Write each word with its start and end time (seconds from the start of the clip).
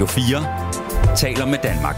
Radio 0.00 0.12
4 0.12 1.16
taler 1.16 1.46
med 1.46 1.58
Danmark. 1.62 1.96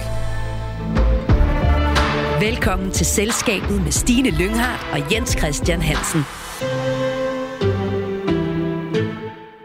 Velkommen 2.40 2.90
til 2.90 3.06
Selskabet 3.06 3.82
med 3.82 3.90
Stine 3.90 4.30
Lynghardt 4.30 4.86
og 4.92 5.12
Jens 5.12 5.30
Christian 5.38 5.82
Hansen. 5.82 6.20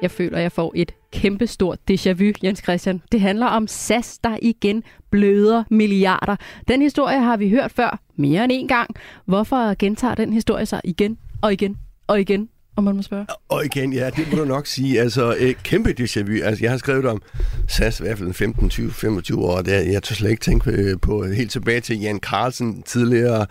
Jeg 0.02 0.11
føler, 0.11 0.39
jeg 0.39 0.52
får 0.52 0.73
et 0.75 0.91
kæmpestort 1.11 1.79
déjà 1.91 2.13
vu, 2.13 2.31
Jens 2.43 2.59
Christian. 2.59 3.02
Det 3.11 3.21
handler 3.21 3.45
om 3.45 3.68
SAS, 3.68 4.18
der 4.18 4.38
igen 4.41 4.83
bløder 5.09 5.63
milliarder. 5.69 6.35
Den 6.67 6.81
historie 6.81 7.19
har 7.19 7.38
vi 7.38 7.49
hørt 7.49 7.71
før 7.71 7.99
mere 8.15 8.43
end 8.43 8.51
en 8.55 8.67
gang. 8.67 8.95
Hvorfor 9.25 9.75
gentager 9.79 10.15
den 10.15 10.33
historie 10.33 10.65
sig 10.65 10.81
igen 10.83 11.17
og 11.41 11.54
igen 11.54 11.77
og 12.07 12.21
igen 12.21 12.49
om 12.78 12.84
man 12.84 12.96
må 12.96 13.02
spørge. 13.02 13.25
Og 13.50 13.66
igen, 13.66 13.94
ja, 13.94 14.09
det 14.09 14.32
må 14.32 14.38
du 14.38 14.46
nok 14.46 14.68
sige. 14.68 15.02
Altså, 15.02 15.36
et 15.39 15.64
kæmpe 15.64 15.96
déjà 16.00 16.23
vu. 16.23 16.44
Altså, 16.44 16.64
jeg 16.64 16.71
har 16.71 16.77
skrevet 16.77 17.05
om 17.05 17.21
SAS 17.68 17.99
i 17.99 18.04
hvert 18.04 18.18
fald 18.18 18.34
15, 18.34 18.70
20, 18.70 18.91
25 18.91 19.45
år. 19.45 19.62
Der, 19.62 19.80
jeg 19.80 20.04
tør 20.04 20.16
slet 20.16 20.30
ikke 20.30 20.41
tænke 20.41 20.98
på 21.02 21.23
øh, 21.23 21.30
øh, 21.30 21.35
helt 21.35 21.52
tilbage 21.52 21.82
til 21.82 22.02
Jan 22.02 22.20
Carlsen, 22.20 22.84
tidligere 22.84 23.45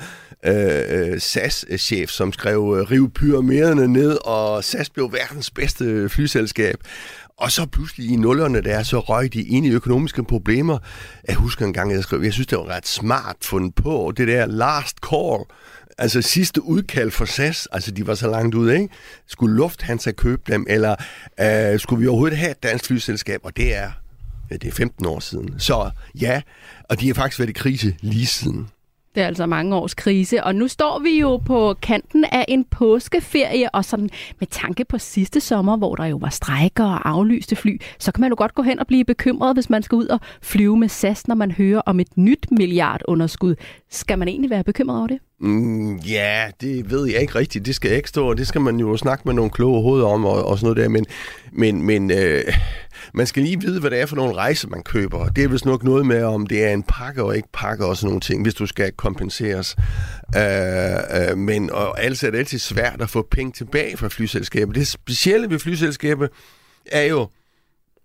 øh, 0.44 1.20
SAS-chef, 1.20 2.10
som 2.10 2.32
skrev 2.32 2.76
øh, 2.78 2.90
Riv 2.90 3.10
pyramiderne 3.10 3.88
ned, 3.88 4.18
og 4.24 4.64
SAS 4.64 4.90
blev 4.90 5.12
verdens 5.12 5.50
bedste 5.50 6.08
flyselskab. 6.08 6.76
Og 7.38 7.52
så 7.52 7.66
pludselig 7.66 8.10
i 8.10 8.16
nullerne, 8.16 8.60
der 8.60 8.82
så 8.82 9.00
røg 9.00 9.32
de 9.32 9.42
ind 9.42 9.66
i 9.66 9.70
økonomiske 9.70 10.24
problemer. 10.24 10.78
Jeg 11.28 11.36
husker 11.36 11.66
en 11.66 11.72
gang, 11.72 11.92
jeg 11.92 12.02
skrev, 12.02 12.22
jeg 12.22 12.32
synes, 12.32 12.46
det 12.46 12.58
var 12.58 12.68
ret 12.68 12.86
smart 12.86 13.36
fundet 13.42 13.74
på, 13.74 14.12
det 14.16 14.28
der 14.28 14.46
last 14.46 14.96
call. 15.10 15.44
Altså 15.98 16.22
sidste 16.22 16.62
udkald 16.62 17.10
for 17.10 17.24
SAS, 17.24 17.68
altså 17.72 17.90
de 17.90 18.06
var 18.06 18.14
så 18.14 18.30
langt 18.30 18.54
ude, 18.54 18.74
ikke? 18.74 18.88
Skulle 19.26 19.56
Lufthansa 19.56 20.10
købe 20.12 20.42
dem, 20.52 20.66
eller 20.68 20.96
øh, 21.40 21.80
skulle 21.80 22.00
vi 22.00 22.06
overhovedet 22.06 22.38
have 22.38 22.50
et 22.50 22.62
dansk 22.62 22.84
flyselskab? 22.84 23.40
Og 23.44 23.56
det 23.56 23.74
er, 23.74 23.90
ja, 24.50 24.56
det 24.56 24.68
er 24.68 24.72
15 24.72 25.06
år 25.06 25.20
siden. 25.20 25.60
Så 25.60 25.90
ja, 26.20 26.42
og 26.84 27.00
de 27.00 27.06
har 27.06 27.14
faktisk 27.14 27.38
været 27.38 27.50
i 27.50 27.52
krise 27.52 27.94
lige 28.00 28.26
siden. 28.26 28.68
Det 29.16 29.22
er 29.22 29.26
altså 29.26 29.46
mange 29.46 29.76
års 29.76 29.94
krise, 29.94 30.44
og 30.44 30.54
nu 30.54 30.68
står 30.68 30.98
vi 30.98 31.20
jo 31.20 31.36
på 31.36 31.74
kanten 31.82 32.24
af 32.32 32.44
en 32.48 32.64
påskeferie, 32.64 33.74
og 33.74 33.84
sådan 33.84 34.10
med 34.38 34.46
tanke 34.50 34.84
på 34.84 34.98
sidste 34.98 35.40
sommer, 35.40 35.76
hvor 35.76 35.94
der 35.94 36.04
jo 36.04 36.16
var 36.16 36.28
strejker 36.28 36.84
og 36.84 37.08
aflyste 37.08 37.56
fly, 37.56 37.80
så 37.98 38.12
kan 38.12 38.20
man 38.20 38.30
jo 38.30 38.34
godt 38.38 38.54
gå 38.54 38.62
hen 38.62 38.78
og 38.78 38.86
blive 38.86 39.04
bekymret, 39.04 39.56
hvis 39.56 39.70
man 39.70 39.82
skal 39.82 39.96
ud 39.96 40.06
og 40.06 40.20
flyve 40.42 40.76
med 40.76 40.88
SAS, 40.88 41.28
når 41.28 41.34
man 41.34 41.50
hører 41.50 41.80
om 41.86 42.00
et 42.00 42.16
nyt 42.16 42.46
milliardunderskud. 42.50 43.54
Skal 43.90 44.18
man 44.18 44.28
egentlig 44.28 44.50
være 44.50 44.64
bekymret 44.64 44.98
over 44.98 45.06
det? 45.06 45.18
Mm, 45.40 45.96
ja, 45.96 46.44
det 46.60 46.90
ved 46.90 47.06
jeg 47.06 47.20
ikke 47.20 47.34
rigtigt. 47.34 47.66
Det 47.66 47.74
skal 47.74 47.88
jeg 47.88 47.96
ikke 47.96 48.08
stå, 48.08 48.28
og 48.28 48.38
det 48.38 48.46
skal 48.46 48.60
man 48.60 48.80
jo 48.80 48.96
snakke 48.96 49.22
med 49.26 49.34
nogle 49.34 49.50
kloge 49.50 49.82
hoveder 49.82 50.06
om 50.06 50.24
og, 50.24 50.44
og 50.44 50.58
sådan 50.58 50.74
noget 50.74 50.84
der. 50.84 50.88
Men, 50.88 51.06
men, 51.52 51.82
men 51.82 52.10
øh, 52.10 52.44
man 53.14 53.26
skal 53.26 53.42
lige 53.42 53.60
vide, 53.60 53.80
hvad 53.80 53.90
det 53.90 54.00
er 54.00 54.06
for 54.06 54.16
nogle 54.16 54.34
rejser, 54.34 54.68
man 54.68 54.82
køber. 54.82 55.28
Det 55.28 55.44
er 55.44 55.48
vist 55.48 55.64
nok 55.64 55.84
noget 55.84 56.06
med, 56.06 56.22
om 56.22 56.46
det 56.46 56.64
er 56.64 56.72
en 56.72 56.82
pakke 56.82 57.22
og 57.22 57.36
ikke 57.36 57.48
pakke 57.52 57.86
og 57.86 57.96
sådan 57.96 58.08
nogle 58.08 58.20
ting, 58.20 58.42
hvis 58.42 58.54
du 58.54 58.66
skal 58.66 58.92
kompenseres. 58.92 59.76
Øh, 60.36 61.30
øh, 61.30 61.38
men 61.38 61.70
og 61.70 62.00
altså 62.00 62.26
er 62.26 62.30
det 62.30 62.38
altid 62.38 62.58
svært 62.58 63.02
at 63.02 63.10
få 63.10 63.28
penge 63.30 63.52
tilbage 63.52 63.96
fra 63.96 64.08
flyselskabet. 64.08 64.74
Det 64.74 64.86
specielle 64.86 65.50
ved 65.50 65.58
flyselskabet 65.58 66.28
er 66.86 67.02
jo, 67.02 67.28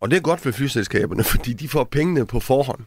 og 0.02 0.12
det 0.12 0.18
er 0.18 0.22
godt 0.22 0.42
for 0.42 0.52
flyselskaberne, 0.52 1.24
fordi 1.34 1.54
de 1.54 1.70
får 1.70 1.84
pengene 1.84 2.26
på 2.26 2.40
forhånd 2.40 2.86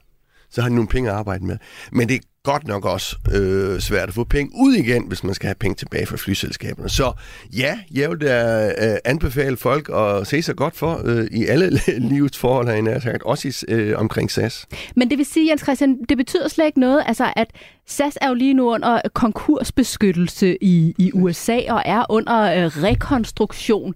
så 0.55 0.63
har 0.63 0.69
de 0.69 0.75
nogle 0.75 0.89
penge 0.89 1.11
at 1.11 1.17
arbejde 1.17 1.47
med. 1.47 1.57
Men 1.93 2.09
det 2.09 2.15
er 2.15 2.21
godt 2.45 2.67
nok 2.67 2.85
også 2.85 3.17
øh, 3.35 3.81
svært 3.81 4.09
at 4.09 4.15
få 4.15 4.25
penge 4.25 4.53
ud 4.55 4.75
igen, 4.75 5.05
hvis 5.09 5.25
man 5.25 5.35
skal 5.35 5.47
have 5.47 5.55
penge 5.55 5.75
tilbage 5.75 6.07
fra 6.07 6.17
flyselskaberne. 6.17 6.89
Så 6.89 7.13
ja, 7.57 7.79
jeg 7.95 8.11
vil 8.11 8.21
da 8.21 8.67
øh, 8.67 8.97
anbefale 9.05 9.57
folk 9.57 9.91
at 9.95 10.27
se 10.27 10.43
sig 10.43 10.57
godt 10.57 10.77
for 10.77 11.01
øh, 11.05 11.27
i 11.31 11.47
alle 11.47 11.71
livets 12.11 12.39
forhold 12.39 12.67
herinde, 12.67 13.01
sagt, 13.01 13.23
også 13.23 13.49
i, 13.49 13.73
øh, 13.73 13.99
omkring 13.99 14.31
SAS. 14.31 14.67
Men 14.97 15.11
det 15.11 15.19
vil 15.19 15.27
sige, 15.27 15.51
Jens 15.51 15.63
Christian, 15.63 16.05
det 16.09 16.17
betyder 16.17 16.49
slet 16.49 16.67
ikke 16.67 16.81
noget, 16.81 17.05
altså 17.07 17.33
at 17.37 17.51
SAS 17.87 18.19
er 18.21 18.29
jo 18.29 18.35
lige 18.35 18.55
nu 18.55 18.71
under 18.71 19.01
konkursbeskyttelse 19.15 20.65
i, 20.65 20.95
i 20.99 21.13
USA 21.15 21.61
og 21.69 21.83
er 21.85 22.05
under 22.09 22.65
øh, 22.65 22.83
rekonstruktion. 22.83 23.95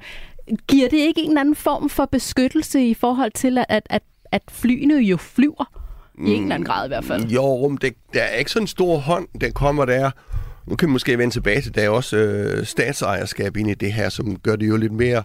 Giver 0.68 0.88
det 0.88 0.98
ikke 0.98 1.20
en 1.22 1.28
eller 1.28 1.40
anden 1.40 1.54
form 1.54 1.88
for 1.88 2.04
beskyttelse 2.04 2.86
i 2.86 2.94
forhold 2.94 3.30
til, 3.30 3.58
at, 3.68 3.82
at, 3.90 4.02
at 4.32 4.42
flyene 4.48 4.94
jo 4.94 5.16
flyver? 5.16 5.87
I 6.26 6.30
en 6.30 6.42
eller 6.42 6.54
anden 6.54 6.66
grad 6.66 6.86
i 6.86 6.88
hvert 6.88 7.04
fald. 7.04 7.24
Jo, 7.24 7.76
det, 7.80 7.94
der 8.14 8.22
er 8.22 8.36
ikke 8.36 8.50
sådan 8.50 8.62
en 8.62 8.66
stor 8.66 8.98
hånd, 8.98 9.28
der 9.40 9.50
kommer 9.50 9.84
der. 9.84 10.10
Nu 10.66 10.76
kan 10.76 10.88
vi 10.88 10.92
måske 10.92 11.18
vende 11.18 11.34
tilbage 11.34 11.60
til, 11.60 11.74
der 11.74 11.82
er 11.82 11.88
også 11.88 12.16
øh, 12.16 12.66
statsejerskab 12.66 13.56
ind 13.56 13.70
i 13.70 13.74
det 13.74 13.92
her, 13.92 14.08
som 14.08 14.36
gør 14.36 14.56
det 14.56 14.68
jo 14.68 14.76
lidt 14.76 14.92
mere 14.92 15.22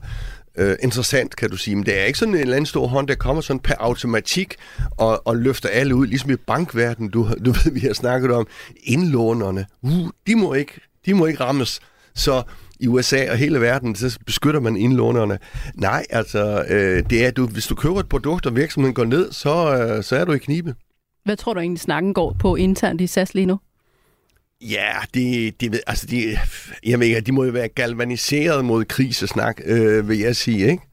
øh, 0.57 0.75
interessant, 0.83 1.35
kan 1.35 1.49
du 1.49 1.57
sige. 1.57 1.75
Men 1.75 1.85
det 1.85 1.99
er 1.99 2.03
ikke 2.03 2.19
sådan 2.19 2.33
en 2.33 2.39
eller 2.39 2.55
anden 2.55 2.65
stor 2.65 2.87
hånd, 2.87 3.07
der 3.07 3.15
kommer 3.15 3.41
sådan 3.41 3.59
per 3.59 3.75
automatik 3.79 4.55
og, 4.97 5.27
og 5.27 5.37
løfter 5.37 5.69
alle 5.69 5.95
ud, 5.95 6.07
ligesom 6.07 6.31
i 6.31 6.35
bankverdenen, 6.35 7.09
du, 7.11 7.27
du 7.45 7.51
ved, 7.51 7.71
vi 7.71 7.79
har 7.79 7.93
snakket 7.93 8.31
om. 8.31 8.47
Indlånerne, 8.83 9.65
uh, 9.81 10.09
de, 10.27 10.35
må 10.35 10.53
ikke, 10.53 10.73
de 11.05 11.13
må 11.13 11.25
ikke 11.25 11.43
rammes. 11.43 11.79
Så 12.15 12.43
i 12.83 12.87
USA 12.87 13.31
og 13.31 13.37
hele 13.37 13.61
verden, 13.61 13.95
så 13.95 14.19
beskytter 14.25 14.59
man 14.59 14.77
indlånerne. 14.77 15.39
Nej, 15.73 16.05
altså, 16.09 16.65
øh, 16.69 17.03
det 17.09 17.25
er, 17.25 17.31
du, 17.31 17.47
hvis 17.47 17.67
du 17.67 17.75
køber 17.75 17.99
et 17.99 18.09
produkt, 18.09 18.45
og 18.45 18.55
virksomheden 18.55 18.93
går 18.93 19.05
ned, 19.05 19.31
så, 19.31 19.77
øh, 19.77 20.03
så 20.03 20.15
er 20.15 20.25
du 20.25 20.31
i 20.31 20.37
knibe. 20.37 20.75
Hvad 21.25 21.37
tror 21.37 21.53
du 21.53 21.59
egentlig, 21.59 21.79
snakken 21.79 22.13
går 22.13 22.35
på 22.39 22.55
internt 22.55 23.01
i 23.01 23.07
SAS 23.07 23.33
lige 23.33 23.45
nu? 23.45 23.59
Ja, 24.61 24.91
det, 25.13 25.61
det, 25.61 25.79
altså 25.87 26.07
de, 26.07 26.37
jeg 26.85 26.99
ved, 26.99 27.21
de 27.21 27.31
må 27.31 27.43
jo 27.43 27.51
være 27.51 27.67
galvaniseret 27.67 28.65
mod 28.65 28.85
krisesnak, 28.85 29.61
øh, 29.65 30.09
vil 30.09 30.19
jeg 30.19 30.35
sige, 30.35 30.71
ikke? 30.71 30.83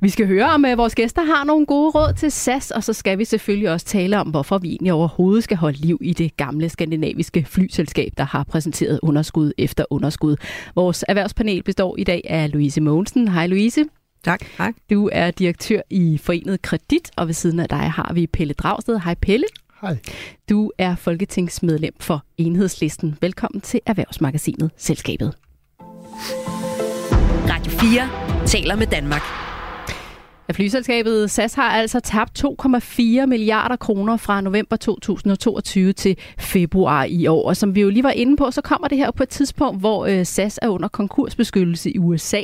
Vi 0.00 0.08
skal 0.08 0.26
høre, 0.26 0.50
om 0.50 0.64
uh, 0.72 0.78
vores 0.78 0.94
gæster 0.94 1.24
har 1.24 1.44
nogle 1.44 1.66
gode 1.66 1.90
råd 1.90 2.12
til 2.12 2.30
SAS, 2.30 2.70
og 2.70 2.84
så 2.84 2.92
skal 2.92 3.18
vi 3.18 3.24
selvfølgelig 3.24 3.70
også 3.70 3.86
tale 3.86 4.20
om, 4.20 4.28
hvorfor 4.28 4.58
vi 4.58 4.68
egentlig 4.68 4.92
overhovedet 4.92 5.44
skal 5.44 5.56
holde 5.56 5.78
liv 5.78 5.98
i 6.00 6.12
det 6.12 6.36
gamle 6.36 6.68
skandinaviske 6.68 7.44
flyselskab, 7.48 8.12
der 8.18 8.24
har 8.24 8.44
præsenteret 8.44 9.00
underskud 9.02 9.52
efter 9.58 9.84
underskud. 9.90 10.36
Vores 10.74 11.04
erhvervspanel 11.08 11.62
består 11.62 11.96
i 11.98 12.04
dag 12.04 12.22
af 12.24 12.52
Louise 12.52 12.80
Mogensen. 12.80 13.28
Hej 13.28 13.46
Louise. 13.46 13.84
Tak. 14.24 14.44
Hej. 14.58 14.72
Du 14.90 15.10
er 15.12 15.30
direktør 15.30 15.80
i 15.90 16.18
Forenet 16.18 16.62
Kredit, 16.62 17.10
og 17.16 17.26
ved 17.26 17.34
siden 17.34 17.60
af 17.60 17.68
dig 17.68 17.90
har 17.90 18.12
vi 18.14 18.26
Pelle 18.26 18.54
Dragsted. 18.54 19.00
Hej 19.04 19.14
Pelle. 19.14 19.46
Hej. 19.80 19.96
Du 20.50 20.70
er 20.78 20.96
folketingsmedlem 20.96 21.94
for 22.00 22.24
Enhedslisten. 22.38 23.16
Velkommen 23.20 23.60
til 23.60 23.80
Erhvervsmagasinet 23.86 24.70
Selskabet. 24.76 25.34
Radio 27.48 27.72
4 27.72 28.46
taler 28.46 28.76
med 28.76 28.86
Danmark. 28.86 29.43
Ja, 30.48 30.52
flyselskabet 30.52 31.30
SAS 31.30 31.54
har 31.54 31.70
altså 31.70 32.00
tabt 32.00 32.44
2,4 32.44 33.26
milliarder 33.26 33.76
kroner 33.76 34.16
fra 34.16 34.40
november 34.40 34.76
2022 34.76 35.92
til 35.92 36.16
februar 36.38 37.04
i 37.04 37.26
år. 37.26 37.48
Og 37.48 37.56
som 37.56 37.74
vi 37.74 37.80
jo 37.80 37.90
lige 37.90 38.02
var 38.02 38.10
inde 38.10 38.36
på, 38.36 38.50
så 38.50 38.60
kommer 38.60 38.88
det 38.88 38.98
her 38.98 39.10
på 39.10 39.22
et 39.22 39.28
tidspunkt, 39.28 39.80
hvor 39.80 40.06
øh, 40.06 40.26
SAS 40.26 40.58
er 40.62 40.68
under 40.68 40.88
konkursbeskyttelse 40.88 41.90
i 41.90 41.98
USA. 41.98 42.42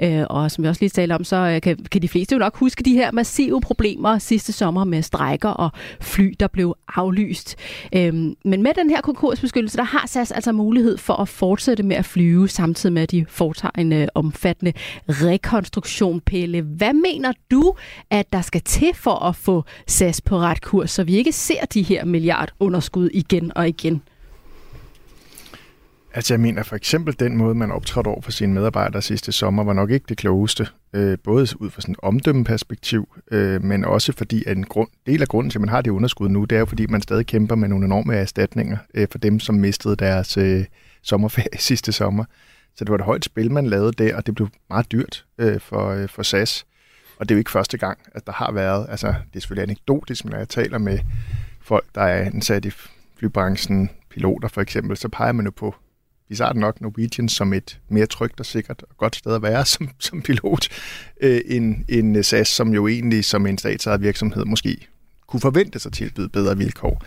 Øh, 0.00 0.24
og 0.30 0.50
som 0.50 0.64
vi 0.64 0.68
også 0.68 0.82
lige 0.82 0.90
talte 0.90 1.12
om, 1.12 1.24
så 1.24 1.36
øh, 1.36 1.60
kan, 1.60 1.76
kan 1.90 2.02
de 2.02 2.08
fleste 2.08 2.32
jo 2.32 2.38
nok 2.38 2.56
huske 2.56 2.82
de 2.82 2.92
her 2.92 3.12
massive 3.12 3.60
problemer 3.60 4.18
sidste 4.18 4.52
sommer 4.52 4.84
med 4.84 5.02
strejker 5.02 5.48
og 5.48 5.70
fly, 6.00 6.34
der 6.40 6.46
blev 6.46 6.76
aflyst. 6.88 7.56
Øhm, 7.96 8.34
men 8.44 8.62
med 8.62 8.70
den 8.74 8.90
her 8.90 9.00
konkursbeskyttelse, 9.00 9.76
der 9.76 9.84
har 9.84 10.06
SAS 10.06 10.30
altså 10.30 10.52
mulighed 10.52 10.98
for 10.98 11.14
at 11.14 11.28
fortsætte 11.28 11.82
med 11.82 11.96
at 11.96 12.04
flyve, 12.04 12.48
samtidig 12.48 12.92
med 12.92 13.02
at 13.02 13.10
de 13.10 13.26
foretager 13.28 13.72
en 13.78 14.08
omfattende 14.14 14.72
rekonstruktion. 15.08 16.20
Pelle, 16.20 16.62
hvad 16.62 16.92
mener 16.92 17.33
du, 17.50 17.74
at 18.10 18.32
der 18.32 18.40
skal 18.40 18.60
til 18.60 18.94
for 18.94 19.24
at 19.28 19.36
få 19.36 19.64
SAS 19.86 20.20
på 20.20 20.38
ret 20.38 20.62
kurs, 20.62 20.90
så 20.90 21.04
vi 21.04 21.16
ikke 21.16 21.32
ser 21.32 21.64
de 21.64 21.82
her 21.82 22.04
milliardunderskud 22.04 23.08
igen 23.12 23.52
og 23.56 23.68
igen? 23.68 24.02
Altså 26.16 26.34
jeg 26.34 26.40
mener 26.40 26.62
for 26.62 26.76
eksempel 26.76 27.16
den 27.18 27.36
måde, 27.36 27.54
man 27.54 27.70
optrådte 27.70 28.08
over 28.08 28.20
for 28.20 28.30
sine 28.30 28.54
medarbejdere 28.54 29.02
sidste 29.02 29.32
sommer, 29.32 29.64
var 29.64 29.72
nok 29.72 29.90
ikke 29.90 30.06
det 30.08 30.16
klogeste. 30.16 30.68
Øh, 30.92 31.18
både 31.24 31.40
ud 31.60 31.70
fra 31.70 31.80
sådan 31.80 31.92
et 31.92 31.98
omdømmeperspektiv, 32.02 33.08
øh, 33.30 33.64
men 33.64 33.84
også 33.84 34.12
fordi 34.12 34.44
at 34.46 34.56
en 34.56 34.64
grund, 34.64 34.88
del 35.06 35.22
af 35.22 35.28
grunden 35.28 35.50
til, 35.50 35.58
at 35.58 35.60
man 35.60 35.68
har 35.68 35.80
det 35.80 35.90
underskud 35.90 36.28
nu, 36.28 36.44
det 36.44 36.56
er 36.56 36.60
jo 36.60 36.66
fordi, 36.66 36.86
man 36.86 37.02
stadig 37.02 37.26
kæmper 37.26 37.54
med 37.54 37.68
nogle 37.68 37.84
enorme 37.84 38.14
erstatninger 38.14 38.78
øh, 38.94 39.08
for 39.10 39.18
dem, 39.18 39.40
som 39.40 39.54
mistede 39.54 39.96
deres 39.96 40.36
øh, 40.36 40.64
sommerferie 41.02 41.58
sidste 41.68 41.92
sommer. 41.92 42.24
Så 42.76 42.84
det 42.84 42.90
var 42.90 42.98
et 42.98 43.04
højt 43.04 43.24
spil, 43.24 43.50
man 43.50 43.66
lavede 43.66 43.92
der, 43.92 44.16
og 44.16 44.26
det 44.26 44.34
blev 44.34 44.48
meget 44.70 44.92
dyrt 44.92 45.24
øh, 45.38 45.60
for, 45.60 45.88
øh, 45.88 46.08
for 46.08 46.22
SAS. 46.22 46.66
Og 47.24 47.28
det 47.28 47.34
er 47.34 47.36
jo 47.36 47.38
ikke 47.38 47.50
første 47.50 47.78
gang, 47.78 47.98
at 48.14 48.26
der 48.26 48.32
har 48.32 48.52
været, 48.52 48.86
altså 48.90 49.06
det 49.06 49.36
er 49.36 49.40
selvfølgelig 49.40 49.62
anekdotisk, 49.62 50.24
men 50.24 50.30
når 50.30 50.38
jeg 50.38 50.48
taler 50.48 50.78
med 50.78 50.98
folk, 51.60 51.84
der 51.94 52.00
er 52.00 52.24
ansat 52.24 52.64
i 52.64 52.70
flybranchen, 53.18 53.90
piloter 54.10 54.48
for 54.48 54.60
eksempel, 54.60 54.96
så 54.96 55.08
peger 55.08 55.32
man 55.32 55.44
jo 55.44 55.52
på 55.56 55.74
bizarrt 56.28 56.56
nok 56.56 56.80
Norwegian 56.80 57.28
som 57.28 57.52
et 57.52 57.80
mere 57.88 58.06
trygt 58.06 58.40
og 58.40 58.46
sikkert 58.46 58.82
og 58.82 58.96
godt 58.96 59.16
sted 59.16 59.34
at 59.34 59.42
være 59.42 59.64
som, 59.74 59.88
som 59.98 60.22
pilot, 60.22 60.68
øh, 61.20 61.40
end, 61.46 61.84
end 61.88 62.22
SAS, 62.22 62.48
som 62.48 62.74
jo 62.74 62.88
egentlig 62.88 63.24
som 63.24 63.46
en 63.46 63.58
statsejet 63.58 64.02
virksomhed 64.02 64.44
måske 64.44 64.88
kunne 65.26 65.40
forvente 65.40 65.78
sig 65.78 65.92
tilbyde 65.92 66.28
bedre 66.28 66.56
vilkår. 66.56 67.04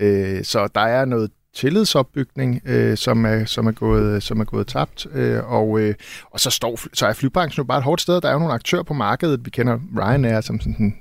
Øh, 0.00 0.44
så 0.44 0.68
der 0.74 0.80
er 0.80 1.04
noget 1.04 1.30
tillidsopbygning, 1.54 2.60
øh, 2.64 2.96
som, 2.96 3.24
er, 3.24 3.44
som, 3.44 3.66
er 3.66 3.72
gået, 3.72 4.22
som 4.22 4.40
er 4.40 4.44
gået 4.44 4.66
tabt. 4.66 5.06
Øh, 5.12 5.52
og, 5.52 5.80
øh, 5.80 5.94
og 6.30 6.40
så, 6.40 6.50
står, 6.50 6.80
så 6.94 7.06
er 7.06 7.12
flybranchen 7.12 7.62
jo 7.62 7.66
bare 7.66 7.78
et 7.78 7.84
hårdt 7.84 8.00
sted. 8.00 8.20
Der 8.20 8.28
er 8.28 8.32
jo 8.32 8.38
nogle 8.38 8.54
aktører 8.54 8.82
på 8.82 8.94
markedet. 8.94 9.44
Vi 9.44 9.50
kender 9.50 9.78
Ryanair 9.98 10.40
som 10.40 10.60
sådan 10.60 10.76
en 10.78 10.94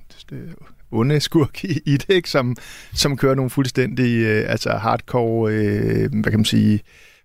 bundeskurk 0.92 1.64
i, 1.64 1.80
i 1.86 1.98
det, 1.98 2.10
ikke? 2.10 2.30
Som, 2.30 2.56
som 2.94 3.18
kører 3.18 3.36
nogle 3.36 3.50
fuldstændig 3.50 4.18
øh, 4.18 4.52
altså 4.52 4.70
hardcore, 4.70 5.54
øh, 5.54 6.12
hvad 6.12 6.32
kan 6.32 6.40
man 6.40 6.46
sige, 6.46 6.80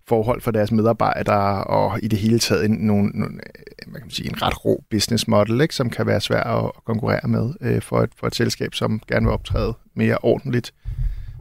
forhold 0.06 0.40
for 0.40 0.50
deres 0.50 0.72
medarbejdere, 0.72 1.64
og 1.64 1.98
i 2.02 2.08
det 2.08 2.18
hele 2.18 2.38
taget 2.38 2.64
en, 2.64 2.70
nogle, 2.70 3.10
nogle, 3.14 3.34
øh, 3.34 3.90
hvad 3.90 4.00
kan 4.00 4.06
man 4.06 4.10
sige, 4.10 4.28
en 4.28 4.42
ret 4.42 4.64
rå 4.64 4.84
business 4.90 5.28
model, 5.28 5.60
ikke? 5.60 5.74
som 5.74 5.90
kan 5.90 6.06
være 6.06 6.20
svær 6.20 6.42
at, 6.42 6.64
at 6.76 6.84
konkurrere 6.84 7.28
med 7.28 7.54
øh, 7.60 7.82
for, 7.82 8.00
et, 8.00 8.10
for 8.16 8.26
et 8.26 8.34
selskab, 8.34 8.74
som 8.74 9.00
gerne 9.08 9.26
vil 9.26 9.32
optræde 9.32 9.74
mere 9.94 10.18
ordentligt. 10.22 10.74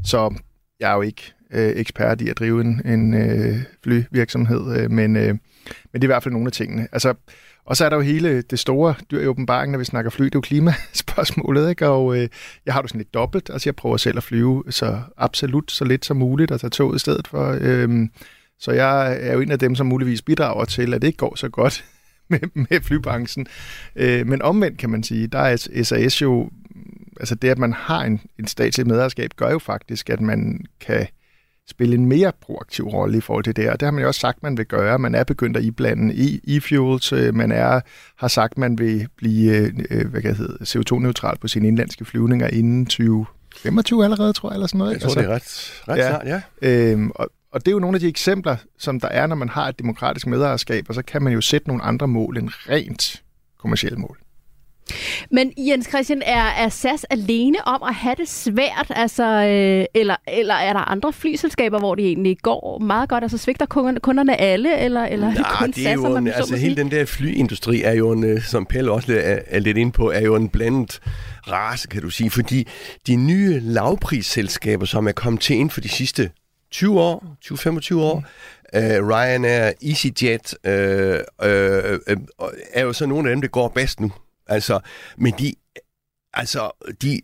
Så 0.04 0.36
jeg 0.80 0.92
er 0.92 0.96
jo 0.96 1.02
ikke 1.02 1.34
øh, 1.54 1.74
ekspert 1.76 2.22
i 2.22 2.30
at 2.30 2.40
drive 2.40 2.62
en, 2.62 2.82
en 2.86 3.14
øh, 3.14 3.58
flyvirksomhed, 3.84 4.78
øh, 4.78 4.92
men, 4.92 5.16
øh, 5.16 5.28
men 5.28 5.38
det 5.94 6.00
er 6.00 6.04
i 6.04 6.06
hvert 6.06 6.24
fald 6.24 6.34
nogle 6.34 6.48
af 6.48 6.52
tingene. 6.52 6.88
Altså, 6.92 7.14
og 7.66 7.78
så 7.78 7.86
er 7.86 7.90
der 7.90 7.96
jo 7.96 8.02
hele 8.02 8.42
det 8.42 8.60
store 8.60 8.96
dyr 9.12 9.20
i 9.20 9.28
åbenbaringen, 9.28 9.72
når 9.72 9.80
vi 9.80 9.86
snakker 9.86 10.12
fly, 10.12 10.26
det 10.26 10.36
er 10.36 10.38
jo 10.38 10.42
klimaspørgsmålet, 10.42 11.70
ikke? 11.70 11.88
og 11.88 12.18
øh, 12.18 12.30
jeg 12.66 12.74
har 12.74 12.82
det 12.82 12.90
sådan 12.90 13.00
lidt 13.00 13.14
dobbelt, 13.14 13.50
altså 13.50 13.70
jeg 13.70 13.76
prøver 13.76 13.98
selv 13.98 14.18
at 14.18 14.24
flyve 14.24 14.64
så 14.70 15.00
absolut 15.18 15.72
så 15.72 15.86
lidt 15.86 16.06
som 16.06 16.18
muligt, 16.18 16.52
og 16.52 16.60
tage 16.60 16.72
toget 16.72 16.96
i 16.96 17.00
stedet 17.00 17.28
for. 17.28 17.58
Øh, 17.62 18.08
så 18.60 18.72
jeg 18.72 19.18
er 19.22 19.34
jo 19.34 19.40
en 19.40 19.52
af 19.52 19.60
dem, 19.60 19.76
som 19.76 19.88
muligvis 19.88 20.22
bidrager 20.22 20.66
til, 20.66 20.94
at 20.94 21.02
det 21.02 21.08
ikke 21.08 21.18
går 21.18 21.36
så 21.36 21.50
godt 21.50 21.86
med, 22.30 22.40
med 22.54 22.82
flybranchen. 22.82 23.48
Øh, 23.96 24.28
men 24.28 24.42
omvendt 24.42 24.78
kan 24.78 24.90
man 24.90 25.04
sige, 25.04 25.28
der 25.28 25.40
er 25.40 25.84
SAS 25.84 26.22
jo, 26.22 26.50
altså 27.20 27.36
det, 27.36 27.50
at 27.50 27.58
man 27.58 27.74
har 27.74 28.04
en, 28.04 28.22
en 28.40 28.48
statslig 28.48 28.88
medejerskab, 28.88 29.32
gør 29.36 29.52
jo 29.52 29.60
faktisk, 29.60 30.10
at 30.10 30.22
man 30.22 30.66
kan 30.80 31.08
spille 31.70 31.96
en 31.96 32.06
mere 32.06 32.32
proaktiv 32.42 32.86
rolle 32.86 33.18
i 33.18 33.22
forhold 33.22 33.44
til 33.44 33.56
det, 33.56 33.70
og 33.70 33.80
det 33.80 33.86
har 33.86 33.92
man 33.92 34.02
jo 34.02 34.08
også 34.08 34.20
sagt, 34.20 34.44
man 34.44 34.58
vil 34.58 34.66
gøre. 34.66 35.00
Man 35.00 35.16
er 35.16 35.24
begyndt 35.24 35.58
at 35.58 35.64
iblande 35.64 36.16
i 36.16 36.58
e-fuels, 36.58 37.16
øh, 37.16 37.36
man 37.36 37.52
er, 37.52 37.82
har 38.18 38.28
sagt, 38.28 38.58
man 38.58 38.78
vil 38.78 39.08
blive 39.18 39.72
øh, 39.92 40.08
hvad 40.08 40.22
kan 40.22 40.36
hedde, 40.36 40.58
CO2-neutral 40.64 41.38
på 41.38 41.48
sine 41.48 41.68
indlandske 41.68 42.06
flyvninger 42.06 42.48
inden 42.48 42.86
2025 42.86 44.04
allerede, 44.04 44.34
tror 44.34 44.50
jeg, 44.50 44.56
eller 44.56 44.68
sådan 44.68 44.78
noget. 44.78 44.94
Jeg 44.94 45.02
tror, 45.02 45.10
altså, 45.10 45.20
det 45.20 45.30
er 45.30 45.34
ret, 45.34 45.84
ret 45.88 45.98
ja, 45.98 46.10
snart, 46.10 46.26
ja. 46.62 46.92
Øhm, 46.92 47.12
og, 47.16 47.30
og 47.52 47.60
det 47.60 47.68
er 47.68 47.72
jo 47.72 47.80
nogle 47.80 47.96
af 47.96 48.00
de 48.00 48.08
eksempler, 48.08 48.56
som 48.78 49.00
der 49.00 49.08
er, 49.08 49.28
når 49.28 49.36
man 49.36 49.50
har 49.50 49.70
et 49.70 49.80
demokratisk 49.80 50.28
medejerskab, 50.28 50.86
og 50.90 50.96
så 50.96 51.02
kan 51.02 51.24
man 51.24 51.34
jo 51.34 51.42
sætte 51.42 51.68
nogle 51.68 51.84
andre 51.84 52.08
mål 52.08 52.38
end 52.38 52.50
rent 52.70 53.24
kommersielle 53.60 53.98
mål. 53.98 54.23
Men 55.32 55.54
Jens 55.58 55.88
Christian, 55.90 56.22
er, 56.26 56.44
er 56.44 56.70
SAS 56.70 57.04
alene 57.10 57.68
om 57.68 57.84
at 57.84 57.96
have 57.96 58.16
det 58.18 58.30
svært, 58.30 58.88
altså, 58.90 59.24
øh, 59.24 59.86
eller, 59.94 60.16
eller 60.28 60.54
er 60.54 60.74
der 60.74 60.92
andre 60.92 61.14
flyselskaber, 61.14 61.80
hvor 61.80 61.96
det 61.96 62.06
egentlig 62.06 62.38
går 62.42 62.80
meget 62.80 63.10
godt? 63.10 63.24
Altså 63.24 63.38
svigter 63.38 63.66
kunderne, 63.66 64.00
kunderne 64.00 64.42
alle, 64.42 64.80
eller, 64.80 65.04
eller 65.06 65.34
Nej, 65.34 65.52
kun 65.60 65.72
det 65.72 65.78
er 65.78 65.84
SAS, 65.84 65.96
jo 65.96 66.06
en, 66.06 66.24
man 66.24 66.34
altså 66.34 66.56
hele 66.56 66.76
den 66.76 66.92
der 66.92 67.06
flyindustri 67.06 67.82
er 67.82 67.94
jo 67.94 68.12
en, 68.12 68.24
øh, 68.24 68.44
som 68.44 68.66
Pelle 68.66 68.92
også 68.92 69.14
er, 69.14 69.40
er 69.48 69.60
lidt 69.60 69.78
inde 69.78 69.92
på, 69.92 70.12
er 70.12 70.22
jo 70.22 70.36
en 70.36 70.50
blandet 70.50 71.00
race, 71.48 71.88
kan 71.88 72.02
du 72.02 72.10
sige, 72.10 72.30
fordi 72.30 72.68
de 73.08 73.16
nye 73.16 73.60
lavprisselskaber, 73.60 74.86
som 74.86 75.08
er 75.08 75.12
kommet 75.12 75.42
til 75.42 75.56
inden 75.56 75.70
for 75.70 75.82
de 75.82 75.90
sidste 75.90 76.30
20 76.72 77.00
år, 77.00 77.38
20-25 77.46 77.96
år. 77.96 78.20
Mm. 78.20 78.26
Uh, 78.76 79.10
Ryanair, 79.10 79.72
EasyJet 79.82 80.56
uh, 80.68 80.72
uh, 81.46 82.16
uh, 82.40 82.50
er 82.74 82.84
jo 82.84 82.94
så 82.94 83.06
nogle 83.06 83.30
af 83.30 83.36
dem, 83.36 83.42
der 83.42 83.48
går 83.48 83.68
bedst 83.68 84.00
nu. 84.00 84.12
Altså, 84.48 84.80
men 85.18 85.34
de, 85.40 85.54
altså, 86.34 86.72
de, 87.02 87.22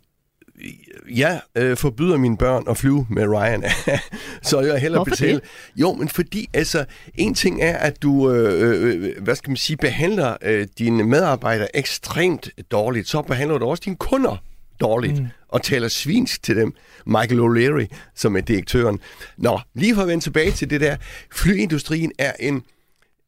jeg 1.10 1.42
øh, 1.56 1.78
forbyder 1.78 2.18
mine 2.18 2.38
børn 2.38 2.64
at 2.70 2.78
flyve 2.78 3.08
med 3.10 3.28
Ryan, 3.28 3.64
så 4.50 4.60
jeg 4.62 4.80
hellere 4.80 5.00
Hvorfor 5.00 5.10
betale. 5.10 5.34
det? 5.34 5.44
Jo, 5.76 5.94
men 5.94 6.10
fordi, 6.10 6.50
altså, 6.54 6.86
en 7.16 7.34
ting 7.34 7.62
er, 7.62 7.78
at 7.78 8.02
du, 8.02 8.32
øh, 8.32 8.94
øh, 8.94 9.24
hvad 9.24 9.36
skal 9.36 9.50
man 9.50 9.58
sige, 9.58 9.78
behandler 9.78 10.38
øh, 10.42 10.68
dine 10.78 11.04
medarbejdere 11.04 11.76
ekstremt 11.76 12.50
dårligt, 12.72 13.08
så 13.08 13.22
behandler 13.22 13.58
du 13.58 13.66
også 13.66 13.82
dine 13.86 13.96
kunder 13.96 14.38
dårligt, 14.80 15.20
mm. 15.20 15.28
og 15.48 15.64
taler 15.64 15.88
svinsk 15.88 16.44
til 16.44 16.56
dem. 16.56 16.74
Michael 17.06 17.40
O'Leary, 17.40 17.96
som 18.16 18.38
er 18.38 18.42
direktøren. 18.42 19.00
Nå, 19.38 19.60
lige 19.74 19.96
for 19.96 20.02
at 20.02 20.08
vende 20.08 20.24
tilbage 20.24 20.52
til 20.52 20.70
det 20.70 20.82
der, 20.82 20.98
flyindustrien 21.32 22.12
er 22.20 22.34
en, 22.40 22.64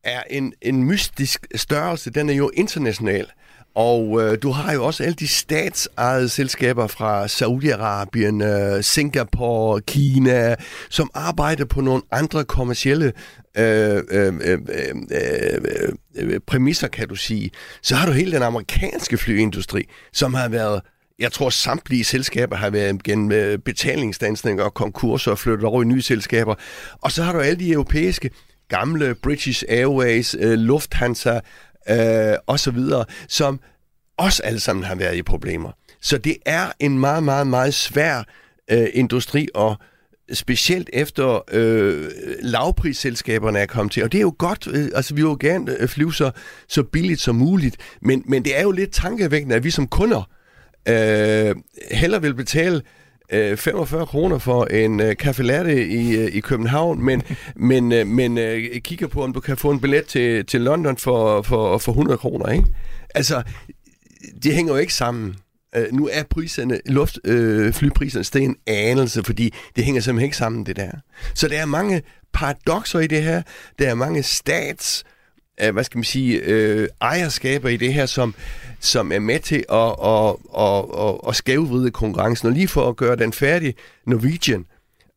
er 0.04 0.24
en, 0.30 0.54
en 0.62 0.84
mystisk 0.84 1.48
størrelse, 1.56 2.10
den 2.10 2.30
er 2.30 2.34
jo 2.34 2.52
international. 2.54 3.28
Og 3.76 4.22
øh, 4.22 4.38
du 4.42 4.52
har 4.52 4.74
jo 4.74 4.86
også 4.86 5.04
alle 5.04 5.16
de 5.16 5.28
statsejede 5.28 6.30
selskaber 6.30 6.88
fra 6.88 7.26
Saudi-Arabien, 7.26 8.44
øh, 8.44 8.84
Singapore, 8.84 9.82
Kina, 9.82 10.56
som 10.90 11.10
arbejder 11.14 11.66
på 11.66 11.82
nogle 11.82 12.02
andre 12.12 12.44
kommercielle 12.44 13.14
øh, 13.58 14.04
øh, 14.12 14.34
øh, 14.42 14.60
øh, 14.70 14.96
øh, 15.12 15.94
øh, 16.16 16.40
præmisser, 16.48 16.88
kan 16.88 17.08
du 17.08 17.16
sige. 17.16 17.52
Så 17.82 17.96
har 17.96 18.06
du 18.06 18.12
hele 18.12 18.32
den 18.32 18.44
amerikanske 18.44 19.18
flyindustri, 19.18 19.84
som 20.14 20.34
har 20.34 20.50
været 20.50 20.82
jeg 21.20 21.32
tror, 21.32 21.50
samtlige 21.50 22.04
selskaber 22.04 22.56
har 22.56 22.70
været 22.70 23.04
gennem 23.04 23.32
øh, 23.32 23.60
og 24.60 24.74
konkurser 24.74 25.32
og 25.32 25.40
flyttet 25.40 25.66
over 25.66 25.84
i 25.84 25.86
nye 25.86 26.02
selskaber. 26.02 26.56
Og 27.02 27.12
så 27.12 27.24
har 27.24 27.34
du 27.34 27.40
alle 27.40 27.60
de 27.60 27.72
europæiske 27.72 28.30
gamle 28.70 29.16
British 29.16 29.64
Airways, 29.70 30.36
øh, 30.40 30.54
Lufthansa, 30.54 31.40
øh, 31.90 32.36
og 32.48 32.60
så 32.60 32.70
osv., 32.70 33.06
som 33.28 33.60
også 34.18 34.44
alle 34.44 34.60
sammen 34.60 34.84
har 34.84 34.96
været 34.96 35.16
i 35.16 35.22
problemer. 35.22 35.72
Så 36.02 36.18
det 36.18 36.38
er 36.46 36.72
en 36.80 37.00
meget, 37.00 37.24
meget, 37.24 37.48
meget 37.48 37.74
svær 37.74 38.24
øh, 38.72 38.88
industri, 38.94 39.48
og 39.54 39.76
specielt 40.34 40.90
efter 40.94 41.44
øh, 41.52 42.10
lavprisselskaberne 42.42 43.60
er 43.60 43.66
kommet 43.66 43.94
til. 43.94 44.04
Og 44.04 44.12
det 44.12 44.18
er 44.18 44.22
jo 44.22 44.36
godt, 44.38 44.68
øh, 44.68 44.90
altså 44.96 45.14
vi 45.16 45.22
vil 45.22 45.30
jo 45.30 45.38
gerne 45.40 45.78
øh, 45.80 45.88
flyve 45.88 46.14
så, 46.14 46.32
så 46.68 46.84
billigt 46.84 47.22
som 47.22 47.36
muligt, 47.36 47.78
men, 48.02 48.24
men 48.26 48.46
det 48.46 48.58
er 48.58 48.62
jo 48.62 48.72
lidt 48.72 48.92
tankevækkende, 48.92 49.56
at 49.56 49.64
vi 49.64 49.70
som 49.70 49.88
kunder 49.88 50.30
øh, 50.88 51.56
heller 51.92 52.20
vil 52.20 52.34
betale 52.34 52.82
øh, 53.32 53.58
45 53.58 54.06
kroner 54.06 54.38
for 54.38 54.66
en 54.66 55.00
øh, 55.00 55.18
kaffe 55.18 55.44
latte 55.44 55.88
i, 55.88 56.18
øh, 56.18 56.36
i 56.36 56.40
København, 56.40 57.04
men, 57.04 57.24
men, 57.56 57.92
øh, 57.92 58.08
men 58.08 58.38
øh, 58.38 58.82
kigger 58.82 59.08
på, 59.08 59.24
om 59.24 59.34
du 59.34 59.40
kan 59.40 59.58
få 59.58 59.72
en 59.72 59.82
billet 59.82 60.06
til, 60.06 60.46
til 60.46 60.62
London 60.62 60.98
for, 60.98 61.42
for, 61.42 61.78
for 61.78 61.92
100 61.92 62.18
kroner, 62.18 62.52
ikke? 62.52 62.66
Altså, 63.16 63.44
det 64.44 64.54
hænger 64.54 64.74
jo 64.74 64.80
ikke 64.80 64.94
sammen. 64.94 65.36
Øh, 65.76 65.86
nu 65.92 66.10
er 66.12 66.24
priserne, 66.24 66.80
luft, 66.86 67.20
øh, 67.24 67.74
flypriserne 67.74 68.24
steget 68.24 68.48
en 68.48 68.56
anelse, 68.68 69.24
fordi 69.24 69.54
det 69.76 69.84
hænger 69.84 70.02
simpelthen 70.02 70.26
ikke 70.26 70.38
sammen, 70.38 70.66
det 70.66 70.76
der. 70.76 70.92
Så 71.36 71.48
der 71.48 71.62
er 71.62 71.66
mange 71.66 72.02
paradoxer 72.34 73.00
i 73.00 73.08
det 73.08 73.24
her. 73.24 73.42
Der 73.80 73.90
er 73.90 73.96
mange 73.96 74.24
stats, 74.24 75.04
øh, 75.64 75.74
hvad 75.74 75.84
skal 75.84 75.98
man 75.98 76.04
sige, 76.04 76.42
øh, 76.44 76.88
ejerskaber 77.02 77.70
i 77.70 77.78
det 77.78 77.94
her, 77.94 78.06
som, 78.06 78.36
som 78.80 79.12
er 79.12 79.20
med 79.20 79.40
til 79.40 79.66
at, 79.72 79.96
at, 80.04 80.36
at, 80.58 81.08
at, 81.08 81.30
at 81.30 81.36
skævvride 81.36 81.92
konkurrencen. 81.92 82.48
Og 82.48 82.54
lige 82.54 82.68
for 82.68 82.90
at 82.90 82.96
gøre 82.96 83.16
den 83.16 83.34
færdig, 83.34 83.76
Norwegian, 84.08 84.66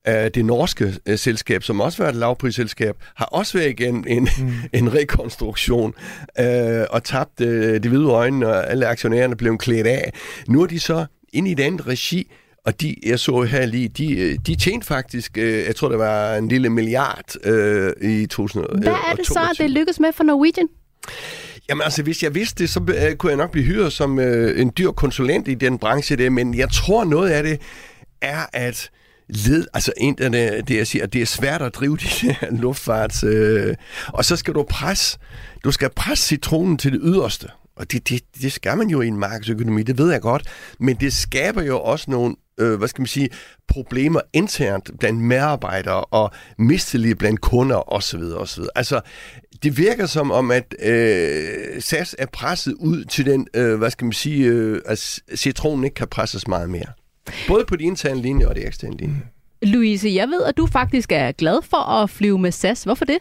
øh, 0.09 0.31
det 0.35 0.45
norske 0.45 0.95
øh, 1.07 1.19
selskab, 1.19 1.62
som 1.62 1.81
også 1.81 2.03
var 2.03 2.09
et 2.09 2.17
lavprisselskab, 2.17 2.97
har 3.14 3.25
også 3.25 3.59
været 3.59 3.71
igen 3.71 4.05
en, 4.09 4.29
mm. 4.38 4.53
en 4.79 4.95
rekonstruktion 4.95 5.95
øh, 6.41 6.85
og 6.91 7.05
tabt 7.05 7.41
øh, 7.41 7.83
det 7.83 7.87
hvide 7.87 8.09
øjne, 8.09 8.49
og 8.49 8.71
alle 8.71 8.87
aktionærerne 8.87 9.37
blev 9.37 9.59
klædt 9.59 9.87
af. 9.87 10.12
Nu 10.49 10.62
er 10.62 10.67
de 10.67 10.81
så 10.81 11.07
inde 11.33 11.49
i 11.50 11.53
et 11.53 11.61
andet 11.61 11.87
regi, 11.87 12.31
og 12.64 12.80
de, 12.80 12.97
jeg 13.06 13.18
så 13.18 13.42
her 13.42 13.66
lige, 13.66 13.88
de, 13.88 14.38
de 14.47 14.54
tjente 14.56 14.87
faktisk, 14.87 15.38
øh, 15.38 15.64
jeg 15.64 15.76
tror 15.76 15.88
det 15.88 15.99
var 15.99 16.35
en 16.35 16.49
lille 16.49 16.71
milliard 16.71 17.44
øh, 17.44 17.92
i 18.02 18.26
2022. 18.26 18.83
Hvad 18.83 18.92
er 19.11 19.14
det 19.14 19.26
så, 19.26 19.49
at 19.50 19.59
det 19.59 19.71
lykkes 19.71 20.00
med 20.00 20.12
for 20.12 20.25
Norwegian? 20.25 20.68
Jamen 21.68 21.83
altså, 21.83 22.02
hvis 22.02 22.23
jeg 22.23 22.35
vidste 22.35 22.62
det, 22.62 22.71
så 22.71 22.80
øh, 23.09 23.16
kunne 23.16 23.30
jeg 23.30 23.37
nok 23.37 23.50
blive 23.50 23.64
hyret 23.64 23.92
som 23.92 24.18
øh, 24.18 24.61
en 24.61 24.73
dyr 24.78 24.90
konsulent 24.90 25.49
i 25.49 25.54
den 25.54 25.78
branche 25.78 26.16
der, 26.16 26.30
men 26.30 26.54
jeg 26.54 26.71
tror 26.71 27.04
noget 27.04 27.30
af 27.30 27.42
det 27.42 27.61
er, 28.21 28.47
at 28.52 28.90
led, 29.28 29.66
altså 29.75 29.92
en 29.97 30.16
af 30.21 30.33
det, 30.33 30.68
det 30.68 30.76
jeg 30.76 30.87
siger, 30.87 31.06
det 31.06 31.23
er 31.23 31.26
svært 31.26 31.62
at 31.62 31.75
drive 31.75 31.97
de 32.02 32.06
her 32.06 32.50
luftfarts, 32.50 33.25
øh, 33.25 33.75
og 34.09 34.25
så 34.25 34.37
skal 34.37 34.54
du 34.54 34.62
presse, 34.62 35.18
du 35.64 35.71
skal 35.71 35.90
presse 35.97 36.26
citronen 36.26 36.78
til 36.78 36.92
det 36.92 37.00
yderste. 37.02 37.49
Og 37.76 37.92
det, 37.92 38.09
det, 38.09 38.23
det 38.42 38.52
skal 38.52 38.78
man 38.78 38.88
jo 38.88 39.00
i 39.00 39.06
en 39.06 39.18
markedsøkonomi, 39.18 39.83
det 39.83 39.99
ved 39.99 40.12
jeg 40.12 40.21
godt. 40.21 40.42
Men 40.80 40.97
det 40.97 41.12
skaber 41.12 41.62
jo 41.62 41.80
også 41.80 42.11
nogle, 42.11 42.37
øh, 42.61 42.78
hvad 42.78 42.88
skal 42.88 43.02
man 43.02 43.06
sige, 43.06 43.28
problemer 43.68 44.20
internt 44.32 44.90
blandt 45.00 45.20
medarbejdere 45.20 46.04
og 46.04 46.30
mistillid 46.58 47.14
blandt 47.14 47.40
kunder 47.40 47.92
osv. 47.92 48.23
osv. 48.37 48.62
Altså, 48.75 49.00
det 49.62 49.78
virker 49.78 50.06
som 50.06 50.30
om, 50.30 50.50
at 50.50 50.75
øh, 50.82 51.80
SAS 51.80 52.16
er 52.18 52.26
presset 52.26 52.75
ud 52.75 53.04
til 53.04 53.26
den, 53.26 53.46
øh, 53.54 53.78
hvad 53.78 53.90
skal 53.90 54.04
man 54.04 54.12
sige, 54.12 54.46
øh, 54.46 54.80
at 54.87 55.20
citronen 55.34 55.84
ikke 55.84 55.94
kan 55.94 56.08
presses 56.08 56.49
meget 56.49 56.70
mere. 56.70 56.87
Både 57.49 57.64
på 57.68 57.76
de 57.76 57.84
interne 57.84 58.23
linje 58.23 58.49
og 58.49 58.54
de 58.54 58.61
eksterne 58.61 58.96
linje. 58.96 59.23
Louise, 59.62 60.08
jeg 60.14 60.28
ved, 60.28 60.42
at 60.42 60.56
du 60.56 60.66
faktisk 60.66 61.12
er 61.12 61.32
glad 61.32 61.62
for 61.62 61.90
at 61.90 62.11
flyve 62.11 62.38
med 62.38 62.52
SAS. 62.52 62.84
Hvorfor 62.84 63.04
det? 63.04 63.18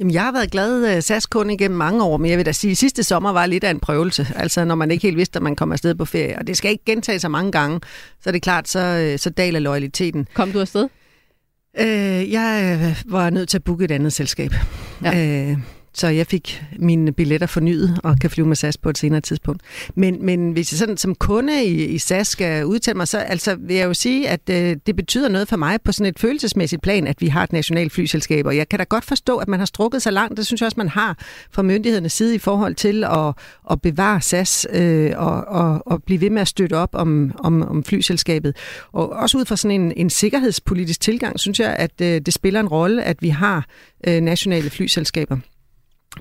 Jamen, 0.00 0.14
jeg 0.14 0.22
har 0.22 0.32
været 0.32 0.50
glad 0.50 0.96
uh, 0.96 1.02
SAS-kunde 1.02 1.54
igennem 1.54 1.78
mange 1.78 2.04
år, 2.04 2.16
men 2.16 2.30
jeg 2.30 2.38
vil 2.38 2.46
da 2.46 2.52
sige, 2.52 2.70
at 2.70 2.76
sidste 2.76 3.02
sommer 3.02 3.32
var 3.32 3.46
lidt 3.46 3.64
af 3.64 3.70
en 3.70 3.80
prøvelse. 3.80 4.26
Altså, 4.36 4.64
når 4.64 4.74
man 4.74 4.90
ikke 4.90 5.02
helt 5.02 5.16
vidste, 5.16 5.36
at 5.36 5.42
man 5.42 5.56
kommer 5.56 5.72
afsted 5.72 5.94
på 5.94 6.04
ferie. 6.04 6.38
Og 6.38 6.46
det 6.46 6.56
skal 6.56 6.70
ikke 6.70 6.84
gentage 6.84 7.18
sig 7.18 7.30
mange 7.30 7.52
gange, 7.52 7.80
så 8.20 8.30
er 8.30 8.32
det 8.32 8.42
klart, 8.42 8.68
så, 8.68 9.10
uh, 9.12 9.18
så 9.18 9.30
daler 9.30 9.60
loyaliteten. 9.60 10.28
Kom 10.34 10.52
du 10.52 10.60
afsted? 10.60 10.88
Uh, 11.80 12.32
jeg 12.32 12.78
uh, 13.06 13.12
var 13.12 13.30
nødt 13.30 13.48
til 13.48 13.58
at 13.58 13.64
booke 13.64 13.84
et 13.84 13.90
andet 13.90 14.12
selskab. 14.12 14.50
Ja. 15.04 15.52
Uh, 15.52 15.58
så 15.94 16.08
jeg 16.08 16.26
fik 16.26 16.64
mine 16.78 17.12
billetter 17.12 17.46
fornyet 17.46 18.00
og 18.04 18.18
kan 18.20 18.30
flyve 18.30 18.46
med 18.46 18.56
SAS 18.56 18.76
på 18.76 18.90
et 18.90 18.98
senere 18.98 19.20
tidspunkt. 19.20 19.62
Men, 19.94 20.26
men 20.26 20.52
hvis 20.52 20.72
jeg 20.72 20.78
sådan 20.78 20.96
som 20.96 21.14
kunde 21.14 21.64
i, 21.64 21.84
i 21.84 21.98
SAS 21.98 22.28
skal 22.28 22.64
udtale 22.64 22.96
mig, 22.96 23.08
så 23.08 23.18
altså, 23.18 23.54
vil 23.54 23.76
jeg 23.76 23.84
jo 23.86 23.94
sige, 23.94 24.28
at 24.28 24.40
øh, 24.50 24.76
det 24.86 24.96
betyder 24.96 25.28
noget 25.28 25.48
for 25.48 25.56
mig 25.56 25.82
på 25.82 25.92
sådan 25.92 26.10
et 26.10 26.18
følelsesmæssigt 26.18 26.82
plan, 26.82 27.06
at 27.06 27.20
vi 27.20 27.26
har 27.26 27.42
et 27.42 27.52
nationalt 27.52 27.92
flyselskab. 27.92 28.46
Og 28.46 28.56
jeg 28.56 28.68
kan 28.68 28.78
da 28.78 28.84
godt 28.84 29.04
forstå, 29.04 29.36
at 29.36 29.48
man 29.48 29.58
har 29.58 29.66
strukket 29.66 30.02
sig 30.02 30.12
langt. 30.12 30.36
Det 30.36 30.46
synes 30.46 30.60
jeg 30.60 30.66
også, 30.66 30.74
man 30.76 30.88
har 30.88 31.18
fra 31.50 31.62
myndighedernes 31.62 32.12
side 32.12 32.34
i 32.34 32.38
forhold 32.38 32.74
til 32.74 33.04
at, 33.04 33.34
at 33.70 33.80
bevare 33.80 34.20
SAS 34.20 34.66
øh, 34.72 35.12
og, 35.16 35.44
og, 35.44 35.82
og 35.86 36.02
blive 36.02 36.20
ved 36.20 36.30
med 36.30 36.40
at 36.40 36.48
støtte 36.48 36.74
op 36.74 36.90
om, 36.92 37.32
om, 37.38 37.62
om 37.62 37.84
flyselskabet. 37.84 38.56
Og 38.92 39.10
også 39.10 39.38
ud 39.38 39.44
fra 39.44 39.56
sådan 39.56 39.80
en, 39.80 39.92
en 39.96 40.10
sikkerhedspolitisk 40.10 41.00
tilgang, 41.00 41.40
synes 41.40 41.60
jeg, 41.60 41.76
at 41.78 42.00
øh, 42.02 42.20
det 42.20 42.34
spiller 42.34 42.60
en 42.60 42.68
rolle, 42.68 43.02
at 43.02 43.16
vi 43.22 43.28
har 43.28 43.66
øh, 44.06 44.20
nationale 44.20 44.70
flyselskaber. 44.70 45.36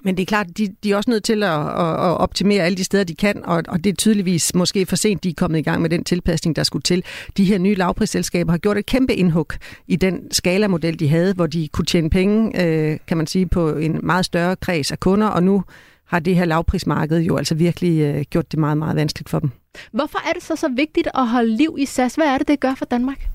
Men 0.01 0.17
det 0.17 0.21
er 0.21 0.25
klart, 0.25 0.57
de, 0.57 0.75
de 0.83 0.91
er 0.91 0.95
også 0.95 1.09
nødt 1.09 1.23
til 1.23 1.43
at, 1.43 1.59
at, 1.59 1.93
at 1.93 2.17
optimere 2.17 2.63
alle 2.63 2.77
de 2.77 2.83
steder, 2.83 3.03
de 3.03 3.15
kan, 3.15 3.45
og, 3.45 3.63
og 3.67 3.83
det 3.83 3.89
er 3.89 3.93
tydeligvis 3.93 4.55
måske 4.55 4.85
for 4.85 4.95
sent, 4.95 5.23
de 5.23 5.29
er 5.29 5.33
kommet 5.37 5.59
i 5.59 5.61
gang 5.61 5.81
med 5.81 5.89
den 5.89 6.03
tilpasning, 6.03 6.55
der 6.55 6.63
skulle 6.63 6.83
til. 6.83 7.03
De 7.37 7.45
her 7.45 7.57
nye 7.57 7.75
lavprisselskaber 7.75 8.51
har 8.51 8.57
gjort 8.57 8.77
et 8.77 8.85
kæmpe 8.85 9.13
indhug 9.13 9.47
i 9.87 9.95
den 9.95 10.31
skalamodel, 10.31 10.99
de 10.99 11.07
havde, 11.07 11.33
hvor 11.33 11.47
de 11.47 11.67
kunne 11.67 11.85
tjene 11.85 12.09
penge, 12.09 12.63
øh, 12.63 12.97
kan 13.07 13.17
man 13.17 13.27
sige, 13.27 13.45
på 13.47 13.69
en 13.69 13.99
meget 14.03 14.25
større 14.25 14.55
kreds 14.55 14.91
af 14.91 14.99
kunder, 14.99 15.27
og 15.27 15.43
nu 15.43 15.63
har 16.05 16.19
det 16.19 16.35
her 16.35 16.45
lavprismarked 16.45 17.19
jo 17.19 17.37
altså 17.37 17.55
virkelig 17.55 18.01
øh, 18.01 18.21
gjort 18.29 18.51
det 18.51 18.59
meget, 18.59 18.77
meget 18.77 18.95
vanskeligt 18.95 19.29
for 19.29 19.39
dem. 19.39 19.49
Hvorfor 19.91 20.29
er 20.29 20.33
det 20.33 20.43
så 20.43 20.55
så 20.55 20.69
vigtigt 20.75 21.07
at 21.15 21.27
holde 21.27 21.57
liv 21.57 21.75
i 21.79 21.85
SAS? 21.85 22.15
Hvad 22.15 22.27
er 22.27 22.37
det, 22.37 22.47
det 22.47 22.59
gør 22.59 22.75
for 22.75 22.85
Danmark? 22.85 23.32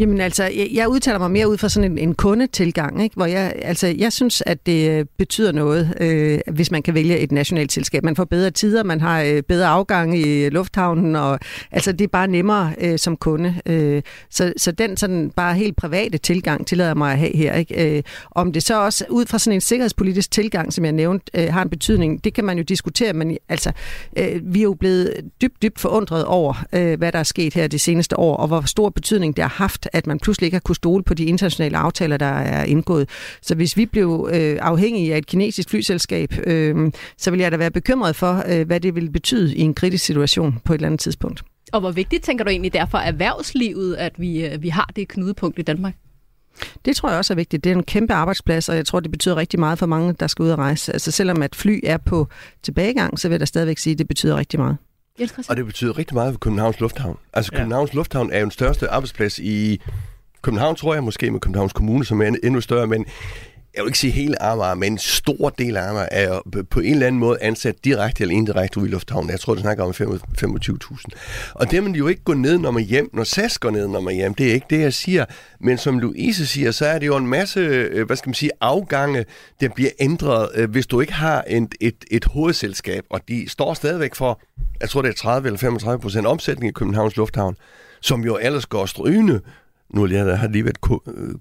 Jamen 0.00 0.20
altså, 0.20 0.44
jeg, 0.44 0.68
jeg 0.72 0.88
udtaler 0.88 1.18
mig 1.18 1.30
mere 1.30 1.48
ud 1.48 1.58
fra 1.58 1.68
sådan 1.68 1.92
en, 1.92 1.98
en 1.98 2.14
kundetilgang, 2.14 3.02
ikke? 3.02 3.16
hvor 3.16 3.26
jeg, 3.26 3.52
altså, 3.62 3.86
jeg 3.86 4.12
synes, 4.12 4.42
at 4.46 4.66
det 4.66 4.90
øh, 4.90 5.06
betyder 5.18 5.52
noget, 5.52 5.94
øh, 6.00 6.38
hvis 6.52 6.70
man 6.70 6.82
kan 6.82 6.94
vælge 6.94 7.18
et 7.18 7.32
nationalt 7.32 7.72
selskab. 7.72 8.04
Man 8.04 8.16
får 8.16 8.24
bedre 8.24 8.50
tider, 8.50 8.84
man 8.84 9.00
har 9.00 9.22
øh, 9.22 9.42
bedre 9.42 9.66
afgang 9.66 10.18
i 10.18 10.48
lufthavnen, 10.48 11.16
og 11.16 11.38
altså, 11.70 11.92
det 11.92 12.04
er 12.04 12.08
bare 12.08 12.28
nemmere 12.28 12.72
øh, 12.80 12.98
som 12.98 13.16
kunde. 13.16 13.54
Øh, 13.66 14.02
så, 14.30 14.52
så 14.56 14.72
den 14.72 14.96
sådan 14.96 15.30
bare 15.36 15.54
helt 15.54 15.76
private 15.76 16.18
tilgang 16.18 16.66
tillader 16.66 16.94
mig 16.94 17.12
at 17.12 17.18
have 17.18 17.36
her. 17.36 17.54
Ikke? 17.54 17.96
Øh, 17.96 18.02
om 18.30 18.52
det 18.52 18.62
så 18.62 18.82
også 18.82 19.04
ud 19.10 19.26
fra 19.26 19.38
sådan 19.38 19.54
en 19.54 19.60
sikkerhedspolitisk 19.60 20.30
tilgang, 20.30 20.72
som 20.72 20.84
jeg 20.84 20.92
nævnte, 20.92 21.26
øh, 21.34 21.52
har 21.52 21.62
en 21.62 21.70
betydning, 21.70 22.24
det 22.24 22.34
kan 22.34 22.44
man 22.44 22.56
jo 22.56 22.62
diskutere, 22.62 23.12
men 23.12 23.36
altså, 23.48 23.72
øh, 24.16 24.40
vi 24.44 24.58
er 24.58 24.62
jo 24.64 24.74
blevet 24.74 25.14
dybt, 25.42 25.62
dybt 25.62 25.80
forundret 25.80 26.24
over, 26.24 26.64
øh, 26.72 26.98
hvad 26.98 27.12
der 27.12 27.18
er 27.18 27.22
sket 27.22 27.54
her 27.54 27.66
de 27.66 27.78
seneste 27.78 28.18
år, 28.18 28.36
og 28.36 28.46
hvor 28.48 28.62
stor 28.66 28.88
betydning 28.88 29.36
det 29.36 29.44
har 29.44 29.48
haft 29.48 29.89
at 29.92 30.06
man 30.06 30.18
pludselig 30.18 30.46
ikke 30.46 30.54
har 30.54 30.60
kunne 30.60 30.76
stole 30.76 31.02
på 31.02 31.14
de 31.14 31.24
internationale 31.24 31.76
aftaler, 31.76 32.16
der 32.16 32.26
er 32.26 32.64
indgået. 32.64 33.08
Så 33.42 33.54
hvis 33.54 33.76
vi 33.76 33.86
blev 33.86 34.28
øh, 34.32 34.58
afhængige 34.60 35.14
af 35.14 35.18
et 35.18 35.26
kinesisk 35.26 35.70
flyselskab, 35.70 36.34
øh, 36.46 36.92
så 37.18 37.30
vil 37.30 37.40
jeg 37.40 37.52
da 37.52 37.56
være 37.56 37.70
bekymret 37.70 38.16
for, 38.16 38.44
øh, 38.48 38.66
hvad 38.66 38.80
det 38.80 38.94
vil 38.94 39.10
betyde 39.10 39.56
i 39.56 39.60
en 39.60 39.74
kritisk 39.74 40.04
situation 40.04 40.58
på 40.64 40.72
et 40.72 40.78
eller 40.78 40.88
andet 40.88 41.00
tidspunkt. 41.00 41.42
Og 41.72 41.80
hvor 41.80 41.90
vigtigt 41.90 42.24
tænker 42.24 42.44
du 42.44 42.50
egentlig 42.50 42.72
derfor 42.72 42.98
erhvervslivet, 42.98 43.96
at 43.96 44.12
vi, 44.18 44.46
øh, 44.46 44.62
vi 44.62 44.68
har 44.68 44.90
det 44.96 45.08
knudepunkt 45.08 45.58
i 45.58 45.62
Danmark? 45.62 45.94
Det 46.84 46.96
tror 46.96 47.08
jeg 47.08 47.18
også 47.18 47.32
er 47.32 47.36
vigtigt. 47.36 47.64
Det 47.64 47.72
er 47.72 47.76
en 47.76 47.82
kæmpe 47.82 48.14
arbejdsplads, 48.14 48.68
og 48.68 48.76
jeg 48.76 48.86
tror, 48.86 49.00
det 49.00 49.10
betyder 49.10 49.36
rigtig 49.36 49.60
meget 49.60 49.78
for 49.78 49.86
mange, 49.86 50.12
der 50.20 50.26
skal 50.26 50.42
ud 50.42 50.50
og 50.50 50.58
rejse. 50.58 50.92
Altså 50.92 51.10
selvom 51.10 51.42
at 51.42 51.54
fly 51.54 51.80
er 51.84 51.96
på 51.96 52.28
tilbagegang, 52.62 53.18
så 53.18 53.28
vil 53.28 53.32
jeg 53.32 53.40
da 53.40 53.44
stadigvæk 53.44 53.78
sige, 53.78 53.92
at 53.92 53.98
det 53.98 54.08
betyder 54.08 54.36
rigtig 54.36 54.60
meget. 54.60 54.76
Og 55.48 55.56
det 55.56 55.66
betyder 55.66 55.98
rigtig 55.98 56.14
meget 56.14 56.34
for 56.34 56.38
Københavns 56.38 56.80
Lufthavn. 56.80 57.16
Altså 57.32 57.50
ja. 57.52 57.58
Københavns 57.58 57.94
Lufthavn 57.94 58.32
er 58.32 58.38
jo 58.38 58.42
den 58.44 58.50
største 58.50 58.88
arbejdsplads 58.88 59.38
i 59.38 59.80
København, 60.42 60.76
tror 60.76 60.94
jeg 60.94 61.04
måske 61.04 61.30
med 61.30 61.40
Københavns 61.40 61.72
Kommune, 61.72 62.04
som 62.04 62.22
er 62.22 62.36
endnu 62.42 62.60
større, 62.60 62.86
men 62.86 63.06
jeg 63.74 63.82
vil 63.82 63.88
ikke 63.88 63.98
sige 63.98 64.10
hele 64.10 64.42
Amager, 64.42 64.74
men 64.74 64.92
en 64.92 64.98
stor 64.98 65.50
del 65.50 65.76
af 65.76 65.88
Amager 65.90 66.08
er 66.10 66.28
jo 66.28 66.62
på 66.70 66.80
en 66.80 66.92
eller 66.92 67.06
anden 67.06 67.20
måde 67.20 67.38
ansat 67.40 67.84
direkte 67.84 68.22
eller 68.22 68.34
indirekte 68.34 68.80
ude 68.80 68.88
i 68.88 68.92
lufthavnen. 68.92 69.30
Jeg 69.30 69.40
tror, 69.40 69.54
det 69.54 69.62
snakker 69.62 69.84
om 69.84 69.90
25.000. 69.90 71.04
Og 71.54 71.70
det 71.70 71.82
man 71.82 71.94
jo 71.94 72.08
ikke 72.08 72.22
gå 72.22 72.34
ned, 72.34 72.58
når 72.58 72.70
man 72.70 72.82
hjem, 72.82 73.10
når 73.12 73.24
SAS 73.24 73.58
går 73.58 73.70
ned, 73.70 73.88
når 73.88 74.00
man 74.00 74.14
hjem. 74.14 74.34
Det 74.34 74.50
er 74.50 74.54
ikke 74.54 74.66
det, 74.70 74.80
jeg 74.80 74.92
siger. 74.92 75.24
Men 75.60 75.78
som 75.78 75.98
Louise 75.98 76.46
siger, 76.46 76.70
så 76.70 76.86
er 76.86 76.98
det 76.98 77.06
jo 77.06 77.16
en 77.16 77.26
masse, 77.26 77.60
øh, 77.60 78.06
hvad 78.06 78.16
skal 78.16 78.28
man 78.28 78.34
sige, 78.34 78.50
afgange, 78.60 79.24
der 79.60 79.68
bliver 79.68 79.90
ændret, 80.00 80.48
øh, 80.54 80.70
hvis 80.70 80.86
du 80.86 81.00
ikke 81.00 81.12
har 81.12 81.44
et, 81.48 81.74
et, 81.80 82.04
et 82.10 82.24
hovedselskab. 82.24 83.04
Og 83.10 83.20
de 83.28 83.48
står 83.48 83.74
stadigvæk 83.74 84.14
for, 84.14 84.40
jeg 84.80 84.88
tror, 84.88 85.02
det 85.02 85.08
er 85.08 85.14
30 85.14 85.46
eller 85.46 85.58
35 85.58 86.00
procent 86.00 86.26
omsætning 86.26 86.70
i 86.70 86.72
Københavns 86.72 87.16
Lufthavn, 87.16 87.56
som 88.00 88.24
jo 88.24 88.38
ellers 88.42 88.66
går 88.66 88.86
strygende 88.86 89.40
nu 89.94 90.00
har 90.00 90.48
lige 90.48 90.64
været 90.64 90.78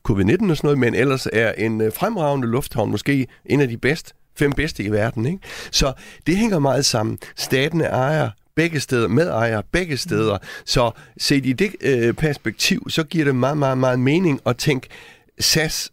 covid-19 0.10 0.50
og 0.50 0.58
sådan 0.58 0.68
noget, 0.68 0.77
men 0.77 0.96
ellers 0.96 1.27
er 1.34 1.51
en 1.51 1.82
øh, 1.82 1.94
fremragende 1.94 2.48
lufthavn 2.48 2.91
måske 2.91 3.27
en 3.46 3.62
af 3.62 3.68
de 3.68 3.77
bedste, 3.77 4.13
fem 4.38 4.51
bedste 4.51 4.84
i 4.84 4.91
verden. 4.91 5.25
Ikke? 5.25 5.39
Så 5.72 5.94
det 6.27 6.38
hænger 6.38 6.60
meget 6.60 6.86
sammen. 6.86 7.18
Staten 7.36 7.82
ejer 7.82 8.29
begge 8.56 8.79
steder, 8.79 9.08
medejer 9.08 9.62
begge 9.72 9.98
steder. 9.98 10.38
Så 10.65 10.91
set 11.18 11.46
i 11.46 11.53
det 11.53 11.75
øh, 11.82 12.13
perspektiv, 12.13 12.89
så 12.89 13.03
giver 13.03 13.25
det 13.25 13.36
meget, 13.36 13.58
meget, 13.58 13.77
meget 13.77 14.00
mening 14.00 14.41
at 14.46 14.58
tænke 14.58 14.88
SAS 15.39 15.91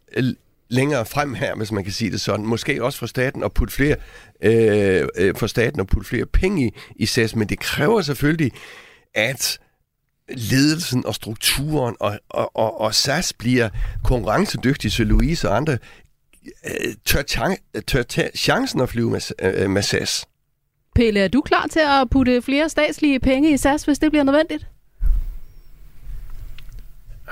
længere 0.69 1.07
frem 1.07 1.35
her, 1.35 1.55
hvis 1.55 1.73
man 1.73 1.85
kan 1.85 1.93
sige 1.93 2.11
det 2.11 2.21
sådan. 2.21 2.47
Måske 2.47 2.85
også 2.85 2.99
for 2.99 3.07
staten 3.07 3.43
at 3.43 3.53
putte 3.53 3.75
flere, 3.75 3.97
øh, 4.43 5.09
øh, 5.17 5.35
for 5.35 5.47
staten 5.47 5.81
at 5.81 5.87
putte 5.87 6.09
flere 6.09 6.27
penge 6.27 6.67
i, 6.67 6.75
i 6.97 7.07
SAS, 7.07 7.37
men 7.37 7.49
det 7.49 7.59
kræver 7.59 8.03
selvfølgelig, 8.03 8.53
at 9.15 9.59
ledelsen 10.29 11.07
og 11.07 11.15
strukturen, 11.15 11.97
og, 12.01 12.19
og, 12.29 12.57
og, 12.57 12.81
og 12.81 12.95
SAS 12.95 13.33
bliver 13.33 13.69
konkurrencedygtig, 14.05 14.93
så 14.93 15.05
Louise 15.05 15.49
og 15.49 15.57
andre 15.57 15.79
øh, 16.65 16.95
tør, 17.05 17.23
tør 17.87 18.03
tage 18.03 18.31
chancen 18.37 18.81
at 18.81 18.89
flyve 18.89 19.11
med, 19.11 19.21
øh, 19.43 19.71
med 19.71 19.83
SAS. 19.83 20.27
Pelle, 20.95 21.21
er 21.21 21.29
du 21.29 21.41
klar 21.41 21.67
til 21.67 21.81
at 21.81 22.11
putte 22.11 22.43
flere 22.43 22.69
statslige 22.69 23.21
penge 23.21 23.53
i 23.53 23.57
SAS, 23.57 23.85
hvis 23.85 23.99
det 23.99 24.11
bliver 24.11 24.25
nødvendigt? 24.25 24.67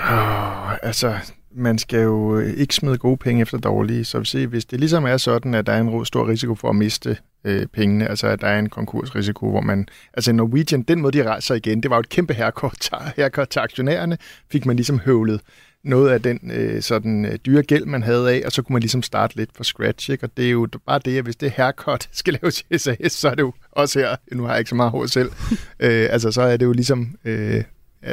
Oh, 0.00 0.72
altså, 0.82 1.18
man 1.54 1.78
skal 1.78 2.02
jo 2.02 2.38
ikke 2.38 2.74
smide 2.74 2.98
gode 2.98 3.16
penge 3.16 3.42
efter 3.42 3.58
dårlige. 3.58 4.04
Så 4.04 4.24
se, 4.24 4.46
hvis 4.46 4.64
det 4.64 4.80
ligesom 4.80 5.04
er 5.04 5.16
sådan, 5.16 5.54
at 5.54 5.66
der 5.66 5.72
er 5.72 5.80
en 5.80 6.06
stor 6.06 6.28
risiko 6.28 6.54
for 6.54 6.68
at 6.68 6.76
miste 6.76 7.16
øh, 7.44 7.66
pengene, 7.66 8.08
altså 8.08 8.26
at 8.26 8.40
der 8.40 8.46
er 8.46 8.58
en 8.58 8.68
konkursrisiko, 8.68 9.50
hvor 9.50 9.60
man... 9.60 9.88
Altså 10.14 10.32
Norwegian, 10.32 10.82
den 10.82 11.00
måde, 11.00 11.18
de 11.18 11.28
rejser 11.28 11.54
igen, 11.54 11.82
det 11.82 11.90
var 11.90 11.96
jo 11.96 12.00
et 12.00 12.08
kæmpe 12.08 12.34
herkort, 12.34 12.90
herkort 13.16 13.48
til 13.48 13.60
aktionærerne, 13.60 14.18
fik 14.50 14.66
man 14.66 14.76
ligesom 14.76 14.98
høvlet 14.98 15.40
noget 15.84 16.10
af 16.10 16.22
den 16.22 16.50
øh, 16.52 16.82
sådan 16.82 17.24
øh, 17.24 17.38
dyre 17.46 17.62
gæld, 17.62 17.84
man 17.84 18.02
havde 18.02 18.30
af, 18.32 18.42
og 18.46 18.52
så 18.52 18.62
kunne 18.62 18.74
man 18.74 18.80
ligesom 18.80 19.02
starte 19.02 19.36
lidt 19.36 19.50
fra 19.56 19.64
scratch, 19.64 20.10
ikke? 20.10 20.26
Og 20.26 20.30
det 20.36 20.46
er 20.46 20.50
jo 20.50 20.68
bare 20.86 21.00
det, 21.04 21.18
at 21.18 21.24
hvis 21.24 21.36
det 21.36 21.50
haircut 21.50 22.08
skal 22.12 22.38
laves 22.42 22.64
i 22.70 22.78
SAS, 22.78 23.12
så 23.12 23.28
er 23.28 23.34
det 23.34 23.42
jo 23.42 23.52
også 23.72 23.98
her, 23.98 24.16
nu 24.32 24.42
har 24.42 24.50
jeg 24.50 24.58
ikke 24.58 24.68
så 24.68 24.74
meget 24.74 24.90
hår 24.90 25.06
selv, 25.06 25.30
øh, 25.80 26.08
altså 26.10 26.30
så 26.32 26.42
er 26.42 26.56
det 26.56 26.66
jo 26.66 26.72
ligesom 26.72 27.16
øh, 27.24 27.64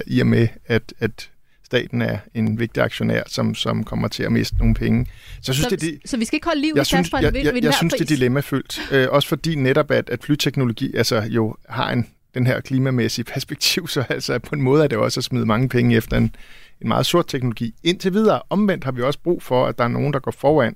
i 0.08 0.20
og 0.20 0.28
med, 0.28 0.48
at, 0.66 0.94
at 1.00 1.31
staten 1.72 2.02
er 2.02 2.18
en 2.34 2.60
vigtig 2.60 2.84
aktionær, 2.84 3.24
som, 3.28 3.56
som 3.56 3.84
kommer 3.84 4.08
til 4.08 4.24
at 4.24 4.32
miste 4.32 4.58
nogle 4.58 4.74
penge. 4.74 5.06
Så, 5.42 5.54
synes, 5.54 5.64
så, 5.64 5.70
det, 5.70 5.82
det, 5.82 6.00
så 6.06 6.18
vi 6.18 6.26
skal 6.26 6.38
ikke 6.38 6.48
holde 6.48 6.62
liv 6.62 6.74
jeg 6.76 6.82
i 6.82 6.86
synes, 6.86 7.12
jeg, 7.12 7.24
jeg, 7.24 7.46
jeg, 7.46 7.64
jeg 7.64 7.74
synes, 7.74 7.94
det 7.94 8.02
er 8.02 8.06
dilemmafyldt. 8.06 8.80
Øh, 8.92 9.08
også 9.10 9.28
fordi 9.28 9.56
netop, 9.56 9.92
at, 9.92 10.10
at 10.10 10.24
flyteknologi 10.24 10.96
altså, 10.96 11.22
jo 11.22 11.56
har 11.70 11.92
en, 11.92 12.08
den 12.34 12.48
her 12.48 12.62
klimamæssige 12.62 13.26
perspektiv, 13.34 13.88
så 13.88 14.04
altså, 14.10 14.40
på 14.40 14.56
en 14.56 14.62
måde 14.62 14.84
er 14.84 14.88
det 14.88 14.98
også 14.98 15.20
at 15.20 15.24
smide 15.24 15.46
mange 15.46 15.70
penge 15.70 15.96
efter 15.96 16.18
en, 16.18 16.36
en 16.82 16.88
meget 16.88 17.06
sort 17.06 17.28
teknologi. 17.28 17.74
Indtil 17.84 18.14
videre, 18.14 18.42
omvendt 18.50 18.84
har 18.84 18.92
vi 18.92 19.02
også 19.02 19.20
brug 19.20 19.44
for, 19.44 19.66
at 19.66 19.78
der 19.78 19.84
er 19.84 19.88
nogen, 19.88 20.14
der 20.14 20.20
går 20.20 20.32
foran 20.32 20.76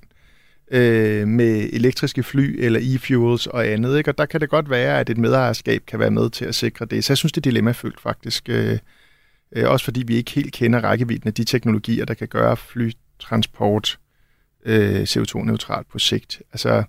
øh, 0.70 1.28
med 1.28 1.68
elektriske 1.72 2.22
fly 2.22 2.56
eller 2.58 2.80
e-fuels 2.80 3.46
og 3.46 3.66
andet. 3.66 3.98
Ikke? 3.98 4.10
Og 4.10 4.18
der 4.18 4.26
kan 4.26 4.40
det 4.40 4.48
godt 4.48 4.70
være, 4.70 5.00
at 5.00 5.10
et 5.10 5.18
medejerskab 5.18 5.82
kan 5.86 5.98
være 5.98 6.10
med 6.10 6.30
til 6.30 6.44
at 6.44 6.54
sikre 6.54 6.86
det. 6.86 7.04
Så 7.04 7.12
jeg 7.12 7.18
synes, 7.18 7.32
det 7.32 7.40
er 7.40 7.50
dilemmafyldt 7.50 8.00
faktisk. 8.00 8.48
Øh, 8.48 8.78
Øh, 9.52 9.70
også 9.70 9.84
fordi 9.84 10.02
vi 10.06 10.16
ikke 10.16 10.30
helt 10.30 10.52
kender 10.52 10.80
rækkevidden 10.80 11.28
af 11.28 11.34
de 11.34 11.44
teknologier, 11.44 12.04
der 12.04 12.14
kan 12.14 12.28
gøre 12.28 12.56
flytransport 12.56 13.98
øh, 14.64 15.02
CO2-neutralt 15.02 15.88
på 15.92 15.98
sigt. 15.98 16.42
Altså, 16.52 16.84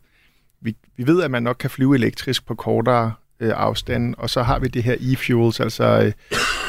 vi, 0.62 0.76
vi 0.98 1.08
ved, 1.08 1.24
at 1.24 1.32
man 1.32 1.44
nok 1.44 1.56
kan 1.60 1.70
flyve 1.70 1.96
elektrisk 1.96 2.46
på 2.46 2.56
kortere 2.56 3.14
øh, 3.40 3.54
afstand, 3.56 4.16
og 4.18 4.30
så 4.30 4.44
har 4.44 4.60
vi 4.60 4.68
det 4.68 4.84
her 4.84 4.96
e-fuels, 5.00 5.64
altså 5.64 6.14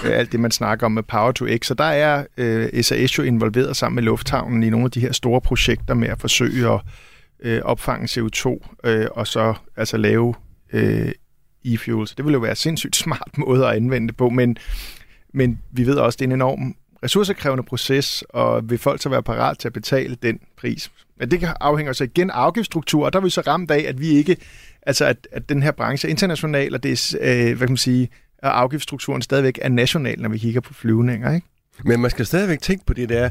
øh, 0.05 0.11
alt 0.19 0.33
det, 0.33 0.41
man 0.41 0.51
snakker 0.51 0.87
om 0.87 0.93
med 0.93 1.03
Power 1.03 1.33
to 1.33 1.47
X. 1.57 1.67
Så 1.67 1.75
der 1.75 1.85
er 1.85 2.25
øh, 2.37 2.85
SAS 2.85 3.19
jo 3.19 3.23
involveret 3.23 3.77
sammen 3.77 3.95
med 3.95 4.03
Lufthavnen 4.03 4.63
i 4.63 4.71
nogle 4.71 4.85
af 4.85 4.91
de 4.91 5.01
her 5.01 5.13
store 5.13 5.41
projekter 5.41 5.95
med 5.95 6.09
at 6.09 6.21
forsøge 6.21 6.73
at 6.73 6.81
øh, 7.41 7.61
opfange 7.63 8.07
CO2, 8.07 8.69
øh, 8.85 9.07
og 9.11 9.27
så 9.27 9.55
altså 9.77 9.97
lave 9.97 10.35
øh, 10.73 11.13
e-fuels. 11.67 12.15
Det 12.17 12.25
ville 12.25 12.35
jo 12.35 12.41
være 12.41 12.51
en 12.51 12.57
sindssygt 12.57 12.97
smart 13.05 13.39
måde 13.39 13.67
at 13.67 13.77
anvende 13.77 14.09
det 14.09 14.17
på, 14.17 14.29
men 14.29 14.57
men 15.39 15.59
vi 15.73 15.87
ved 15.87 15.95
også, 15.97 16.17
at 16.17 16.21
det 16.21 16.25
er 16.25 16.29
en 16.29 16.33
enorm 16.33 16.75
ressourcekrævende 17.05 17.63
proces, 17.63 18.25
og 18.29 18.71
vil 18.71 18.79
folk 18.79 19.03
så 19.03 19.09
være 19.09 19.23
parat 19.23 19.59
til 19.59 19.69
at 19.69 19.73
betale 19.73 20.17
den 20.23 20.39
pris? 20.57 20.91
Men 21.19 21.31
det 21.31 21.49
afhænger 21.61 21.93
så 21.93 22.05
igen 22.05 22.31
af 22.31 22.35
afgiftsstruktur, 22.35 23.07
og 23.07 23.13
der 23.13 23.19
er 23.19 23.23
vi 23.23 23.31
så 23.31 23.41
ramt 23.41 23.71
af, 23.71 23.85
at 23.89 24.01
vi 24.01 24.09
ikke, 24.09 24.37
altså 24.83 25.05
at, 25.05 25.29
at 25.33 25.49
den 25.49 25.63
her 25.63 25.71
branche 25.71 26.09
er 26.09 26.11
international, 26.11 26.75
og 26.75 26.83
det 26.83 26.93
er, 26.93 27.19
øh, 27.21 27.57
hvad 27.57 27.67
kan 27.67 27.71
man 27.71 27.77
sige, 27.77 28.09
at 28.39 28.51
afgiftsstrukturen 28.51 29.23
stadigvæk 29.23 29.59
er 29.63 29.69
national, 29.69 30.21
når 30.21 30.29
vi 30.29 30.39
kigger 30.39 30.61
på 30.61 30.75
flyvninger, 30.75 31.35
ikke? 31.35 31.47
Men 31.85 32.01
man 32.01 32.11
skal 32.11 32.27
stadigvæk 32.27 32.61
tænke 32.61 32.87
på 32.87 32.93
det 32.93 33.09
der, 33.09 33.25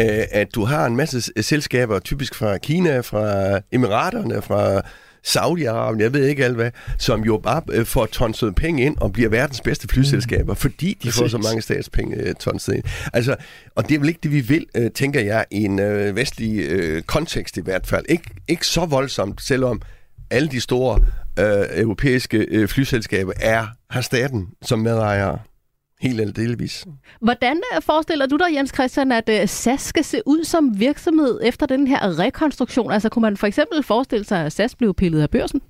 øh, 0.00 0.24
at 0.30 0.54
du 0.54 0.64
har 0.64 0.86
en 0.86 0.96
masse 0.96 1.42
selskaber, 1.42 1.98
typisk 1.98 2.34
fra 2.34 2.58
Kina, 2.58 3.00
fra 3.00 3.60
Emiraterne, 3.72 4.42
fra 4.42 4.82
Saudi-Arabien, 5.26 6.00
jeg 6.00 6.12
ved 6.12 6.26
ikke 6.26 6.44
alt 6.44 6.54
hvad, 6.54 6.70
som 6.98 7.24
jo 7.24 7.40
bare 7.42 7.62
øh, 7.72 7.86
får 7.86 8.06
tonset 8.06 8.54
penge 8.54 8.82
ind 8.82 8.96
og 8.98 9.12
bliver 9.12 9.28
verdens 9.28 9.60
bedste 9.60 9.88
flyselskaber, 9.88 10.54
fordi 10.54 10.98
de 11.02 11.12
får 11.12 11.28
så 11.28 11.36
Præcis. 11.36 11.48
mange 11.50 11.62
statspenge 11.62 12.16
øh, 12.16 12.34
tonset 12.34 12.74
ind. 12.74 12.84
Altså, 13.12 13.36
og 13.74 13.88
det 13.88 13.94
er 13.94 13.98
vel 13.98 14.08
ikke 14.08 14.20
det, 14.22 14.32
vi 14.32 14.40
vil, 14.40 14.66
øh, 14.76 14.90
tænker 14.90 15.20
jeg, 15.20 15.44
i 15.50 15.62
en 15.64 15.78
øh, 15.78 16.16
vestlig 16.16 16.58
øh, 16.58 17.02
kontekst 17.02 17.56
i 17.56 17.60
hvert 17.60 17.86
fald. 17.86 18.04
Ik- 18.10 18.44
ikke 18.48 18.66
så 18.66 18.86
voldsomt, 18.86 19.42
selvom 19.42 19.82
alle 20.30 20.48
de 20.48 20.60
store 20.60 21.00
øh, 21.38 21.80
europæiske 21.82 22.38
øh, 22.50 22.68
flyselskaber 22.68 23.32
er, 23.40 23.66
har 23.90 24.00
staten 24.00 24.46
som 24.62 24.78
medejer. 24.78 25.36
Helt 26.00 26.20
eller 26.20 26.32
delvis. 26.32 26.86
Hvordan 27.20 27.56
øh, 27.56 27.82
forestiller 27.82 28.26
du 28.26 28.36
dig, 28.36 28.54
Jens 28.54 28.70
Christian, 28.74 29.12
at 29.12 29.28
øh, 29.28 29.48
SAS 29.48 29.80
skal 29.80 30.04
se 30.04 30.22
ud 30.26 30.44
som 30.44 30.80
virksomhed 30.80 31.40
efter 31.42 31.66
den 31.66 31.86
her 31.86 32.18
rekonstruktion? 32.18 32.92
Altså 32.92 33.08
kunne 33.08 33.22
man 33.22 33.36
for 33.36 33.46
eksempel 33.46 33.82
forestille 33.82 34.24
sig, 34.24 34.44
at 34.44 34.52
SAS 34.52 34.74
blev 34.74 34.94
pillet 34.94 35.22
af 35.22 35.30
børsen? 35.30 35.60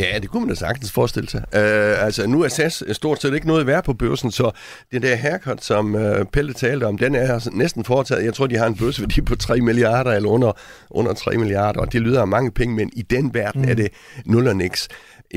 Ja, 0.00 0.18
det 0.18 0.30
kunne 0.30 0.40
man 0.40 0.48
da 0.48 0.54
sagtens 0.54 0.92
forestille 0.92 1.28
sig. 1.28 1.40
Uh, 1.40 2.04
altså, 2.04 2.26
nu 2.26 2.42
er 2.42 2.48
SAS 2.48 2.84
stort 2.92 3.22
set 3.22 3.34
ikke 3.34 3.46
noget 3.46 3.66
værd 3.66 3.84
på 3.84 3.92
børsen, 3.92 4.30
så 4.30 4.50
den 4.92 5.02
der 5.02 5.16
haircut, 5.16 5.64
som 5.64 5.94
uh, 5.94 6.02
Pelle 6.32 6.52
talte 6.52 6.84
om, 6.84 6.98
den 6.98 7.14
er 7.14 7.50
næsten 7.52 7.84
foretaget. 7.84 8.24
Jeg 8.24 8.34
tror, 8.34 8.46
de 8.46 8.56
har 8.56 8.66
en 8.66 8.76
børseværdi 8.76 9.20
på 9.20 9.36
3 9.36 9.60
milliarder 9.60 10.12
eller 10.12 10.28
under, 10.28 10.52
under 10.90 11.12
3 11.12 11.36
milliarder, 11.36 11.80
og 11.80 11.92
det 11.92 12.00
lyder 12.00 12.20
af 12.20 12.28
mange 12.28 12.50
penge, 12.50 12.74
men 12.74 12.90
i 12.92 13.02
den 13.02 13.34
verden 13.34 13.62
mm. 13.62 13.68
er 13.68 13.74
det 13.74 13.88
nul 14.24 14.48
og 14.48 14.56
niks. 14.56 14.88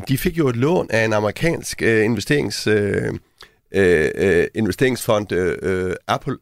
De 0.07 0.17
fik 0.17 0.37
jo 0.37 0.47
et 0.47 0.55
lån 0.55 0.87
af 0.89 1.05
en 1.05 1.13
amerikansk 1.13 1.81
uh, 1.85 2.03
investerings, 2.03 2.67
uh, 2.67 2.73
øh, 3.71 4.11
uh, 4.21 4.45
investeringsfond, 4.55 5.31
øh, 5.31 5.57
øh, 5.61 5.95
Apple, 6.07 6.37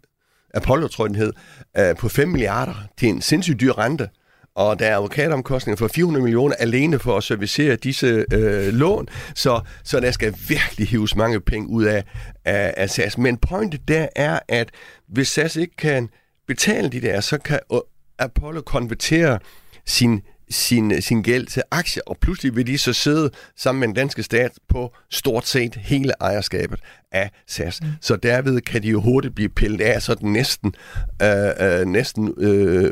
Apollo, 0.54 0.88
tror 0.88 1.06
jeg 1.06 1.10
den 1.10 1.16
hed, 1.16 1.34
øh, 1.78 1.96
på 1.96 2.10
5 2.10 2.28
milliarder 2.30 2.74
til 2.98 3.10
en 3.10 3.22
sindssygt 3.22 3.60
dyr 3.60 3.78
rente. 3.78 4.10
Og 4.56 4.80
der 4.80 4.86
er 4.88 4.96
advokatomkostninger 4.96 5.78
for 5.78 5.88
400 5.88 6.24
millioner 6.24 6.56
alene 6.56 7.00
for 7.00 7.18
at 7.18 7.24
servicere 7.24 7.76
disse 7.76 8.26
øh, 8.34 8.74
lån, 8.74 9.08
så, 9.36 9.62
så 9.84 10.00
der 10.00 10.12
skal 10.12 10.36
virkelig 10.48 10.88
hives 10.88 11.16
mange 11.16 11.42
penge 11.42 11.70
ud 11.70 11.84
af, 11.84 12.04
af, 12.46 12.74
af 12.78 12.90
SAS. 12.90 13.18
Men 13.18 13.38
pointet 13.38 13.88
der 13.88 14.08
er, 14.16 14.40
at 14.48 14.70
hvis 15.08 15.28
SAS 15.28 15.56
ikke 15.56 15.76
kan 15.76 16.10
betale 16.48 16.90
de 16.90 17.02
der, 17.02 17.22
så 17.22 17.38
kan 17.38 17.60
øh, 17.74 17.80
Apollo 18.20 18.62
konvertere 18.62 19.40
sin 19.86 20.22
sin, 20.50 21.02
sin 21.02 21.22
gæld 21.22 21.46
til 21.46 21.64
aktier, 21.72 22.04
og 22.08 22.18
pludselig 22.18 22.56
vil 22.56 22.68
de 22.68 22.78
så 22.78 22.94
sidde 22.94 23.32
sammen 23.56 23.80
med 23.80 23.88
den 23.88 23.96
danske 23.96 24.24
stat 24.24 24.52
på 24.68 24.94
stort 25.10 25.48
set 25.48 25.76
hele 25.76 26.14
ejerskabet 26.22 26.80
af 27.12 27.32
SAS. 27.48 27.82
Mm. 27.82 27.88
Så 28.02 28.16
derved 28.16 28.62
kan 28.62 28.84
de 28.84 28.88
jo 28.88 29.02
hurtigt 29.02 29.36
blive 29.36 29.50
pillet 29.50 29.82
af, 29.82 30.02
sådan 30.02 30.30
næsten, 30.30 30.76
øh, 31.22 31.30
øh, 31.60 31.86
næsten 31.86 32.34
øh, 32.38 32.92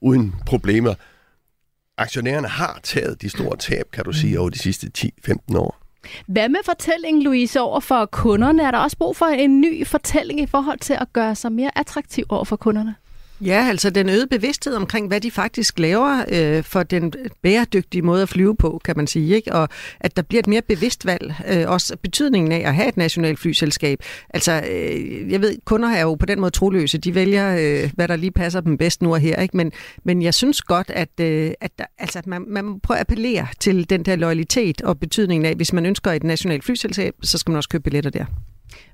uden 0.00 0.34
problemer. 0.46 0.94
Aktionærerne 1.98 2.48
har 2.48 2.80
taget 2.82 3.22
de 3.22 3.28
store 3.28 3.56
tab, 3.56 3.90
kan 3.92 4.04
du 4.04 4.12
sige, 4.12 4.40
over 4.40 4.50
de 4.50 4.58
sidste 4.58 4.90
10-15 4.98 5.56
år. 5.56 5.80
Hvad 6.26 6.48
med 6.48 6.60
fortællingen, 6.64 7.22
Louise, 7.22 7.60
over 7.60 7.80
for 7.80 8.06
kunderne? 8.06 8.62
Er 8.62 8.70
der 8.70 8.78
også 8.78 8.96
brug 8.96 9.16
for 9.16 9.26
en 9.26 9.60
ny 9.60 9.86
fortælling 9.86 10.40
i 10.40 10.46
forhold 10.46 10.78
til 10.78 10.96
at 11.00 11.12
gøre 11.12 11.34
sig 11.34 11.52
mere 11.52 11.78
attraktiv 11.78 12.24
over 12.28 12.44
for 12.44 12.56
kunderne? 12.56 12.94
Ja, 13.44 13.66
altså 13.68 13.90
den 13.90 14.08
øgede 14.08 14.26
bevidsthed 14.26 14.74
omkring, 14.74 15.08
hvad 15.08 15.20
de 15.20 15.30
faktisk 15.30 15.78
laver 15.78 16.24
øh, 16.32 16.64
for 16.64 16.82
den 16.82 17.12
bæredygtige 17.42 18.02
måde 18.02 18.22
at 18.22 18.28
flyve 18.28 18.56
på, 18.56 18.80
kan 18.84 18.96
man 18.96 19.06
sige. 19.06 19.34
Ikke? 19.34 19.52
Og 19.52 19.68
at 20.00 20.16
der 20.16 20.22
bliver 20.22 20.38
et 20.38 20.46
mere 20.46 20.62
bevidst 20.62 21.06
valg. 21.06 21.34
Øh, 21.48 21.70
også 21.70 21.96
betydningen 22.02 22.52
af 22.52 22.68
at 22.68 22.74
have 22.74 22.88
et 22.88 22.96
nationalt 22.96 23.38
flyselskab. 23.38 23.98
Altså, 24.30 24.62
øh, 24.70 25.32
jeg 25.32 25.40
ved, 25.40 25.56
kunder 25.64 25.88
er 25.88 26.02
jo 26.02 26.14
på 26.14 26.26
den 26.26 26.40
måde 26.40 26.50
troløse. 26.50 26.98
De 26.98 27.14
vælger, 27.14 27.56
øh, 27.60 27.90
hvad 27.94 28.08
der 28.08 28.16
lige 28.16 28.30
passer 28.30 28.60
dem 28.60 28.78
bedst 28.78 29.02
nu 29.02 29.12
og 29.12 29.20
her. 29.20 29.36
Ikke? 29.42 29.56
Men, 29.56 29.72
men 30.04 30.22
jeg 30.22 30.34
synes 30.34 30.62
godt, 30.62 30.90
at, 30.90 31.20
øh, 31.20 31.50
at 31.60 31.70
der, 31.78 31.84
altså, 31.98 32.18
at 32.18 32.26
man, 32.26 32.44
man 32.48 32.64
må 32.64 32.78
prøve 32.82 32.98
at 32.98 33.00
appellere 33.00 33.46
til 33.60 33.90
den 33.90 34.02
der 34.02 34.16
loyalitet 34.16 34.80
og 34.80 35.00
betydningen 35.00 35.46
af, 35.46 35.54
hvis 35.54 35.72
man 35.72 35.86
ønsker 35.86 36.12
et 36.12 36.24
nationalt 36.24 36.64
flyselskab, 36.64 37.14
så 37.22 37.38
skal 37.38 37.50
man 37.50 37.56
også 37.56 37.68
købe 37.68 37.82
billetter 37.82 38.10
der. 38.10 38.24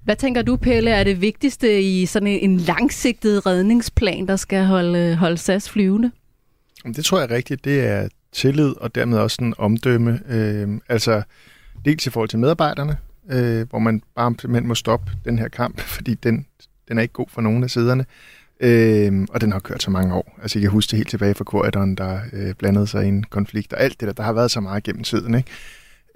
Hvad 0.04 0.16
tænker 0.16 0.42
du, 0.42 0.56
Pelle, 0.56 0.90
er 0.90 1.04
det 1.04 1.20
vigtigste 1.20 1.82
i 1.82 2.06
sådan 2.06 2.28
en 2.28 2.56
langsigtet 2.56 3.46
redningsplan, 3.46 4.26
der 4.26 4.36
skal 4.36 4.64
holde, 4.64 5.16
holde 5.16 5.38
SAS 5.38 5.70
flyvende? 5.70 6.10
Det 6.86 7.04
tror 7.04 7.20
jeg 7.20 7.30
rigtigt. 7.30 7.64
Det 7.64 7.86
er 7.86 8.08
tillid 8.32 8.74
og 8.80 8.94
dermed 8.94 9.18
også 9.18 9.38
en 9.40 9.54
omdømme. 9.58 10.20
Øh, 10.28 10.68
altså 10.88 11.22
dels 11.84 12.06
i 12.06 12.10
forhold 12.10 12.28
til 12.28 12.38
medarbejderne, 12.38 12.96
øh, 13.30 13.68
hvor 13.70 13.78
man 13.78 14.02
bare 14.14 14.34
simpelthen 14.40 14.68
må 14.68 14.74
stoppe 14.74 15.12
den 15.24 15.38
her 15.38 15.48
kamp, 15.48 15.80
fordi 15.96 16.14
den, 16.14 16.46
den 16.88 16.98
er 16.98 17.02
ikke 17.02 17.14
god 17.14 17.26
for 17.28 17.40
nogen 17.40 17.64
af 17.64 17.70
siderne. 17.70 18.04
Øh, 18.60 19.26
og 19.30 19.40
den 19.40 19.52
har 19.52 19.58
kørt 19.58 19.82
så 19.82 19.90
mange 19.90 20.14
år. 20.14 20.38
Altså 20.42 20.58
jeg 20.58 20.62
kan 20.62 20.70
huske 20.70 20.90
det 20.90 20.96
helt 20.96 21.10
tilbage 21.10 21.34
fra 21.34 21.44
korridoren, 21.44 21.94
der 21.94 22.20
øh, 22.32 22.54
blandede 22.54 22.86
sig 22.86 23.04
i 23.04 23.08
en 23.08 23.24
konflikt, 23.24 23.72
og 23.72 23.80
alt 23.80 24.00
det 24.00 24.06
der, 24.06 24.12
der 24.12 24.22
har 24.22 24.32
været 24.32 24.50
så 24.50 24.60
meget 24.60 24.82
gennem 24.82 25.04
tiden. 25.04 25.34
Ikke? 25.34 25.50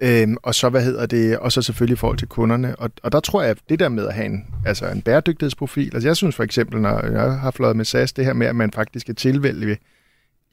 Øhm, 0.01 0.37
og 0.43 0.55
så, 0.55 0.69
hvad 0.69 0.83
hedder 0.83 1.05
det, 1.05 1.37
og 1.37 1.51
så 1.51 1.61
selvfølgelig 1.61 1.93
i 1.93 1.97
forhold 1.97 2.17
til 2.17 2.27
kunderne. 2.27 2.75
Og, 2.75 2.91
og 3.03 3.11
der 3.11 3.19
tror 3.19 3.41
jeg, 3.41 3.51
at 3.51 3.57
det 3.69 3.79
der 3.79 3.89
med 3.89 4.07
at 4.07 4.13
have 4.13 4.25
en, 4.25 4.45
altså 4.65 4.87
en 4.87 5.01
bæredygtighedsprofil, 5.01 5.91
altså 5.93 6.09
jeg 6.09 6.17
synes 6.17 6.35
for 6.35 6.43
eksempel, 6.43 6.81
når 6.81 7.05
jeg 7.05 7.39
har 7.39 7.51
fløjet 7.51 7.75
med 7.75 7.85
SAS, 7.85 8.13
det 8.13 8.25
her 8.25 8.33
med, 8.33 8.47
at 8.47 8.55
man 8.55 8.71
faktisk 8.71 9.05
kan 9.05 9.15
tilvælge 9.15 9.77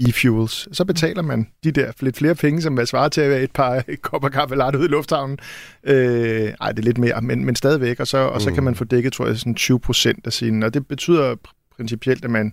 e-fuels, 0.03 0.69
så 0.73 0.85
betaler 0.85 1.23
man 1.23 1.47
de 1.65 1.73
der 1.73 1.93
lidt 2.01 2.17
flere 2.17 2.35
penge, 2.35 2.63
som 2.63 2.79
er 2.79 2.85
svaret 2.85 3.13
til 3.13 3.23
et 3.23 3.51
par 3.51 3.85
kopper 4.03 4.29
kaffe 4.29 4.57
latte 4.57 4.79
ude 4.79 4.87
i 4.87 4.91
lufthavnen. 4.91 5.39
Øh, 5.85 6.53
ej, 6.61 6.73
det 6.73 6.79
er 6.79 6.83
lidt 6.83 6.99
mere, 6.99 7.21
men, 7.23 7.45
men 7.45 7.57
stadigvæk. 7.57 8.01
Og 8.01 8.07
så, 8.07 8.19
og 8.19 8.43
så 8.43 8.53
kan 8.53 8.63
man 8.63 8.75
få 8.75 8.85
dækket, 8.85 9.13
tror 9.13 9.27
jeg, 9.27 9.39
sådan 9.39 9.55
20 9.55 9.81
procent 9.81 10.27
af 10.27 10.33
sine. 10.33 10.67
Og 10.67 10.75
det 10.75 10.87
betyder 10.87 11.35
pr- 11.49 11.75
principielt, 11.77 12.25
at 12.25 12.31
man 12.31 12.53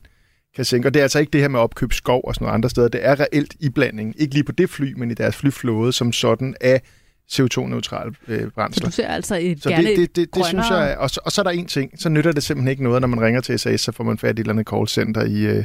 kan 0.56 0.66
sænke. 0.66 0.88
Og 0.88 0.94
det 0.94 1.00
er 1.00 1.04
altså 1.04 1.20
ikke 1.20 1.32
det 1.32 1.42
her 1.42 1.48
med 1.48 1.60
opkøb 1.60 1.94
skov 1.94 2.22
og 2.24 2.36
sådan 2.36 2.46
noget 2.46 2.54
andre 2.54 2.70
steder. 2.70 2.88
Det 2.88 3.06
er 3.06 3.20
reelt 3.20 3.54
iblanding. 3.60 4.16
Ikke 4.18 4.34
lige 4.34 4.44
på 4.44 4.52
det 4.52 4.70
fly, 4.70 4.94
men 4.98 5.12
i 5.12 5.14
deres 5.14 5.36
flyflåde 5.36 5.94
som 5.94 6.12
sådan 6.14 6.56
af 6.62 6.82
CO2-neutrale 7.32 8.14
øh, 8.28 8.42
Så 8.42 8.50
brændsler. 8.56 8.86
du 8.86 8.92
ser 8.92 9.08
altså 9.08 9.36
et 9.42 9.64
Så 9.64 9.70
det, 9.70 9.98
det, 9.98 10.16
det, 10.16 10.36
det 10.36 10.46
synes 10.46 10.70
jeg, 10.70 10.96
og 11.00 11.10
så, 11.10 11.20
og 11.26 11.32
så 11.32 11.42
er 11.42 11.44
der 11.44 11.52
en 11.52 11.66
ting, 11.66 11.92
så 12.02 12.10
nytter 12.10 12.32
det 12.32 12.44
simpelthen 12.44 12.72
ikke 12.72 12.84
noget, 12.84 13.02
når 13.02 13.08
man 13.08 13.22
ringer 13.22 13.42
til 13.42 13.60
SAS, 13.60 13.82
så 13.82 13.92
får 13.92 14.04
man 14.04 14.18
fat 14.18 14.28
i 14.28 14.32
et 14.32 14.40
eller 14.40 14.54
andet 14.54 14.68
callcenter 14.68 15.24
i 15.24 15.46
øh, 15.46 15.64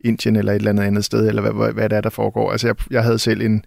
Indien 0.00 0.36
eller 0.36 0.52
et 0.52 0.56
eller 0.56 0.70
andet 0.70 0.84
andet 0.84 1.04
sted, 1.04 1.28
eller 1.28 1.42
hvad, 1.42 1.52
hvad, 1.52 1.72
hvad 1.72 1.88
det 1.88 1.96
er, 1.96 2.00
der 2.00 2.10
foregår. 2.10 2.52
Altså 2.52 2.66
jeg, 2.66 2.76
jeg 2.90 3.02
havde 3.02 3.18
selv 3.18 3.40
en, 3.40 3.64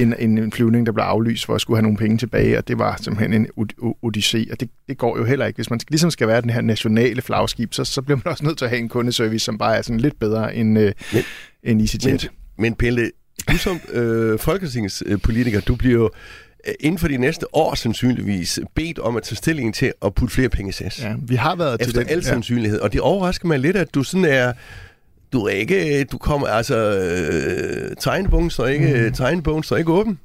en, 0.00 0.14
en, 0.18 0.38
en 0.38 0.52
flyvning, 0.52 0.86
der 0.86 0.92
blev 0.92 1.04
aflyst, 1.04 1.46
hvor 1.46 1.54
jeg 1.54 1.60
skulle 1.60 1.76
have 1.76 1.82
nogle 1.82 1.98
penge 1.98 2.18
tilbage, 2.18 2.58
og 2.58 2.68
det 2.68 2.78
var 2.78 2.98
simpelthen 3.02 3.32
en 3.32 3.46
odyssé, 4.06 4.52
og 4.52 4.60
det, 4.60 4.68
det 4.88 4.98
går 4.98 5.18
jo 5.18 5.24
heller 5.24 5.46
ikke. 5.46 5.56
Hvis 5.56 5.70
man 5.70 5.80
skal, 5.80 5.92
ligesom 5.92 6.10
skal 6.10 6.28
være 6.28 6.40
den 6.40 6.50
her 6.50 6.60
nationale 6.60 7.22
flagskib, 7.22 7.74
så, 7.74 7.84
så 7.84 8.02
bliver 8.02 8.16
man 8.24 8.30
også 8.32 8.44
nødt 8.44 8.58
til 8.58 8.64
at 8.64 8.68
have 8.70 8.78
en 8.80 8.88
kundeservice, 8.88 9.44
som 9.44 9.58
bare 9.58 9.76
er 9.76 9.82
sådan 9.82 10.00
lidt 10.00 10.18
bedre 10.20 10.54
end, 10.54 10.78
øh, 10.78 10.92
Men- 11.12 11.22
end 11.62 11.80
EasyJet. 11.80 12.30
Men 12.58 12.74
Pelle, 12.74 13.10
du 13.50 13.56
som 13.56 13.80
øh, 13.92 14.38
folketingspolitiker, 14.38 15.60
du 15.60 15.74
bliver 15.74 15.94
jo 15.98 16.10
øh, 16.68 16.74
inden 16.80 16.98
for 16.98 17.08
de 17.08 17.16
næste 17.16 17.54
år 17.56 17.74
sandsynligvis 17.74 18.60
bedt 18.74 18.98
om 18.98 19.16
at 19.16 19.22
tage 19.22 19.36
stilling 19.36 19.74
til 19.74 19.92
at 20.04 20.14
putte 20.14 20.34
flere 20.34 20.48
penge 20.48 20.68
i 20.68 20.72
SAS. 20.72 21.02
Ja, 21.02 21.14
vi 21.28 21.34
har 21.34 21.56
været 21.56 21.80
til 21.80 21.88
Efter 21.88 22.00
den. 22.00 22.10
al 22.10 22.24
sandsynlighed. 22.24 22.80
Og 22.80 22.92
det 22.92 23.00
overrasker 23.00 23.48
mig 23.48 23.58
lidt, 23.58 23.76
at 23.76 23.94
du 23.94 24.02
sådan 24.02 24.24
er... 24.24 24.52
Du 25.32 25.44
er 25.44 25.50
ikke... 25.50 26.04
Du 26.04 26.18
kommer 26.18 26.46
altså... 26.46 26.76
Øh, 26.76 27.96
tegnebogen 27.96 28.50
står 28.50 28.66
ikke, 28.66 29.04
mm. 29.06 29.12
tegnebogen 29.12 29.62
står 29.62 29.76
ikke 29.76 29.92
åben. 29.92 30.20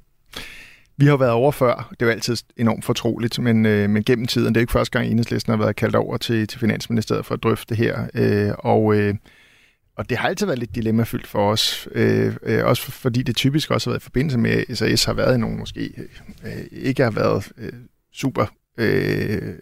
Vi 0.98 1.06
har 1.06 1.18
været 1.18 1.32
over 1.32 1.52
før. 1.52 1.88
Det 1.90 2.02
er 2.02 2.06
jo 2.06 2.12
altid 2.12 2.38
enormt 2.58 2.86
fortroligt, 2.86 3.40
men, 3.40 3.66
øh, 3.66 3.90
men 3.90 4.04
gennem 4.04 4.28
tiden, 4.28 4.48
det 4.48 4.58
er 4.58 4.62
ikke 4.62 4.74
første 4.74 5.00
gang, 5.00 5.12
Enhedslisten 5.12 5.52
har 5.52 5.58
været 5.58 5.76
kaldt 5.76 5.96
over 5.96 6.18
til, 6.18 6.48
til 6.48 6.60
Finansministeriet 6.60 7.26
for 7.26 7.34
at 7.34 7.44
drøfte 7.44 7.76
det 7.76 7.78
her. 7.78 8.08
Øh, 8.14 8.54
og, 8.60 8.96
øh, 8.96 9.16
og 9.98 10.10
det 10.10 10.18
har 10.18 10.30
altid 10.30 10.46
været 10.46 10.60
lidt 10.60 10.76
dilemmafyldt 10.76 11.28
for 11.28 11.52
os, 11.52 11.88
øh, 11.92 12.36
øh, 12.44 12.66
også 12.66 12.84
for, 12.84 12.92
fordi 12.92 13.24
det 13.24 13.36
typisk 13.36 13.72
også 13.72 13.90
har 13.90 13.94
været 13.94 14.02
i 14.02 14.04
forbindelse 14.04 14.38
med, 14.38 14.64
at 14.70 14.78
SAS 14.78 15.04
har 15.04 15.14
været 15.14 15.36
i 15.36 15.38
nogle 15.38 15.58
måske 15.58 15.94
øh, 16.46 16.52
ikke 16.72 17.04
har 17.04 17.12
været 17.12 17.52
øh, 17.58 17.74
super 18.14 18.46
øh, 18.78 19.54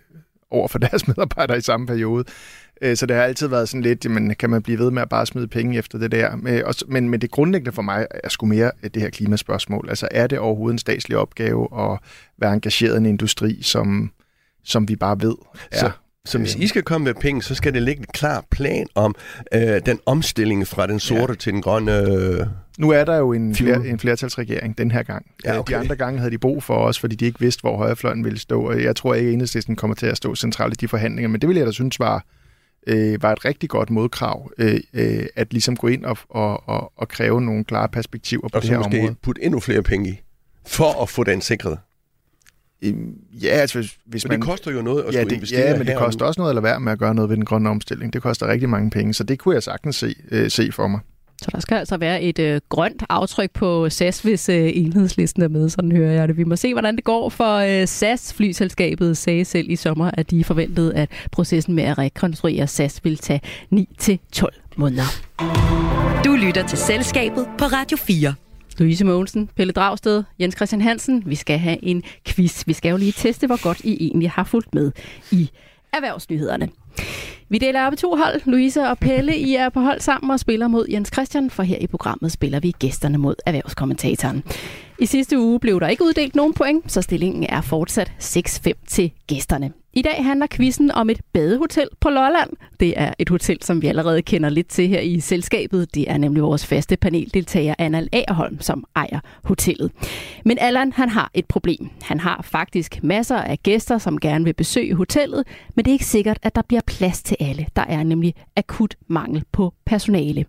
over 0.52 0.68
for 0.68 0.80
deres 0.90 1.08
medarbejdere 1.08 1.58
i 1.58 1.62
samme 1.62 1.88
periode. 1.88 2.26
Øh, 2.82 2.98
Så 2.98 3.06
det 3.06 3.16
har 3.16 3.24
altid 3.24 3.48
været 3.48 3.70
sådan 3.70 3.82
lidt, 3.82 4.06
jamen, 4.06 4.36
kan 4.36 4.50
man 4.50 4.62
blive 4.62 4.80
ved 4.80 4.92
med 4.92 5.02
at 5.02 5.10
bare 5.10 5.26
smide 5.26 5.48
penge 5.48 5.78
efter 5.78 5.98
det 5.98 6.12
der? 6.12 6.36
Men, 6.88 7.10
men, 7.10 7.22
det 7.22 7.32
grundlæggende 7.32 7.72
for 7.72 7.82
mig 7.82 8.08
er 8.24 8.30
sgu 8.30 8.46
mere 8.46 8.72
det 8.84 9.02
her 9.02 9.10
klimaspørgsmål. 9.10 9.86
Altså 9.90 10.08
er 10.12 10.28
det 10.28 10.40
overhovedet 10.40 10.74
en 10.74 10.80
statslig 10.80 11.18
opgave 11.18 11.68
at 11.80 12.00
være 12.38 12.54
engageret 12.54 12.94
i 12.94 12.98
en 12.98 13.06
industri, 13.06 13.60
som, 13.62 14.12
som 14.64 14.88
vi 14.88 14.96
bare 14.96 15.22
ved 15.22 15.36
er... 15.72 15.78
Så, 15.78 15.92
så 16.26 16.38
hvis 16.38 16.56
I 16.56 16.68
skal 16.68 16.84
komme 16.84 17.06
med 17.06 17.14
penge, 17.14 17.44
så 17.44 17.56
skal 17.56 17.74
det 17.74 17.82
ligge 17.82 18.00
en 18.00 18.08
klar 18.14 18.46
plan 18.52 18.88
om 18.96 19.16
øh, 19.54 19.82
den 19.86 20.00
omstilling 20.06 20.68
fra 20.68 20.88
den 20.88 21.00
sorte 21.00 21.34
ja. 21.34 21.36
til 21.36 21.54
den 21.54 21.62
grønne... 21.62 21.92
Øh, 21.98 22.46
Nu 22.80 22.90
er 22.90 23.04
der 23.06 23.18
jo 23.18 23.34
en, 23.34 23.56
fler, 23.56 23.80
en 23.80 24.00
flertalsregering 24.00 24.78
den 24.78 24.92
her 24.92 25.04
gang. 25.04 25.26
Ja, 25.46 25.54
Øh, 25.54 25.60
okay. 25.60 25.74
De 25.74 25.80
andre 25.80 25.96
gange 25.96 26.20
havde 26.20 26.32
de 26.32 26.38
brug 26.38 26.64
for 26.64 26.76
os, 26.76 27.00
fordi 27.00 27.16
de 27.16 27.26
ikke 27.26 27.40
vidste, 27.40 27.62
hvor 27.62 27.78
højrefløjen 27.78 28.24
ville 28.24 28.40
stå. 28.40 28.62
Og 28.62 28.84
jeg 28.84 28.96
tror 28.96 29.14
ikke, 29.14 29.28
at 29.28 29.34
enhedslisten 29.34 29.76
kommer 29.76 29.96
til 29.96 30.06
at 30.06 30.18
stå 30.18 30.36
centralt 30.36 30.74
i 30.74 30.78
de 30.82 30.88
forhandlinger, 30.88 31.30
men 31.30 31.42
det 31.42 31.48
ville 31.48 31.60
jeg 31.60 31.68
da 31.68 31.72
synes 31.72 32.00
var, 32.00 32.26
øh, 32.88 33.24
var 33.24 33.32
et 33.32 33.46
rigtig 33.46 33.70
godt 33.70 33.90
modkrav, 33.90 34.52
øh, 34.58 34.80
øh, 34.94 35.26
at 35.36 35.54
ligesom 35.54 35.76
gå 35.76 35.88
ind 35.88 36.06
og, 36.06 36.18
og, 36.30 36.70
og, 36.70 36.92
og 36.96 37.08
kræve 37.08 37.42
nogle 37.42 37.64
klare 37.64 37.90
perspektiver 37.90 38.42
på 38.42 38.50
og 38.54 38.62
det 38.62 38.70
her 38.70 38.78
måske 38.78 39.00
område. 39.00 39.16
putte 39.22 39.44
endnu 39.44 39.60
flere 39.60 39.84
penge 39.84 40.10
i, 40.10 40.22
for 40.68 41.02
at 41.02 41.10
få 41.10 41.24
den 41.24 41.42
sikret. 41.42 41.78
Ja, 43.32 43.48
altså 43.48 43.80
hvis, 43.80 43.98
hvis 44.06 44.26
Men 44.26 44.30
man... 44.30 44.40
det 44.40 44.48
koster 44.48 44.72
jo 44.72 44.82
noget 44.82 45.04
at 45.04 45.14
ja, 45.14 45.20
skulle 45.20 45.30
det, 45.30 45.36
investere 45.36 45.70
ja, 45.70 45.78
men 45.78 45.88
det 45.88 45.96
og 45.96 46.02
koster 46.06 46.26
også 46.26 46.42
noget 46.42 46.52
at 46.52 46.56
lade 46.56 46.64
være 46.64 46.80
med 46.80 46.92
at 46.92 47.00
gøre 47.00 47.16
noget 47.16 47.30
ved 47.30 47.38
den 47.38 47.46
grønne 47.46 47.70
omstilling. 47.70 48.14
Det 48.14 48.22
koster 48.22 48.48
rigtig 48.48 48.70
mange 48.70 48.90
penge, 48.90 49.14
så 49.14 49.24
det 49.24 49.40
kunne 49.40 49.56
jeg 49.56 49.64
sagtens 49.64 49.96
se, 49.96 50.16
øh, 50.32 50.52
se 50.52 50.72
for 50.72 50.88
mig. 50.88 51.00
Så 51.42 51.50
der 51.52 51.60
skal 51.60 51.76
altså 51.76 51.98
være 51.98 52.22
et 52.22 52.40
øh, 52.40 52.62
grønt 52.70 53.04
aftryk 53.10 53.52
på 53.52 53.90
SAS, 53.90 54.22
hvis 54.22 54.50
øh, 54.50 54.72
enhedslisten 54.74 55.44
er 55.44 55.48
med, 55.48 55.70
sådan 55.70 55.92
hører 55.92 56.12
jeg 56.12 56.28
det. 56.28 56.38
Vi 56.38 56.44
må 56.44 56.56
se, 56.56 56.74
hvordan 56.74 56.96
det 56.96 57.04
går 57.04 57.30
for 57.30 57.56
øh, 57.56 57.88
SAS. 57.88 58.34
Flyselskabet 58.34 59.18
sagde 59.18 59.46
selv 59.46 59.70
i 59.70 59.76
sommer, 59.76 60.12
at 60.14 60.32
de 60.32 60.44
forventede, 60.44 60.96
at 60.96 61.10
processen 61.32 61.74
med 61.74 61.84
at 61.84 61.98
rekonstruere 61.98 62.68
SAS 62.68 63.04
ville 63.04 63.18
tage 63.18 63.42
9-12 63.74 64.46
måneder. 64.76 65.04
Du 66.26 66.32
lytter 66.32 66.68
til 66.68 66.78
Selskabet 66.78 67.48
på 67.58 67.66
Radio 67.66 67.98
4. 67.98 68.34
Louise 68.78 69.06
Mogensen, 69.06 69.50
Pelle 69.56 69.74
Dragsted, 69.74 70.24
Jens 70.40 70.56
Christian 70.56 70.82
Hansen. 70.82 71.24
Vi 71.26 71.36
skal 71.36 71.60
have 71.60 71.84
en 71.84 72.04
quiz. 72.28 72.68
Vi 72.68 72.74
skal 72.74 72.90
jo 72.90 72.98
lige 72.98 73.12
teste, 73.12 73.48
hvor 73.48 73.64
godt 73.64 73.80
I 73.84 73.98
egentlig 74.02 74.32
har 74.32 74.44
fulgt 74.44 74.76
med 74.76 74.92
i 75.32 75.50
erhvervsnyhederne. 75.94 76.70
Vi 77.50 77.58
deler 77.58 77.88
op 77.88 77.94
i 77.94 77.96
to 77.96 78.16
hold. 78.16 78.42
Louise 78.46 78.82
og 78.82 78.98
Pelle, 78.98 79.38
I 79.38 79.56
er 79.56 79.70
på 79.70 79.80
hold 79.80 80.00
sammen 80.00 80.32
og 80.32 80.40
spiller 80.40 80.68
mod 80.68 80.86
Jens 80.90 81.10
Christian, 81.14 81.50
for 81.50 81.64
her 81.64 81.78
i 81.78 81.88
programmet 81.88 82.32
spiller 82.32 82.60
vi 82.60 82.74
gæsterne 82.80 83.18
mod 83.18 83.36
erhvervskommentatoren. 83.46 84.44
I 85.00 85.06
sidste 85.06 85.40
uge 85.40 85.60
blev 85.60 85.80
der 85.80 85.88
ikke 85.88 86.04
uddelt 86.04 86.36
nogen 86.36 86.54
point, 86.54 86.92
så 86.92 87.02
stillingen 87.02 87.44
er 87.50 87.62
fortsat 87.62 88.12
6-5 88.20 88.72
til 88.88 89.12
gæsterne. 89.28 89.72
I 89.98 90.02
dag 90.02 90.26
handler 90.26 90.48
quizzen 90.52 90.92
om 90.92 91.10
et 91.10 91.22
badehotel 91.34 91.88
på 92.00 92.10
Lolland. 92.10 92.50
Det 92.80 92.94
er 92.98 93.14
et 93.20 93.30
hotel, 93.30 93.58
som 93.64 93.82
vi 93.82 93.88
allerede 93.88 94.22
kender 94.22 94.50
lidt 94.50 94.68
til 94.68 94.88
her 94.88 95.00
i 95.00 95.20
selskabet. 95.20 95.96
Det 95.96 96.12
er 96.12 96.18
nemlig 96.18 96.44
vores 96.44 96.66
faste 96.66 96.98
paneldeltager, 96.98 97.76
Anna 97.78 98.08
Agerholm, 98.12 98.62
som 98.62 98.84
ejer 98.96 99.20
hotellet. 99.44 99.92
Men 100.46 100.58
Allan, 100.62 100.92
han 100.92 101.10
har 101.10 101.32
et 101.34 101.46
problem. 101.46 101.90
Han 102.02 102.20
har 102.20 102.42
faktisk 102.44 103.04
masser 103.04 103.38
af 103.38 103.60
gæster, 103.64 103.98
som 103.98 104.20
gerne 104.20 104.46
vil 104.46 104.54
besøge 104.54 104.96
hotellet, 104.96 105.44
men 105.76 105.86
det 105.86 105.92
er 105.92 105.94
ikke 105.94 106.06
sikkert, 106.06 106.40
at 106.44 106.56
der 106.56 106.62
bliver 106.68 106.82
plads 106.88 107.24
til 107.24 107.38
alle. 107.40 107.66
Der 107.76 107.84
er 107.88 108.04
nemlig 108.04 108.34
akut 108.56 108.96
mangel 109.08 109.44
på 109.52 109.74
personale. 109.86 110.46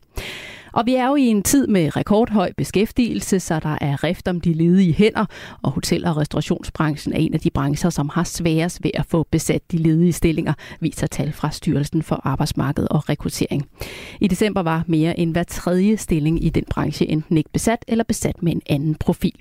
Og 0.77 0.87
vi 0.87 0.95
er 0.95 1.07
jo 1.07 1.15
i 1.15 1.27
en 1.27 1.43
tid 1.43 1.67
med 1.67 1.97
rekordhøj 1.97 2.53
beskæftigelse, 2.57 3.41
så 3.41 3.61
der 3.61 3.79
er 3.81 4.05
rift 4.05 4.29
om 4.29 4.41
de 4.41 4.53
ledige 4.53 4.93
hænder, 4.93 5.25
og 5.63 5.71
hotel- 5.71 6.05
og 6.05 6.17
restaurationsbranchen 6.17 7.15
er 7.15 7.19
en 7.19 7.35
af 7.35 7.41
de 7.41 7.51
brancher, 7.51 7.91
som 7.91 8.09
har 8.09 8.25
sværest 8.25 8.85
ved 8.85 8.91
at 8.95 9.07
få 9.07 9.27
besat 9.31 9.63
de 9.73 9.77
ledige 9.77 10.13
stillinger, 10.13 10.53
viser 10.81 11.07
tal 11.07 11.33
fra 11.33 11.51
Styrelsen 11.51 12.03
for 12.03 12.21
Arbejdsmarked 12.25 12.87
og 12.91 13.09
Rekruttering. 13.09 13.69
I 14.21 14.29
december 14.29 14.63
var 14.63 14.85
mere 14.87 15.19
end 15.19 15.33
hver 15.33 15.43
tredje 15.43 15.97
stilling 15.97 16.45
i 16.45 16.49
den 16.49 16.65
branche 16.71 17.07
enten 17.07 17.37
ikke 17.37 17.51
besat 17.53 17.85
eller 17.89 18.05
besat 18.05 18.43
med 18.43 18.53
en 18.53 18.63
anden 18.67 18.95
profil. 18.95 19.35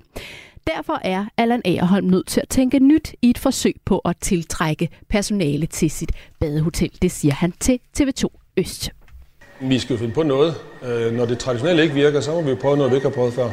Derfor 0.67 0.99
er 1.03 1.25
Allan 1.37 1.61
Agerholm 1.65 2.07
nødt 2.07 2.27
til 2.27 2.41
at 2.41 2.49
tænke 2.49 2.79
nyt 2.79 3.15
i 3.21 3.29
et 3.29 3.37
forsøg 3.37 3.75
på 3.85 3.99
at 3.99 4.17
tiltrække 4.21 4.89
personale 5.09 5.65
til 5.65 5.91
sit 5.91 6.11
badehotel. 6.39 6.91
Det 7.01 7.11
siger 7.11 7.33
han 7.33 7.53
til 7.59 7.79
TV2 7.97 8.25
Øst. 8.57 8.91
Vi 9.61 9.79
skal 9.79 9.93
jo 9.93 9.99
finde 9.99 10.13
på 10.13 10.23
noget. 10.23 10.55
Øh, 10.83 11.13
når 11.13 11.25
det 11.25 11.39
traditionelle 11.39 11.83
ikke 11.83 11.95
virker, 11.95 12.21
så 12.21 12.31
må 12.31 12.41
vi 12.41 12.49
jo 12.49 12.57
prøve 12.61 12.77
noget, 12.77 12.91
vi 12.91 12.95
ikke 12.95 13.07
har 13.07 13.13
prøvet 13.15 13.33
før. 13.33 13.49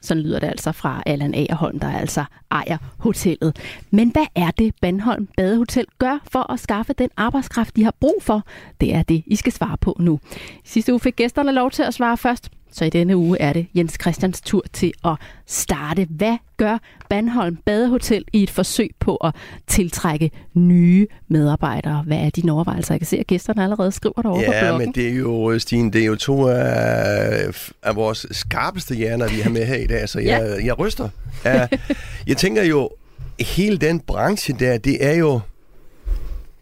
Sådan 0.00 0.22
lyder 0.22 0.38
det 0.38 0.46
altså 0.46 0.72
fra 0.72 1.02
Allan 1.06 1.34
Agerholm, 1.34 1.78
der 1.78 1.92
altså 1.92 2.24
ejer 2.50 2.78
hotellet. 2.98 3.56
Men 3.90 4.10
hvad 4.10 4.26
er 4.34 4.50
det, 4.50 4.74
Bandholm 4.82 5.28
Badehotel 5.36 5.84
gør 5.98 6.18
for 6.32 6.52
at 6.52 6.60
skaffe 6.60 6.92
den 6.92 7.10
arbejdskraft, 7.16 7.76
de 7.76 7.84
har 7.84 7.94
brug 8.00 8.22
for? 8.22 8.42
Det 8.80 8.94
er 8.94 9.02
det, 9.02 9.22
I 9.26 9.36
skal 9.36 9.52
svare 9.52 9.76
på 9.80 9.96
nu. 10.00 10.20
Sidste 10.64 10.92
uge 10.92 11.00
fik 11.00 11.16
gæsterne 11.16 11.52
lov 11.52 11.70
til 11.70 11.82
at 11.82 11.94
svare 11.94 12.16
først, 12.16 12.50
så 12.72 12.84
i 12.84 12.90
denne 12.90 13.16
uge 13.16 13.40
er 13.40 13.52
det 13.52 13.66
Jens 13.74 13.96
Christians 14.00 14.40
tur 14.40 14.64
til 14.72 14.92
at 15.04 15.14
starte. 15.46 16.06
Hvad 16.10 16.36
gør 16.56 16.78
Bandholm 17.10 17.56
Badehotel 17.56 18.24
i 18.32 18.42
et 18.42 18.50
forsøg 18.50 18.90
på 19.00 19.16
at 19.16 19.34
tiltrække 19.66 20.30
nye 20.54 21.06
medarbejdere? 21.28 22.02
Hvad 22.06 22.16
er 22.18 22.30
dine 22.30 22.52
overvejelser? 22.52 22.94
Jeg 22.94 23.00
kan 23.00 23.06
se, 23.06 23.18
at 23.18 23.26
gæsterne 23.26 23.62
allerede 23.64 23.92
skriver 23.92 24.22
derovre 24.22 24.44
på 24.46 24.52
Ja, 24.52 24.60
bloggen. 24.60 24.86
men 24.86 24.94
det 24.94 25.08
er 25.08 25.14
jo, 25.14 25.58
Stine, 25.58 25.92
det 25.92 26.00
er 26.02 26.06
jo 26.06 26.16
to 26.16 26.48
af, 26.48 27.70
af 27.82 27.96
vores 27.96 28.26
skarpeste 28.30 28.94
hjerner, 28.94 29.28
vi 29.28 29.40
har 29.40 29.50
med 29.50 29.66
her 29.66 29.76
i 29.76 29.86
dag, 29.86 30.08
så 30.08 30.20
jeg, 30.30 30.58
jeg 30.64 30.78
ryster. 30.78 31.08
Ja, 31.44 31.66
jeg 32.26 32.36
tænker 32.36 32.62
jo, 32.62 32.90
hele 33.40 33.76
den 33.76 34.00
branche 34.00 34.54
der, 34.58 34.78
det 34.78 35.04
er 35.06 35.12
jo 35.14 35.40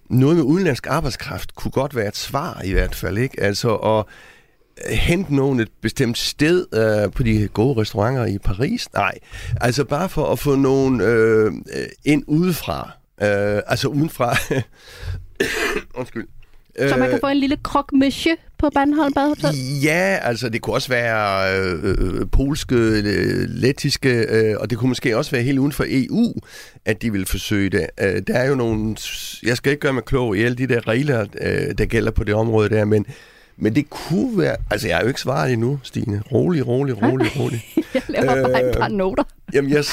noget 0.08 0.36
med 0.36 0.44
udenlandsk 0.44 0.86
arbejdskraft, 0.86 1.54
kunne 1.54 1.72
godt 1.72 1.96
være 1.96 2.08
et 2.08 2.16
svar 2.16 2.60
i 2.64 2.72
hvert 2.72 2.94
fald, 2.94 3.18
ikke? 3.18 3.40
Altså 3.42 3.74
at 3.74 4.04
hente 4.90 5.34
nogen 5.34 5.60
et 5.60 5.68
bestemt 5.82 6.18
sted 6.18 6.66
øh, 6.74 7.12
på 7.12 7.22
de 7.22 7.48
gode 7.52 7.80
restauranter 7.80 8.26
i 8.26 8.38
Paris? 8.38 8.92
Nej, 8.94 9.18
altså 9.60 9.84
bare 9.84 10.08
for 10.08 10.32
at 10.32 10.38
få 10.38 10.54
nogen 10.54 11.00
øh, 11.00 11.46
øh, 11.46 11.86
ind 12.04 12.24
udefra. 12.26 12.90
Øh, 13.22 13.62
altså 13.66 13.88
udenfra. 13.88 14.36
Undskyld. 15.98 16.26
Så 16.88 16.96
man 16.96 17.10
kan 17.10 17.18
få 17.20 17.28
en 17.28 17.36
lille 17.36 17.56
croque 17.62 17.98
monsieur 17.98 18.36
på 18.58 18.70
Bandholm 18.74 19.12
Badehotel? 19.12 19.50
Ja, 19.82 20.18
altså 20.22 20.48
det 20.48 20.62
kunne 20.62 20.76
også 20.76 20.88
være 20.88 21.58
øh, 21.60 21.78
øh, 21.84 22.26
polske, 22.32 22.74
øh, 22.74 23.48
lettiske, 23.48 24.26
øh, 24.28 24.56
og 24.60 24.70
det 24.70 24.78
kunne 24.78 24.88
måske 24.88 25.16
også 25.16 25.30
være 25.30 25.42
helt 25.42 25.58
uden 25.58 25.72
for 25.72 25.84
EU, 25.88 26.34
at 26.84 27.02
de 27.02 27.12
vil 27.12 27.26
forsøge 27.26 27.70
det. 27.70 27.86
Øh, 28.00 28.22
der 28.26 28.34
er 28.34 28.48
jo 28.48 28.54
nogle, 28.54 28.96
jeg 29.42 29.56
skal 29.56 29.72
ikke 29.72 29.80
gøre 29.80 29.92
mig 29.92 30.04
klog 30.04 30.36
i 30.36 30.42
alle 30.42 30.56
de 30.56 30.66
der 30.66 30.88
regler, 30.88 31.26
øh, 31.40 31.78
der 31.78 31.84
gælder 31.84 32.10
på 32.10 32.24
det 32.24 32.34
område 32.34 32.68
der, 32.68 32.84
men, 32.84 33.06
men 33.56 33.74
det 33.74 33.90
kunne 33.90 34.38
være, 34.38 34.56
altså 34.70 34.86
jeg 34.88 34.96
har 34.96 35.02
jo 35.02 35.08
ikke 35.08 35.20
svaret 35.20 35.52
endnu, 35.52 35.78
Stine. 35.82 36.22
Rolig, 36.32 36.66
rolig, 36.66 37.02
rolig, 37.02 37.30
rolig. 37.40 37.64
Jeg 37.94 38.02
laver 38.08 38.48
bare 38.48 38.68
et 38.70 38.76
par 38.78 38.88
noter. 38.88 39.22
Jamen, 39.52 39.70
jeg, 39.70 39.84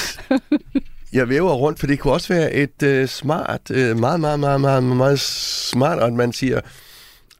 jeg 1.12 1.28
væver 1.28 1.52
rundt, 1.52 1.80
for 1.80 1.86
det 1.86 1.98
kunne 1.98 2.12
også 2.12 2.34
være 2.34 2.52
et 2.52 2.82
øh, 2.82 3.08
smart, 3.08 3.70
øh, 3.70 3.98
meget, 3.98 4.20
meget, 4.20 4.40
meget, 4.40 4.60
meget, 4.60 4.82
meget 4.82 5.20
smart, 5.20 6.02
at 6.02 6.12
man 6.12 6.32
siger, 6.32 6.60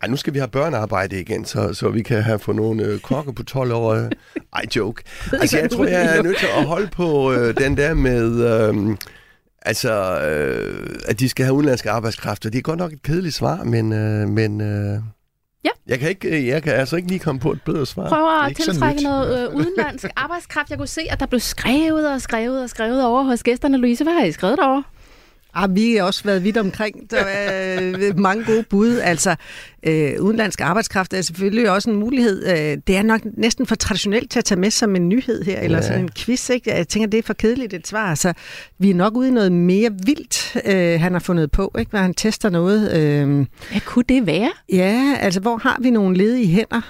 ej, 0.03 0.09
nu 0.09 0.17
skal 0.17 0.35
vi 0.35 0.39
have 0.39 0.49
børnearbejde 0.49 1.21
igen, 1.21 1.45
så, 1.45 1.75
så 1.75 1.89
vi 1.89 2.03
kan 2.03 2.23
have 2.23 2.39
få 2.39 2.53
nogle 2.53 2.85
øh, 2.85 3.01
kokke 3.01 3.33
på 3.33 3.43
12 3.43 3.73
år. 3.73 3.95
øh." 3.95 4.05
Ej, 4.55 4.63
joke. 4.77 5.03
Altså, 5.33 5.59
jeg 5.59 5.71
tror, 5.71 5.87
jeg 5.87 6.17
er 6.17 6.23
nødt 6.23 6.39
til 6.39 6.47
at 6.57 6.65
holde 6.65 6.87
på 6.87 7.33
øh, 7.33 7.57
den 7.57 7.77
der 7.77 7.95
med... 7.95 8.45
Øh, 8.69 8.97
Altså, 9.65 10.21
øh, 10.21 10.97
at 11.09 11.21
de 11.21 11.29
skal 11.29 11.45
have 11.45 11.55
udenlandske 11.55 11.91
arbejdskraft. 11.91 12.47
og 12.47 12.53
Det 12.53 12.59
er 12.59 12.63
godt 12.63 12.79
nok 12.79 12.93
et 12.93 13.03
kedeligt 13.03 13.35
svar, 13.35 13.65
men... 13.65 13.93
Øh, 13.93 14.29
men 14.29 14.61
øh, 14.61 14.99
Ja. 15.65 15.71
Jeg 15.87 15.99
kan, 15.99 16.09
ikke, 16.09 16.29
øh, 16.39 16.47
jeg 16.47 16.63
kan 16.63 16.73
altså 16.73 16.97
ikke 16.97 17.09
lige 17.09 17.19
komme 17.19 17.41
på 17.41 17.53
et 17.53 17.63
bedre 17.63 17.87
svar. 17.87 18.05
er 18.05 18.47
at 18.47 18.57
tiltrække 18.57 19.03
noget 19.03 19.49
øh, 19.49 19.55
udenlandsk 19.55 20.07
arbejdskraft. 20.17 20.71
Jeg 20.71 20.79
kunne 20.79 20.87
se, 20.87 21.03
at 21.11 21.21
der 21.21 21.27
blev 21.27 21.41
skrevet 21.41 22.13
og 22.13 22.21
skrevet 22.21 22.63
og 22.63 22.71
skrevet 22.71 23.05
over 23.05 23.23
hos 23.23 23.43
gæsterne. 23.43 23.77
Louise, 23.77 24.05
hvad 24.05 24.13
har 24.13 24.25
I 24.25 24.33
skrevet 24.33 24.59
derovre? 24.59 24.83
Ah, 25.55 25.75
vi 25.77 25.95
har 25.95 26.03
også 26.03 26.25
været 26.25 26.45
vidt 26.45 26.57
omkring. 26.57 27.11
Der 27.11 27.17
er 27.39 27.81
øh, 27.99 28.19
mange 28.19 28.45
gode 28.45 28.63
bud. 28.71 28.99
Altså, 28.99 29.37
øh, 29.87 30.13
udenlandsk 30.21 30.61
arbejdskraft 30.61 31.15
er 31.15 31.23
selvfølgelig 31.23 31.71
også 31.71 31.91
en 31.91 31.97
mulighed. 31.97 32.47
Øh, 32.49 32.79
det 32.87 32.97
er 32.97 33.03
nok 33.03 33.21
næsten 33.37 33.67
for 33.67 33.75
traditionelt 33.75 34.31
til 34.31 34.39
at 34.39 34.45
tage 34.45 34.61
med 34.61 34.71
som 34.71 34.97
en 34.97 35.09
nyhed 35.09 35.43
her, 35.45 35.61
eller 35.61 35.79
Ja. 35.79 35.83
sådan 35.83 36.01
en 36.01 36.09
quiz. 36.17 36.51
Ikke? 36.51 36.75
Jeg 36.75 36.89
tænker, 36.89 37.09
det 37.09 37.19
er 37.19 37.23
for 37.23 37.35
kedeligt 37.35 37.75
et 37.75 37.89
svar. 37.89 38.15
Så 38.15 38.33
vi 38.79 38.91
er 38.91 38.95
nok 38.95 39.17
ude 39.17 39.29
i 39.29 39.31
noget 39.31 39.53
mere 39.53 39.91
vildt, 40.07 40.57
øh, 40.67 41.01
han 41.01 41.13
har 41.13 41.21
fundet 41.21 41.51
på, 41.51 41.75
ikke? 41.79 41.91
hvor 41.91 41.99
han 41.99 42.15
tester 42.15 42.51
noget. 42.51 42.97
Øh, 42.97 43.47
Hvad 43.71 43.81
kunne 43.87 44.05
det 44.09 44.27
være? 44.27 44.51
ja, 44.73 45.17
altså, 45.21 45.41
hvor 45.41 45.57
har 45.57 45.79
vi 45.81 45.91
nogle 45.91 46.17
ledige 46.17 46.47
hænder? 46.47 46.81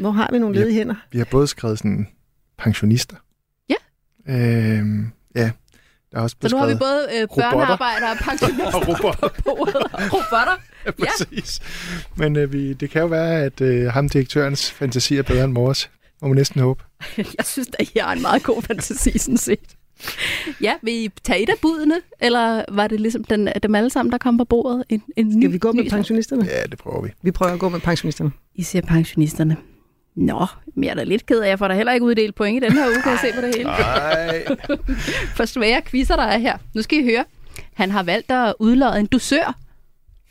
Hvor 0.00 0.10
har 0.10 0.28
vi 0.32 0.38
nogle 0.38 0.54
ledige 0.58 0.74
hænder? 0.78 0.94
Vi 1.12 1.18
har 1.18 1.24
både 1.30 1.46
skrevet 1.46 1.78
sådan 1.78 2.06
pensionister. 2.58 3.16
Ja. 3.68 3.74
Øhm, 4.28 5.06
ja. 5.36 5.50
Der 6.12 6.18
er 6.18 6.22
også 6.22 6.36
Så 6.42 6.48
nu 6.48 6.56
har 6.56 6.66
vi 6.66 6.74
både 6.74 7.08
øh, 7.14 7.28
børnearbejdere 7.28 8.10
og 8.10 8.16
pensionister 8.16 8.74
og 8.76 8.88
robotter. 8.88 9.28
på 9.28 9.42
bordet. 9.44 9.74
Robotter? 10.14 10.56
Ja, 10.86 10.90
præcis. 10.90 11.60
Men 12.16 12.36
øh, 12.36 12.52
vi, 12.52 12.72
det 12.72 12.90
kan 12.90 13.00
jo 13.00 13.06
være, 13.06 13.42
at 13.42 13.60
øh, 13.60 13.86
ham 13.92 14.08
direktørens 14.08 14.70
fantasi 14.70 15.16
er 15.16 15.22
bedre 15.22 15.44
end 15.44 15.54
vores. 15.54 15.90
Må 16.22 16.28
man 16.28 16.36
næsten 16.36 16.60
håbe. 16.60 16.84
Jeg 17.38 17.44
synes, 17.44 17.68
at 17.78 17.88
I 17.94 17.98
har 17.98 18.12
en 18.12 18.22
meget 18.22 18.42
god 18.42 18.62
fantasi, 18.62 19.18
sådan 19.18 19.36
set. 19.36 19.76
Ja, 20.60 20.74
vil 20.82 20.94
I 20.94 21.10
tage 21.24 21.42
et 21.42 21.48
af 21.48 21.54
budene, 21.62 21.94
eller 22.20 22.64
var 22.68 22.86
det 22.86 23.00
ligesom 23.00 23.24
den, 23.24 23.48
dem 23.62 23.74
alle 23.74 23.90
sammen, 23.90 24.12
der 24.12 24.18
kom 24.18 24.38
på 24.38 24.44
bordet? 24.44 24.84
En, 24.88 25.02
en 25.16 25.40
Skal 25.40 25.52
vi 25.52 25.58
gå 25.58 25.72
med 25.72 25.90
pensionisterne? 25.90 26.44
Ja, 26.44 26.62
det 26.62 26.78
prøver 26.78 27.02
vi. 27.02 27.08
Vi 27.22 27.30
prøver 27.30 27.52
at 27.52 27.58
gå 27.58 27.68
med 27.68 27.80
pensionisterne. 27.80 28.30
I 28.54 28.62
siger 28.62 28.82
pensionisterne. 28.82 29.56
Nå, 30.16 30.46
men 30.74 30.84
jeg 30.84 30.90
er 30.90 30.94
da 30.94 31.02
lidt 31.04 31.26
ked 31.26 31.40
af, 31.40 31.48
jeg 31.48 31.58
får 31.58 31.68
da 31.68 31.74
heller 31.74 31.92
ikke 31.92 32.06
uddelt 32.06 32.34
point 32.34 32.64
i 32.64 32.66
den 32.66 32.76
her 32.76 32.86
uge, 32.86 33.02
kan 33.02 33.12
jeg 33.12 33.18
se 33.18 33.32
på 33.34 33.40
det 33.40 33.54
hele. 33.56 33.70
Nej. 33.70 34.44
For 35.36 35.44
svære 35.44 35.82
quizzer, 35.82 36.16
der 36.16 36.22
er 36.22 36.38
her. 36.38 36.58
Nu 36.74 36.82
skal 36.82 36.98
I 36.98 37.04
høre. 37.04 37.24
Han 37.74 37.90
har 37.90 38.02
valgt 38.02 38.30
at 38.30 38.54
udlade 38.58 39.00
en 39.00 39.06
dusør 39.06 39.58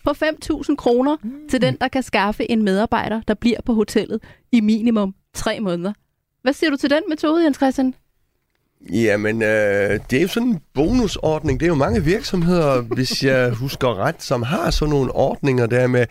på 0.03 0.11
5.000 0.11 0.75
kroner 0.75 1.17
mm. 1.23 1.49
til 1.49 1.61
den, 1.61 1.77
der 1.81 1.87
kan 1.87 2.03
skaffe 2.03 2.51
en 2.51 2.63
medarbejder, 2.63 3.21
der 3.27 3.33
bliver 3.33 3.61
på 3.65 3.73
hotellet 3.73 4.19
i 4.51 4.61
minimum 4.61 5.15
tre 5.33 5.59
måneder. 5.59 5.93
Hvad 6.41 6.53
siger 6.53 6.69
du 6.69 6.75
til 6.77 6.89
den 6.89 7.03
metode, 7.09 7.43
Jens 7.43 7.57
Christian? 7.57 7.93
Jamen, 8.89 9.41
øh, 9.41 9.99
det 10.09 10.17
er 10.17 10.21
jo 10.21 10.27
sådan 10.27 10.47
en 10.47 10.59
bonusordning. 10.73 11.59
Det 11.59 11.65
er 11.65 11.67
jo 11.67 11.75
mange 11.75 12.03
virksomheder, 12.03 12.81
hvis 12.81 13.23
jeg 13.23 13.51
husker 13.51 13.99
ret, 13.99 14.23
som 14.23 14.43
har 14.43 14.71
sådan 14.71 14.89
nogle 14.89 15.15
ordninger 15.15 15.65
der 15.65 15.87
med, 15.87 16.05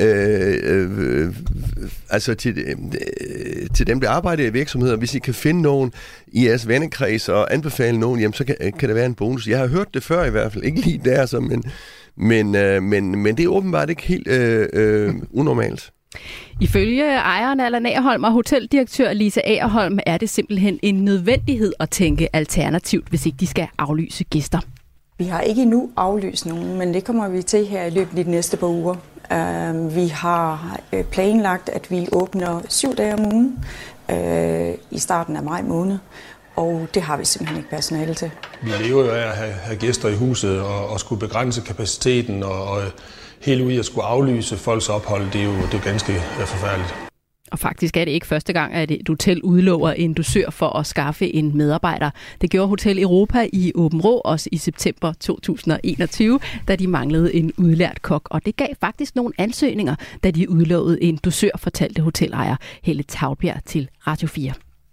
øh, 0.00 0.58
øh, 0.62 1.34
altså 2.10 2.34
til, 2.34 2.58
øh, 2.58 2.76
til 3.74 3.86
dem, 3.86 4.00
der 4.00 4.10
arbejder 4.10 4.44
i 4.44 4.50
virksomheder. 4.50 4.96
Hvis 4.96 5.14
I 5.14 5.18
kan 5.18 5.34
finde 5.34 5.62
nogen 5.62 5.92
i 6.26 6.46
jeres 6.46 6.68
vennekreds 6.68 7.28
og 7.28 7.54
anbefale 7.54 7.98
nogen, 7.98 8.20
jamen 8.20 8.34
så 8.34 8.44
kan, 8.44 8.56
øh, 8.60 8.72
kan 8.78 8.88
det 8.88 8.96
være 8.96 9.06
en 9.06 9.14
bonus. 9.14 9.48
Jeg 9.48 9.58
har 9.58 9.66
hørt 9.66 9.94
det 9.94 10.02
før 10.02 10.24
i 10.24 10.30
hvert 10.30 10.52
fald. 10.52 10.64
Ikke 10.64 10.80
lige 10.80 11.00
der, 11.04 11.26
så, 11.26 11.40
men, 11.40 11.64
men, 12.16 12.54
øh, 12.54 12.82
men, 12.82 13.22
men 13.22 13.36
det 13.36 13.44
er 13.44 13.48
åbenbart 13.48 13.90
ikke 13.90 14.02
helt 14.02 14.28
øh, 14.28 14.68
øh, 14.72 15.14
unormalt. 15.30 15.92
Ifølge 16.60 17.04
ejeren 17.04 17.60
Allan 17.60 17.86
Agerholm 17.86 18.24
og 18.24 18.32
hoteldirektør 18.32 19.12
Lise 19.12 19.46
Agerholm 19.46 19.98
er 20.06 20.18
det 20.18 20.30
simpelthen 20.30 20.78
en 20.82 20.94
nødvendighed 20.94 21.72
at 21.80 21.90
tænke 21.90 22.36
alternativt, 22.36 23.08
hvis 23.08 23.26
ikke 23.26 23.36
de 23.40 23.46
skal 23.46 23.68
aflyse 23.78 24.24
gæster. 24.24 24.58
Vi 25.18 25.24
har 25.24 25.40
ikke 25.40 25.62
endnu 25.62 25.90
aflyst 25.96 26.46
nogen, 26.46 26.78
men 26.78 26.94
det 26.94 27.04
kommer 27.04 27.28
vi 27.28 27.42
til 27.42 27.66
her 27.66 27.84
i 27.84 27.90
løbet 27.90 28.18
af 28.18 28.24
de 28.24 28.30
næste 28.30 28.56
par 28.56 28.66
uger. 28.66 28.96
Uh, 29.30 29.96
vi 29.96 30.06
har 30.06 30.80
øh, 30.92 31.04
planlagt, 31.04 31.68
at 31.68 31.90
vi 31.90 32.08
åbner 32.12 32.60
syv 32.68 32.96
dage 32.96 33.14
om 33.14 33.20
ugen 33.20 33.64
uh, 34.08 34.74
i 34.90 34.98
starten 34.98 35.36
af 35.36 35.42
maj 35.42 35.62
måned, 35.62 35.98
og 36.56 36.88
det 36.94 37.02
har 37.02 37.16
vi 37.16 37.24
simpelthen 37.24 37.56
ikke 37.56 37.70
personale 37.70 38.14
til. 38.14 38.30
Vi 38.62 38.70
lever 38.70 39.04
jo 39.04 39.10
af 39.10 39.28
at 39.28 39.36
have, 39.36 39.52
have 39.52 39.76
gæster 39.78 40.08
i 40.08 40.14
huset 40.14 40.60
og, 40.60 40.88
og 40.88 41.00
skulle 41.00 41.20
begrænse 41.20 41.60
kapaciteten 41.60 42.42
og, 42.42 42.64
og 42.64 42.82
helt 43.46 43.62
ud 43.66 43.72
i 43.72 43.78
at 43.78 43.84
skulle 43.84 44.06
aflyse 44.14 44.56
folks 44.66 44.88
ophold, 44.88 45.24
det 45.32 45.40
er 45.40 45.48
jo, 45.50 45.56
det 45.68 45.74
er 45.74 45.78
jo 45.80 45.84
ganske 45.92 46.12
forfærdeligt. 46.54 47.06
Og 47.52 47.58
faktisk 47.58 47.96
er 47.96 48.04
det 48.04 48.12
ikke 48.12 48.26
første 48.26 48.52
gang, 48.52 48.74
at 48.74 48.90
et 48.90 49.08
hotel 49.08 49.42
udlover 49.42 49.90
en 49.90 50.14
dusør 50.14 50.50
for 50.50 50.78
at 50.78 50.86
skaffe 50.86 51.34
en 51.34 51.56
medarbejder. 51.56 52.10
Det 52.40 52.50
gjorde 52.50 52.68
Hotel 52.68 53.02
Europa 53.02 53.38
i 53.52 53.72
Åben 53.74 54.00
Rå 54.00 54.14
også 54.24 54.48
i 54.52 54.56
september 54.56 55.12
2021, 55.12 56.40
da 56.68 56.76
de 56.76 56.86
manglede 56.86 57.34
en 57.34 57.52
udlært 57.58 58.02
kok. 58.02 58.28
Og 58.30 58.46
det 58.46 58.56
gav 58.56 58.72
faktisk 58.80 59.16
nogle 59.16 59.32
ansøgninger, 59.38 59.96
da 60.24 60.30
de 60.30 60.50
udlovede 60.50 61.02
en 61.02 61.16
dusør, 61.24 61.54
fortalte 61.58 62.02
hotelejer 62.02 62.56
Helle 62.82 63.02
Tavbjerg 63.02 63.64
til 63.64 63.88
Radio 64.06 64.28
4. 64.28 64.52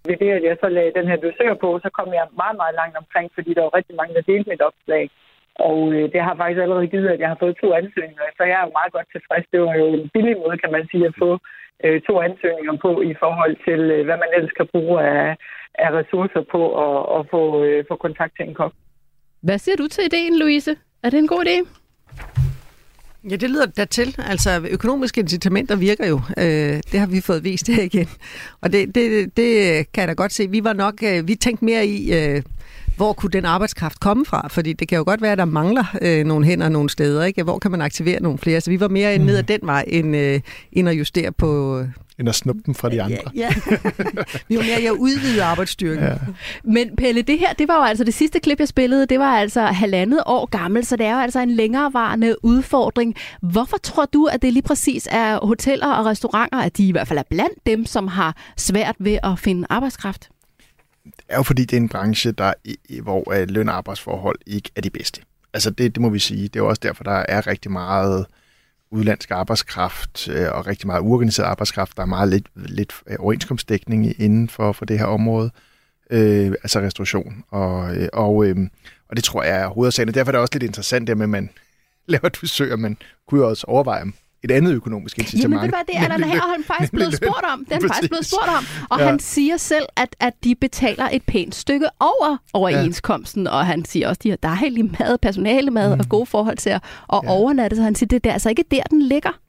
Ved 0.10 0.18
det, 0.24 0.32
at 0.38 0.44
jeg 0.44 0.58
så 0.63 0.70
lagde 0.70 0.92
den 1.00 1.08
her 1.08 1.16
dusør 1.26 1.54
på, 1.63 1.80
så 1.84 1.89
kom 1.98 2.08
jeg 2.20 2.26
meget, 2.42 2.56
meget 2.62 2.76
langt 2.82 2.96
omkring, 3.02 3.28
fordi 3.36 3.54
der 3.54 3.62
var 3.62 3.74
rigtig 3.80 3.96
mange, 3.96 4.13
der 4.16 4.22
delte 4.22 4.50
mit 4.50 4.62
opslag. 4.70 5.04
Og 5.56 5.94
øh, 5.94 6.06
det 6.13 6.22
har 6.28 6.36
faktisk 6.36 6.62
allerede 6.62 6.92
givet, 6.94 7.08
at 7.08 7.20
jeg 7.20 7.30
har 7.30 7.39
fået 7.39 7.58
to 7.63 7.68
ansøgninger, 7.82 8.24
så 8.38 8.44
jeg 8.44 8.58
er 8.60 8.66
jo 8.68 8.78
meget 8.80 8.94
godt 8.96 9.08
tilfreds. 9.12 9.46
Det 9.52 9.62
var 9.62 9.76
jo 9.82 9.88
en 10.00 10.10
billig 10.13 10.36
måde, 10.44 10.58
kan 10.63 10.72
man 10.72 10.86
sige, 10.92 11.06
at 11.10 11.16
få 11.24 11.30
øh, 11.86 12.02
to 12.08 12.13
ansøgninger 12.28 12.76
på 12.86 12.92
i 13.12 13.13
forhold 13.24 13.56
til, 13.68 13.82
øh, 13.96 14.06
hvad 14.06 14.18
man 14.24 14.32
ellers 14.36 14.56
kan 14.60 14.68
bruge 14.74 14.96
af, 15.13 15.38
af 15.86 15.89
ressourcer 16.00 16.44
på 16.54 16.62
at, 16.86 16.98
at 17.18 17.22
få, 17.34 17.42
øh, 17.63 17.86
få 17.89 17.96
kontakt 18.06 18.34
til 18.36 18.46
en 18.48 18.56
kok. 18.62 18.74
Hvad 19.42 19.58
siger 19.58 19.76
du 19.76 19.88
til 19.88 20.04
ideen, 20.06 20.39
Louise? 20.39 20.72
Er 21.04 21.10
det 21.10 21.20
en 21.20 21.28
god 21.28 21.46
idé? 21.46 21.58
Ja, 23.30 23.36
det 23.36 23.50
lyder 23.50 23.66
da 23.66 23.86
til. 23.86 24.16
Altså, 24.30 24.50
økonomiske 24.72 25.22
incitamenter 25.22 25.76
virker 25.76 26.08
jo. 26.08 26.22
Øh, 26.38 26.76
det 26.92 27.00
har 27.00 27.08
vi 27.08 27.22
fået 27.22 27.44
vist 27.44 27.68
her 27.68 27.84
igen. 27.84 28.08
Og 28.62 28.74
det, 28.74 28.96
det, 28.96 29.38
det 29.38 29.52
kan 29.94 30.02
jeg 30.02 30.08
da 30.08 30.13
godt 30.13 30.32
se. 30.32 30.50
Vi 30.50 30.63
var 30.63 30.74
nok, 30.74 30.94
øh, 31.04 31.28
vi 31.28 31.36
tænkte 31.36 31.66
mere 31.66 31.86
i, 31.86 32.13
øh, 32.13 32.42
hvor 32.96 33.14
kunne 33.14 33.30
den 33.30 33.46
arbejdskraft 33.46 34.00
komme 34.00 34.26
fra? 34.26 34.48
Fordi 34.48 34.74
det 34.74 34.88
kan 34.88 34.98
jo 34.98 35.04
godt 35.08 35.22
være, 35.22 35.32
at 35.32 35.38
der 35.38 35.46
mangler 35.46 35.86
øh, 36.02 36.26
nogle 36.26 36.46
hænder 36.46 36.70
nogle 36.70 36.90
steder. 36.90 37.24
Ikke? 37.24 37.44
Hvor 37.44 37.60
kan 37.60 37.72
man 37.72 37.82
aktivere 37.82 38.22
nogle 38.22 38.38
flere? 38.38 38.62
Så 38.62 38.70
vi 38.70 38.80
var 38.80 38.88
mere 38.88 39.18
mm. 39.18 39.26
ned 39.26 39.38
ad 39.38 39.44
den 39.44 39.60
vej, 39.64 39.86
end, 39.88 40.16
øh, 40.16 40.40
end 40.72 40.90
at 40.90 40.96
justere 40.96 41.32
på... 41.32 41.80
End 42.20 42.30
at 42.30 42.36
snuppe 42.36 42.62
dem 42.66 42.76
fra 42.76 42.90
de 42.90 43.02
andre. 43.02 43.18
Ja, 43.36 43.40
ja. 43.40 43.50
vi 44.50 44.56
var 44.56 44.64
mere 44.64 44.90
at 44.90 44.92
udvide 44.92 45.44
arbejdsstyrken. 45.44 46.04
Ja. 46.04 46.16
Men 46.64 46.96
Pelle, 46.96 47.22
det 47.22 47.40
her, 47.40 47.54
det 47.54 47.68
var 47.68 47.76
jo 47.76 47.84
altså 47.84 48.04
det 48.04 48.14
sidste 48.14 48.40
klip, 48.40 48.60
jeg 48.60 48.68
spillede, 48.68 49.06
det 49.06 49.20
var 49.20 49.38
altså 49.38 49.62
halvandet 49.62 50.24
år 50.26 50.46
gammel, 50.46 50.86
så 50.86 50.96
det 50.96 51.06
er 51.06 51.14
jo 51.14 51.20
altså 51.20 51.40
en 51.40 51.52
længerevarende 51.52 52.36
udfordring. 52.44 53.16
Hvorfor 53.42 53.78
tror 53.78 54.06
du, 54.06 54.26
at 54.26 54.42
det 54.42 54.54
lige 54.54 54.64
præcis 54.64 55.08
er 55.12 55.46
hoteller 55.46 55.88
og 55.88 56.06
restauranter, 56.06 56.58
at 56.58 56.78
de 56.78 56.88
i 56.88 56.92
hvert 56.92 57.08
fald 57.08 57.20
er 57.20 57.24
blandt 57.30 57.66
dem, 57.66 57.86
som 57.86 58.08
har 58.08 58.38
svært 58.58 58.96
ved 59.00 59.18
at 59.24 59.40
finde 59.40 59.68
arbejdskraft? 59.70 60.30
Er 61.30 61.38
jo 61.38 61.44
fordi, 61.44 61.66
det 61.66 61.78
er 61.78 61.82
en 61.82 61.90
branche, 61.90 62.32
der, 62.32 62.54
hvor 63.02 63.34
øh, 63.34 63.50
løn- 63.50 63.70
og 63.70 63.76
arbejdsforhold 63.76 64.40
ikke 64.46 64.72
er 64.76 64.82
de 64.82 64.90
bedste. 64.90 65.22
Altså 65.54 65.70
det, 65.70 65.96
det 65.96 66.02
må 66.02 66.10
vi 66.10 66.20
sige. 66.20 66.48
Det 66.48 66.60
er 66.60 66.64
også 66.64 66.80
derfor, 66.84 67.04
der 67.04 67.26
er 67.30 67.48
rigtig 67.48 67.72
meget 67.72 68.26
udlandsk 68.92 69.32
arbejdskraft 69.32 70.28
øh, 70.28 70.48
og 70.52 70.68
rigtig 70.68 70.88
meget 70.88 71.02
uorganiseret 71.02 71.48
arbejdskraft. 71.48 71.98
Der 71.98 72.04
er 72.04 72.08
meget 72.08 72.30
lidt, 72.30 72.48
lidt 72.56 72.94
øh, 73.08 73.16
overenskomstdækning 73.20 74.22
inden 74.22 74.50
for, 74.50 74.72
for 74.72 74.86
det 74.86 75.00
her 75.00 75.06
område, 75.06 75.52
øh, 76.10 76.52
altså 76.52 76.80
restauration. 76.80 77.44
Og, 77.50 77.96
øh, 77.96 78.10
og, 78.14 78.46
øh, 78.46 78.56
og 79.10 79.16
det 79.16 79.24
tror 79.24 79.44
jeg 79.44 79.62
er 79.62 79.68
hovedsagen. 79.68 80.14
Derfor 80.14 80.30
er 80.30 80.32
det 80.32 80.42
også 80.42 80.54
lidt 80.54 80.64
interessant, 80.64 81.08
det 81.08 81.18
med, 81.18 81.24
at 81.26 81.30
man 81.30 81.50
laver 82.08 82.26
et 82.26 82.38
forsøg, 82.38 82.74
og 82.74 82.80
man 82.80 82.98
kunne 83.28 83.42
jo 83.42 83.50
også 83.50 83.66
overveje, 83.68 84.06
et 84.44 84.52
andet 84.52 84.74
økonomisk 84.74 85.20
incitament. 85.20 85.54
Jamen, 85.54 85.66
det 85.66 85.72
var 85.72 85.84
det, 85.88 86.14
Allan 86.14 86.30
Herholm 86.30 86.64
faktisk 86.64 86.92
blevet 86.92 87.14
spurgt 87.14 87.46
om. 87.54 87.66
Den 87.66 87.74
er 87.74 87.88
faktisk 87.88 88.10
blevet 88.10 88.26
spurgt 88.26 88.50
om. 88.58 88.66
Og 88.90 89.00
ja. 89.00 89.06
han 89.06 89.20
siger 89.20 89.58
selv, 89.58 89.86
at, 89.96 90.16
at 90.20 90.34
de 90.44 90.56
betaler 90.56 91.10
et 91.12 91.24
pænt 91.28 91.56
stykke 91.56 91.88
over 92.00 92.38
overenskomsten. 92.54 93.44
Ja. 93.44 93.50
Og 93.50 93.66
han 93.66 93.86
siger 93.86 94.10
også, 94.10 94.30
at 94.34 94.44
der 94.44 94.50
er 94.50 94.56
helt 94.56 95.00
mad, 95.00 95.18
personale 95.18 95.72
mad 95.72 95.96
mm. 95.96 96.00
og 96.00 96.10
gode 96.10 96.26
forhold 96.26 96.58
til 96.58 96.70
at 96.70 96.84
og 97.08 97.24
ja. 97.24 97.30
overnatte. 97.30 97.76
Så 97.76 97.84
han 97.84 97.96
siger, 97.96 98.08
det 98.08 98.26
er 98.26 98.34
altså 98.34 98.50
ikke 98.50 98.64
der, 98.72 98.84
den 98.84 99.02
ligger. 99.02 99.40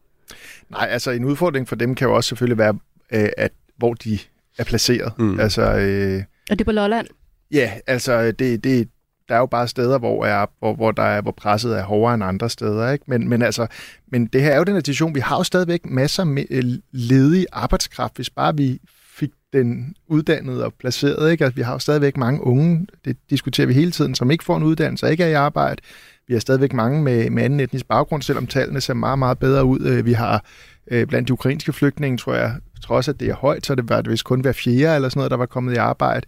Nej, 0.71 0.89
altså 0.91 1.11
en 1.11 1.25
udfordring 1.25 1.69
for 1.69 1.77
dem 1.77 1.95
kan 1.95 2.09
jo 2.09 2.15
også 2.15 2.29
selvfølgelig 2.29 2.59
være, 2.59 2.79
øh, 3.13 3.29
at 3.37 3.53
hvor 3.77 3.95
de 3.95 4.19
er 4.59 4.65
placeret. 4.65 5.13
Mm. 5.19 5.41
Altså, 5.41 5.63
øh, 5.63 6.23
og 6.51 6.59
det 6.59 6.61
er 6.61 6.65
på 6.65 6.73
Lolland? 6.73 7.07
Ja, 7.53 7.73
altså 7.87 8.33
det, 8.33 8.65
det, 8.65 8.89
der 9.29 9.35
er 9.35 9.39
jo 9.39 9.47
bare 9.47 9.69
steder, 9.69 9.99
hvor, 9.99 10.25
er, 10.25 10.47
hvor, 10.59 10.75
hvor, 10.75 10.93
der 10.93 11.03
er, 11.03 11.21
hvor 11.21 11.35
presset 11.37 11.79
er 11.79 11.83
hårdere 11.83 12.15
end 12.15 12.25
andre 12.25 12.51
steder. 12.51 12.91
Ikke? 12.91 13.05
Men, 13.09 13.29
men, 13.29 13.43
altså, 13.43 13.67
men 14.09 14.27
det 14.27 14.43
her 14.43 14.51
er 14.51 14.59
jo 14.59 14.65
den 14.65 14.77
situation, 14.77 15.15
vi 15.15 15.21
har 15.21 15.37
jo 15.37 15.43
stadigvæk 15.43 15.87
masser 15.87 16.25
med 16.25 16.45
øh, 16.51 16.65
ledig 16.93 17.47
arbejdskraft, 17.53 18.17
hvis 18.17 18.31
bare 18.31 18.57
vi 18.57 18.81
fik 19.15 19.31
den 19.53 19.95
uddannet 20.09 20.65
og 20.65 20.75
placeret. 20.75 21.33
Ikke? 21.33 21.45
Altså, 21.45 21.57
vi 21.57 21.63
har 21.63 21.73
jo 21.73 21.79
stadigvæk 21.79 22.17
mange 22.17 22.45
unge, 22.47 22.87
det 23.05 23.17
diskuterer 23.31 23.67
vi 23.67 23.75
hele 23.75 23.91
tiden, 23.91 24.15
som 24.15 24.31
ikke 24.31 24.45
får 24.45 24.57
en 24.57 24.63
uddannelse 24.63 25.07
og 25.07 25.11
ikke 25.11 25.25
er 25.25 25.29
i 25.29 25.33
arbejde. 25.33 25.83
Vi 26.29 26.35
har 26.35 26.41
stadigvæk 26.41 26.73
mange 26.73 27.03
med, 27.03 27.31
med 27.31 27.43
anden 27.43 27.61
etnisk 27.61 27.89
baggrund, 27.89 28.23
selvom 28.23 28.47
tallene 28.47 28.81
ser 28.81 28.95
meget, 28.95 29.19
meget 29.19 29.39
bedre 29.39 29.65
ud. 29.65 29.81
Øh, 29.81 30.07
vi 30.07 30.13
har 30.13 30.45
øh, 30.91 31.07
blandt 31.07 31.29
de 31.29 31.33
ukrainske 31.33 31.73
flygtninge, 31.73 32.19
tror 32.19 32.35
jeg, 32.35 32.55
trods 32.83 33.09
at 33.09 33.21
det 33.21 33.29
er 33.29 33.35
højt, 33.35 33.67
så 33.67 33.75
det 33.75 33.89
var 33.89 34.03
det 34.03 34.11
vist 34.11 34.25
kun 34.25 34.41
hver 34.41 34.53
fjerde 34.53 34.95
eller 34.95 35.09
sådan 35.09 35.19
noget, 35.19 35.31
der 35.31 35.37
var 35.37 35.47
kommet 35.47 35.73
i 35.73 35.77
arbejde. 35.77 36.27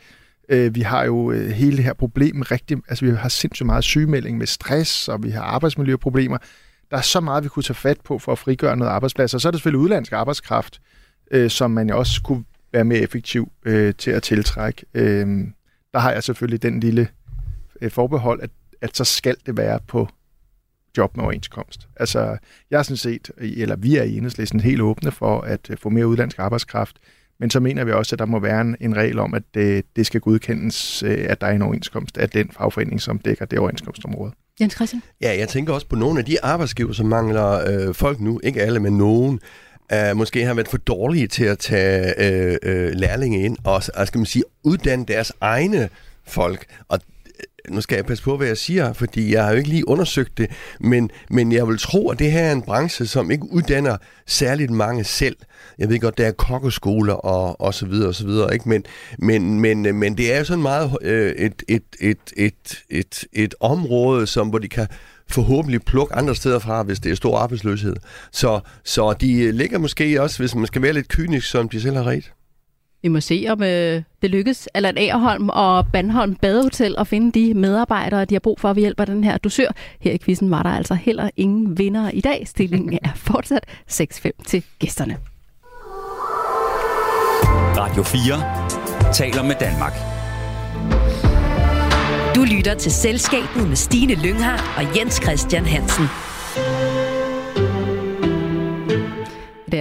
Øh, 0.49 0.75
vi 0.75 0.81
har 0.81 1.05
jo 1.05 1.31
øh, 1.31 1.51
hele 1.51 1.77
det 1.77 1.85
her 1.85 1.93
problem 1.93 2.43
rigtig, 2.43 2.77
altså 2.89 3.05
vi 3.05 3.11
har 3.11 3.29
sindssygt 3.29 3.67
meget 3.67 3.85
sygemelding 3.85 4.39
med 4.39 4.47
stress, 4.47 5.09
og 5.09 5.23
vi 5.23 5.31
har 5.31 5.43
arbejdsmiljøproblemer. 5.43 6.39
Der 6.91 6.97
er 6.97 7.01
så 7.01 7.21
meget, 7.21 7.45
vi 7.45 7.49
kunne 7.49 7.63
tage 7.63 7.75
fat 7.75 8.01
på 8.01 8.19
for 8.19 8.33
at 8.33 8.39
frigøre 8.39 8.77
noget 8.77 8.93
arbejdsplads. 8.93 9.35
Og 9.35 9.41
så 9.41 9.49
er 9.49 9.51
det 9.51 9.59
selvfølgelig 9.59 9.81
udlandsk 9.81 10.13
arbejdskraft, 10.13 10.81
øh, 11.31 11.51
som 11.51 11.71
man 11.71 11.89
jo 11.89 11.99
også 11.99 12.23
kunne 12.23 12.45
være 12.73 12.85
mere 12.85 12.99
effektiv 12.99 13.53
øh, 13.65 13.95
til 13.95 14.11
at 14.11 14.23
tiltrække. 14.23 14.85
Øh, 14.95 15.27
der 15.93 15.99
har 15.99 16.13
jeg 16.13 16.23
selvfølgelig 16.23 16.63
den 16.63 16.81
lille 16.81 17.09
øh, 17.81 17.91
forbehold, 17.91 18.43
at, 18.43 18.51
at 18.81 18.97
så 18.97 19.05
skal 19.05 19.37
det 19.47 19.57
være 19.57 19.81
på 19.89 20.09
job 20.97 21.17
med 21.17 21.25
overenskomst. 21.25 21.89
Altså, 21.97 22.39
jeg 22.71 22.79
er 22.79 22.83
sådan 22.83 22.97
set, 22.97 23.31
eller 23.39 23.77
vi 23.77 23.97
er 23.97 24.03
i 24.03 24.17
enhedslisten 24.17 24.61
helt 24.61 24.81
åbne 24.81 25.13
for 25.13 25.41
at 25.41 25.71
øh, 25.71 25.77
få 25.77 25.89
mere 25.89 26.07
udlandsk 26.07 26.39
arbejdskraft. 26.39 26.97
Men 27.40 27.51
så 27.51 27.61
mener 27.61 27.85
vi 27.85 27.92
også, 27.92 28.14
at 28.14 28.18
der 28.18 28.27
må 28.27 28.38
være 28.38 28.61
en, 28.61 28.77
en 28.81 28.96
regel 28.96 29.18
om, 29.18 29.35
at 29.35 29.42
det, 29.55 29.85
det 29.96 30.07
skal 30.07 30.20
godkendes, 30.20 31.03
øh, 31.03 31.27
at 31.29 31.40
der 31.40 31.46
er 31.46 31.53
en 31.53 31.62
overenskomst 31.62 32.18
af 32.18 32.31
den 32.31 32.51
fagforening, 32.51 33.01
som 33.01 33.18
dækker 33.18 33.44
det 33.44 33.59
overenskomstområde. 33.59 34.33
Jens 34.61 34.75
Christian? 34.75 35.03
Ja, 35.20 35.38
jeg 35.38 35.49
tænker 35.49 35.72
også 35.72 35.87
på 35.87 35.96
nogle 35.96 36.18
af 36.18 36.25
de 36.25 36.44
arbejdsgiver, 36.44 36.92
som 36.92 37.07
mangler 37.07 37.70
øh, 37.70 37.94
folk 37.94 38.20
nu, 38.20 38.40
ikke 38.42 38.62
alle, 38.62 38.81
men 38.81 38.99
nogen, 38.99 39.40
uh, 39.92 40.16
måske 40.16 40.44
har 40.44 40.55
været 40.55 40.68
for 40.68 40.79
dårlige 40.79 41.27
til 41.27 41.44
at 41.44 41.59
tage 41.59 42.14
øh, 42.18 42.57
øh, 42.62 42.92
lærlinge 42.92 43.42
ind 43.42 43.57
og, 43.64 43.83
og 43.94 44.07
skal 44.07 44.18
man 44.18 44.27
sige, 44.27 44.44
uddanne 44.62 45.05
deres 45.05 45.33
egne 45.40 45.88
folk. 46.27 46.66
Og 46.88 47.01
nu 47.69 47.81
skal 47.81 47.97
jeg 47.97 48.07
passe 48.07 48.25
på, 48.25 48.37
hvad 48.37 48.47
jeg 48.47 48.57
siger, 48.57 48.93
fordi 48.93 49.35
jeg 49.35 49.45
har 49.45 49.51
jo 49.51 49.57
ikke 49.57 49.69
lige 49.69 49.89
undersøgt 49.89 50.39
det, 50.39 50.51
men, 50.81 51.11
men 51.31 51.53
jeg 51.53 51.69
vil 51.69 51.79
tro, 51.79 52.09
at 52.09 52.19
det 52.19 52.33
her 52.33 52.41
er 52.41 52.53
en 52.53 52.63
branche, 52.63 53.07
som 53.07 53.31
ikke 53.31 53.53
uddanner 53.53 53.97
særligt 54.27 54.71
mange 54.71 55.05
selv. 55.05 55.37
Jeg 55.79 55.89
ved 55.89 56.01
godt, 56.01 56.19
der 56.19 56.27
er 56.27 56.33
kokkeskoler 56.33 57.15
og, 57.15 57.61
og 57.61 57.75
så 57.75 57.87
videre 57.87 58.09
og 58.09 58.15
så 58.15 58.27
videre, 58.27 58.55
ikke? 58.55 58.69
Men, 58.69 58.85
men, 59.19 59.61
men, 59.61 59.97
men 59.97 60.19
det 60.19 60.35
er 60.35 60.39
jo 60.39 60.45
sådan 60.45 60.63
meget 60.63 60.97
øh, 61.03 61.33
et, 61.33 61.63
et, 61.69 61.83
et, 62.01 62.19
et, 62.37 62.83
et, 62.91 63.25
et 63.33 63.55
område, 63.61 64.27
som, 64.27 64.49
hvor 64.49 64.59
de 64.59 64.69
kan 64.69 64.87
forhåbentlig 65.29 65.83
plukke 65.83 66.15
andre 66.15 66.35
steder 66.35 66.59
fra, 66.59 66.83
hvis 66.83 67.01
det 67.01 67.13
er 67.13 67.17
stor 67.17 67.39
arbejdsløshed. 67.39 67.97
Så, 68.33 68.61
så 68.85 69.13
de 69.13 69.53
ligger 69.53 69.79
måske 69.79 70.23
også, 70.23 70.39
hvis 70.39 70.55
man 70.55 70.67
skal 70.67 70.83
være 70.83 70.93
lidt 70.93 71.09
kynisk, 71.09 71.51
som 71.51 71.69
de 71.69 71.81
selv 71.81 71.97
har 71.97 72.07
ret. 72.07 72.33
Vi 73.07 73.11
må 73.11 73.21
se, 73.21 73.47
om 73.49 73.62
øh, 73.62 74.03
det 74.23 74.31
lykkes 74.31 74.69
Allan 74.75 74.99
Agerholm 74.99 75.49
og 75.49 75.87
Bandholm 75.92 76.35
Badehotel 76.35 76.95
at 76.99 77.07
finde 77.07 77.40
de 77.40 77.55
medarbejdere, 77.55 78.25
de 78.25 78.35
har 78.35 78.40
brug 78.40 78.61
for 78.61 78.73
ved 78.73 78.83
hjælp 78.83 79.01
af 79.01 79.07
den 79.07 79.25
her 79.25 79.38
dusør. 79.38 79.69
Her 80.01 80.12
i 80.12 80.19
quizzen 80.19 80.51
var 80.51 80.62
der 80.62 80.71
altså 80.71 80.95
heller 80.95 81.31
ingen 81.37 81.79
vinder 81.79 82.11
i 82.11 82.21
dag. 82.21 82.49
Stillingen 82.49 82.99
er 83.03 83.09
fortsat 83.33 83.64
6-5 83.90 84.31
til 84.47 84.62
gæsterne. 84.79 85.16
Radio 87.77 88.03
4 88.03 89.12
taler 89.12 89.42
med 89.42 89.55
Danmark. 89.61 89.95
Du 92.35 92.57
lytter 92.57 92.75
til 92.75 92.92
Selskabet 92.92 93.69
med 93.69 93.77
Stine 93.77 94.14
Lynghardt 94.14 94.62
og 94.77 94.97
Jens 94.99 95.14
Christian 95.14 95.66
Hansen. 95.66 96.26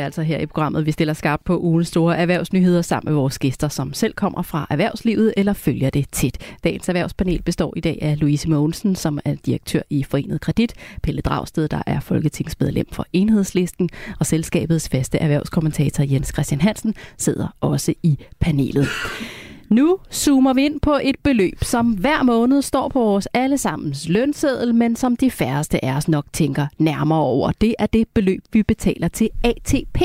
Altså 0.05 0.21
her 0.21 0.39
i 0.39 0.45
programmet, 0.45 0.85
vi 0.85 0.91
stiller 0.91 1.13
skarpt 1.13 1.43
på 1.43 1.59
ugens 1.59 1.87
store 1.87 2.17
erhvervsnyheder 2.17 2.81
sammen 2.81 3.13
med 3.13 3.21
vores 3.21 3.39
gæster, 3.39 3.67
som 3.67 3.93
selv 3.93 4.13
kommer 4.13 4.41
fra 4.41 4.67
erhvervslivet 4.69 5.33
eller 5.37 5.53
følger 5.53 5.89
det 5.89 6.05
tæt. 6.11 6.37
Dagens 6.63 6.89
erhvervspanel 6.89 7.41
består 7.41 7.73
i 7.77 7.79
dag 7.79 7.99
af 8.01 8.19
Louise 8.19 8.49
Mogensen, 8.49 8.95
som 8.95 9.19
er 9.25 9.35
direktør 9.45 9.81
i 9.89 10.03
Forenet 10.03 10.41
Kredit, 10.41 10.73
Pelle 11.03 11.21
Dragsted, 11.21 11.67
der 11.67 11.81
er 11.85 11.99
folketingsmedlem 11.99 12.87
for 12.91 13.05
Enhedslisten, 13.13 13.89
og 14.19 14.25
selskabets 14.25 14.89
faste 14.89 15.17
erhvervskommentator 15.17 16.03
Jens 16.03 16.27
Christian 16.33 16.61
Hansen 16.61 16.95
sidder 17.17 17.47
også 17.61 17.93
i 18.03 18.19
panelet. 18.39 18.87
Nu 19.69 19.97
zoomer 20.12 20.54
vi 20.54 20.65
ind 20.65 20.80
på 20.80 20.99
et 21.04 21.15
beløb, 21.23 21.63
som 21.63 21.91
hver 21.91 22.23
måned 22.23 22.62
står 22.62 22.89
på 22.89 22.99
vores 22.99 23.28
allesammens 23.34 24.10
lønseddel, 24.10 24.75
men 24.75 24.95
som 24.95 25.15
de 25.15 25.32
færreste 25.32 25.86
af 25.86 25.95
os 25.95 26.08
nok 26.08 26.25
tænker 26.34 26.67
nærmere 26.78 27.19
over. 27.19 27.51
Det 27.62 27.75
er 27.80 27.86
det 27.86 28.08
beløb, 28.13 28.43
vi 28.51 28.63
betaler 28.63 29.08
til 29.08 29.30
ATP. 29.43 30.01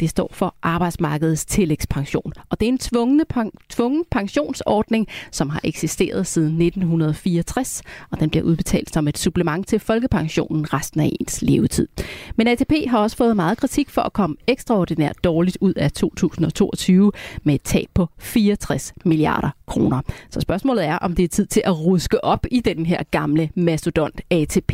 Det 0.00 0.10
står 0.10 0.30
for 0.32 0.54
Arbejdsmarkedets 0.62 1.44
Tillægspension. 1.44 2.32
Og 2.50 2.60
det 2.60 2.66
er 2.66 2.72
en 2.72 2.78
tvungne, 2.78 3.24
tvungen 3.70 4.04
pensionsordning, 4.10 5.06
som 5.30 5.50
har 5.50 5.60
eksisteret 5.64 6.26
siden 6.26 6.62
1964, 6.62 7.82
og 8.10 8.20
den 8.20 8.30
bliver 8.30 8.44
udbetalt 8.44 8.92
som 8.92 9.08
et 9.08 9.18
supplement 9.18 9.66
til 9.66 9.78
folkepensionen 9.78 10.72
resten 10.74 11.00
af 11.00 11.12
ens 11.20 11.42
levetid. 11.42 11.88
Men 12.36 12.48
ATP 12.48 12.72
har 12.86 12.98
også 12.98 13.16
fået 13.16 13.36
meget 13.36 13.58
kritik 13.58 13.90
for 13.90 14.02
at 14.02 14.12
komme 14.12 14.36
ekstraordinært 14.46 15.16
dårligt 15.24 15.58
ud 15.60 15.74
af 15.74 15.92
2022 15.92 17.12
med 17.42 17.54
et 17.54 17.62
tab 17.62 17.86
på 17.94 18.08
64 18.18 18.93
milliarder 19.04 19.50
kroner. 19.66 20.00
Så 20.30 20.40
spørgsmålet 20.40 20.84
er, 20.84 20.96
om 20.96 21.14
det 21.14 21.22
er 21.22 21.28
tid 21.28 21.46
til 21.46 21.62
at 21.64 21.80
ruske 21.80 22.24
op 22.24 22.46
i 22.50 22.60
den 22.60 22.86
her 22.86 23.02
gamle 23.10 23.50
mastodont 23.54 24.20
ATP. 24.30 24.72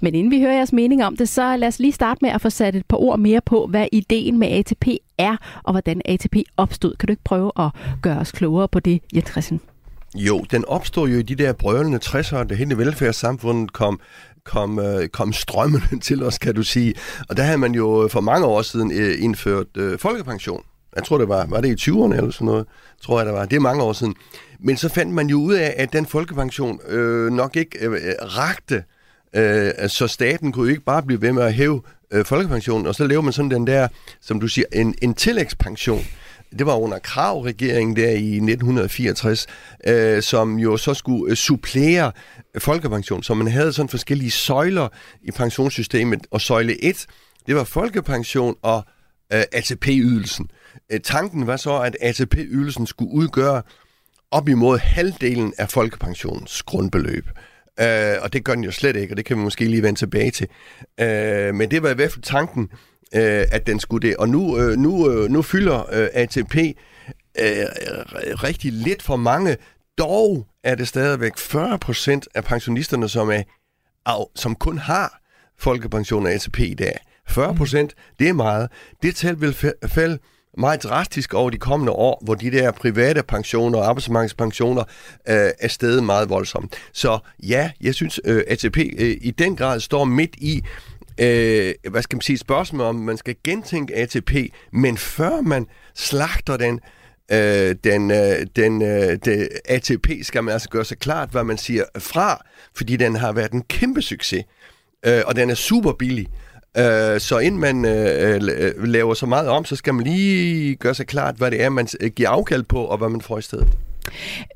Men 0.00 0.14
inden 0.14 0.30
vi 0.30 0.40
hører 0.40 0.54
jeres 0.54 0.72
mening 0.72 1.04
om 1.04 1.16
det, 1.16 1.28
så 1.28 1.56
lad 1.56 1.68
os 1.68 1.78
lige 1.78 1.92
starte 1.92 2.18
med 2.22 2.30
at 2.30 2.40
få 2.40 2.50
sat 2.50 2.76
et 2.76 2.86
par 2.86 2.96
ord 2.96 3.18
mere 3.18 3.40
på, 3.46 3.66
hvad 3.66 3.86
ideen 3.92 4.38
med 4.38 4.48
ATP 4.48 4.86
er, 5.18 5.36
og 5.62 5.72
hvordan 5.72 6.02
ATP 6.04 6.36
opstod. 6.56 6.94
Kan 6.96 7.06
du 7.06 7.12
ikke 7.12 7.24
prøve 7.24 7.52
at 7.58 7.70
gøre 8.02 8.18
os 8.18 8.32
klogere 8.32 8.68
på 8.68 8.80
det, 8.80 9.00
Jens 9.14 9.30
Christian? 9.30 9.60
Jo, 10.14 10.44
den 10.50 10.64
opstod 10.64 11.08
jo 11.08 11.18
i 11.18 11.22
de 11.22 11.34
der 11.34 11.52
brølende 11.52 11.98
60'ere, 12.04 12.44
da 12.44 12.54
hele 12.54 12.78
velfærdssamfundet 12.78 13.72
kom 13.72 14.00
kom, 14.44 14.78
øh, 14.78 15.08
kom 15.08 15.32
strømmen 15.32 16.00
til 16.00 16.22
os, 16.22 16.38
kan 16.38 16.54
du 16.54 16.62
sige. 16.62 16.94
Og 17.28 17.36
der 17.36 17.42
havde 17.42 17.58
man 17.58 17.74
jo 17.74 18.08
for 18.12 18.20
mange 18.20 18.46
år 18.46 18.62
siden 18.62 18.92
øh, 18.92 19.14
indført 19.18 19.66
øh, 19.76 19.98
folkepension. 19.98 20.62
Jeg 20.96 21.04
tror, 21.04 21.18
det 21.18 21.28
var, 21.28 21.46
var 21.46 21.60
det 21.60 21.68
i 21.86 21.90
20'erne 21.90 22.14
eller 22.16 22.30
sådan 22.30 22.46
noget, 22.46 22.66
tror 23.02 23.18
jeg, 23.18 23.26
det 23.26 23.34
var. 23.34 23.44
Det 23.44 23.56
er 23.56 23.60
mange 23.60 23.82
år 23.82 23.92
siden. 23.92 24.14
Men 24.60 24.76
så 24.76 24.88
fandt 24.88 25.14
man 25.14 25.26
jo 25.26 25.40
ud 25.40 25.54
af, 25.54 25.74
at 25.76 25.92
den 25.92 26.06
folkepension 26.06 26.80
øh, 26.88 27.32
nok 27.32 27.56
ikke 27.56 27.86
øh, 27.86 28.14
rakte, 28.20 28.84
øh, 29.36 29.88
så 29.88 30.06
staten 30.06 30.52
kunne 30.52 30.64
jo 30.64 30.70
ikke 30.70 30.84
bare 30.84 31.02
blive 31.02 31.22
ved 31.22 31.32
med 31.32 31.42
at 31.42 31.54
hæve 31.54 31.82
øh, 32.12 32.24
folkepensionen, 32.24 32.86
og 32.86 32.94
så 32.94 33.06
lever 33.06 33.22
man 33.22 33.32
sådan 33.32 33.50
den 33.50 33.66
der, 33.66 33.88
som 34.20 34.40
du 34.40 34.48
siger, 34.48 34.66
en, 34.72 34.94
en 35.02 35.14
tillægspension. 35.14 36.04
Det 36.58 36.66
var 36.66 36.74
under 36.74 36.98
kravregeringen 36.98 37.96
der 37.96 38.10
i 38.10 38.34
1964, 38.34 39.46
øh, 39.86 40.22
som 40.22 40.58
jo 40.58 40.76
så 40.76 40.94
skulle 40.94 41.30
øh, 41.30 41.36
supplere 41.36 42.12
folkepension. 42.58 43.22
Så 43.22 43.34
man 43.34 43.46
havde 43.46 43.72
sådan 43.72 43.88
forskellige 43.88 44.30
søjler 44.30 44.88
i 45.22 45.30
pensionssystemet, 45.30 46.26
og 46.30 46.40
søjle 46.40 46.84
1, 46.84 47.06
det 47.46 47.56
var 47.56 47.64
folkepension 47.64 48.56
og 48.62 48.84
øh, 49.32 49.42
ATP-ydelsen. 49.52 50.48
Øh, 50.50 50.61
Øh, 50.92 51.00
tanken 51.00 51.46
var 51.46 51.56
så, 51.56 51.78
at 51.78 51.96
ATP-ydelsen 52.00 52.86
skulle 52.86 53.12
udgøre 53.12 53.62
op 54.30 54.48
imod 54.48 54.78
halvdelen 54.78 55.54
af 55.58 55.70
folkepensionens 55.70 56.62
grundbeløb. 56.62 57.26
Øh, 57.80 58.14
og 58.22 58.32
det 58.32 58.44
gør 58.44 58.54
den 58.54 58.64
jo 58.64 58.70
slet 58.70 58.96
ikke, 58.96 59.12
og 59.12 59.16
det 59.16 59.24
kan 59.24 59.36
vi 59.36 59.42
måske 59.42 59.64
lige 59.64 59.82
vende 59.82 59.98
tilbage 59.98 60.30
til. 60.30 60.48
Øh, 61.00 61.54
men 61.54 61.70
det 61.70 61.82
var 61.82 61.90
i 61.90 61.94
hvert 61.94 62.12
fald 62.12 62.22
tanken, 62.22 62.68
øh, 63.14 63.44
at 63.52 63.66
den 63.66 63.80
skulle 63.80 64.08
det. 64.08 64.16
Og 64.16 64.28
nu, 64.28 64.58
øh, 64.58 64.76
nu, 64.76 65.10
øh, 65.10 65.30
nu 65.30 65.42
fylder 65.42 65.78
øh, 65.92 66.08
ATP 66.12 66.56
øh, 66.56 66.74
rigtig 68.42 68.72
lidt 68.72 69.02
for 69.02 69.16
mange. 69.16 69.56
Dog 69.98 70.46
er 70.64 70.74
det 70.74 70.88
stadigvæk 70.88 71.38
40 71.38 71.78
procent 71.78 72.28
af 72.34 72.44
pensionisterne, 72.44 73.08
som, 73.08 73.30
er, 73.30 73.42
som 74.34 74.54
kun 74.54 74.78
har 74.78 75.20
folkepension 75.58 76.26
og 76.26 76.32
ATP 76.32 76.58
i 76.58 76.74
dag. 76.74 76.98
40 77.28 77.54
procent, 77.54 77.94
det 78.18 78.28
er 78.28 78.32
meget. 78.32 78.68
Det 79.02 79.16
tal 79.16 79.40
vil 79.40 79.56
falde 79.86 80.18
meget 80.58 80.82
drastisk 80.82 81.34
over 81.34 81.50
de 81.50 81.58
kommende 81.58 81.92
år, 81.92 82.22
hvor 82.24 82.34
de 82.34 82.50
der 82.50 82.70
private 82.70 83.22
pensioner 83.22 83.78
og 83.78 83.88
arbejdsmarkedspensioner 83.88 84.84
øh, 85.28 85.50
er 85.60 85.68
steget 85.68 86.04
meget 86.04 86.28
voldsomt. 86.28 86.74
Så 86.92 87.18
ja, 87.42 87.70
jeg 87.80 87.94
synes, 87.94 88.20
øh, 88.24 88.42
ATP 88.48 88.78
øh, 88.78 89.16
i 89.20 89.30
den 89.30 89.56
grad 89.56 89.80
står 89.80 90.04
midt 90.04 90.34
i 90.36 90.62
øh, 91.18 91.74
hvad 91.90 92.02
skal 92.02 92.16
man 92.16 92.22
sige, 92.22 92.38
spørgsmålet 92.38 92.86
om, 92.86 92.94
man 92.94 93.16
skal 93.16 93.36
gentænke 93.44 93.96
ATP, 93.96 94.32
men 94.72 94.98
før 94.98 95.40
man 95.40 95.66
slagter 95.94 96.56
den, 96.56 96.80
øh, 97.32 97.76
den, 97.84 98.10
øh, 98.10 98.46
den 98.56 98.82
øh, 98.82 99.18
det, 99.24 99.48
ATP, 99.64 100.08
skal 100.22 100.44
man 100.44 100.52
altså 100.52 100.68
gøre 100.68 100.84
sig 100.84 100.98
klart, 100.98 101.30
hvad 101.30 101.44
man 101.44 101.58
siger 101.58 101.84
fra, 101.98 102.44
fordi 102.76 102.96
den 102.96 103.16
har 103.16 103.32
været 103.32 103.52
en 103.52 103.62
kæmpe 103.62 104.02
succes, 104.02 104.44
øh, 105.06 105.22
og 105.26 105.36
den 105.36 105.50
er 105.50 105.54
super 105.54 105.92
billig. 105.92 106.26
Øh, 106.78 107.20
så 107.20 107.38
inden 107.38 107.60
man 107.60 107.84
øh, 107.84 108.40
øh, 108.58 108.84
laver 108.84 109.14
så 109.14 109.26
meget 109.26 109.48
om, 109.48 109.64
så 109.64 109.76
skal 109.76 109.94
man 109.94 110.04
lige 110.04 110.76
gøre 110.76 110.94
sig 110.94 111.06
klart, 111.06 111.34
hvad 111.34 111.50
det 111.50 111.62
er, 111.62 111.68
man 111.68 111.88
giver 112.16 112.28
afkald 112.28 112.62
på, 112.62 112.84
og 112.84 112.98
hvad 112.98 113.08
man 113.08 113.20
får 113.20 113.38
i 113.38 113.42
stedet. 113.42 113.68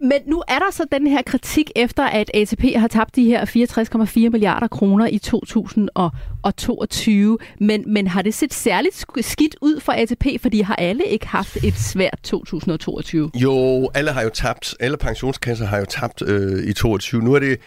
Men 0.00 0.18
nu 0.26 0.42
er 0.48 0.58
der 0.58 0.70
så 0.72 0.84
den 0.92 1.06
her 1.06 1.22
kritik 1.26 1.70
efter, 1.76 2.02
at 2.02 2.30
ATP 2.34 2.64
har 2.76 2.88
tabt 2.88 3.16
de 3.16 3.24
her 3.24 3.44
64,4 3.44 4.30
milliarder 4.30 4.68
kroner 4.68 5.06
i 5.06 5.18
2022. 5.18 7.38
Men, 7.60 7.92
men 7.92 8.06
har 8.06 8.22
det 8.22 8.34
set 8.34 8.54
særligt 8.54 9.04
skidt 9.20 9.56
ud 9.60 9.80
for 9.80 9.92
ATP, 9.92 10.26
fordi 10.42 10.60
har 10.60 10.76
alle 10.76 11.04
ikke 11.04 11.26
haft 11.26 11.56
et 11.64 11.74
svært 11.74 12.18
2022? 12.22 13.30
Jo, 13.34 13.90
alle 13.94 14.10
har 14.10 14.22
jo 14.22 14.30
tabt. 14.34 14.74
Alle 14.80 14.96
pensionskasser 14.96 15.66
har 15.66 15.78
jo 15.78 15.84
tabt 15.88 16.22
øh, 16.22 16.64
i 16.64 16.72
2022. 16.72 17.22
Nu 17.22 17.34
er 17.34 17.38
det 17.38 17.60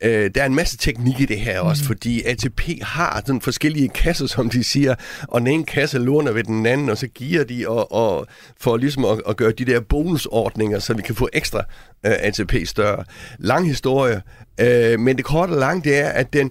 Øh, 0.00 0.30
der 0.34 0.42
er 0.42 0.46
en 0.46 0.54
masse 0.54 0.76
teknik 0.76 1.20
i 1.20 1.24
det 1.24 1.40
her 1.40 1.60
også, 1.60 1.82
mm. 1.82 1.86
fordi 1.86 2.22
ATP 2.22 2.62
har 2.82 3.22
sådan 3.26 3.40
forskellige 3.40 3.88
kasser, 3.88 4.26
som 4.26 4.50
de 4.50 4.64
siger, 4.64 4.94
og 5.28 5.40
den 5.40 5.46
ene 5.46 5.64
kasse 5.64 5.98
låner 5.98 6.32
ved 6.32 6.44
den 6.44 6.66
anden, 6.66 6.88
og 6.88 6.98
så 6.98 7.06
giver 7.06 7.44
de 7.44 7.68
og, 7.68 7.92
og 7.92 8.26
for 8.60 8.76
ligesom 8.76 9.04
at, 9.04 9.22
at 9.28 9.36
gøre 9.36 9.52
de 9.52 9.64
der 9.64 9.80
bonusordninger, 9.80 10.78
så 10.78 10.94
vi 10.94 11.02
kan 11.02 11.14
få 11.14 11.28
ekstra 11.32 11.58
øh, 12.06 12.12
ATP 12.18 12.54
større. 12.64 13.04
Lang 13.38 13.68
historie, 13.68 14.22
øh, 14.60 15.00
men 15.00 15.16
det 15.16 15.24
korte 15.24 15.50
og 15.50 15.58
lange, 15.58 15.82
det 15.82 15.96
er, 15.96 16.08
at 16.08 16.32
den 16.32 16.50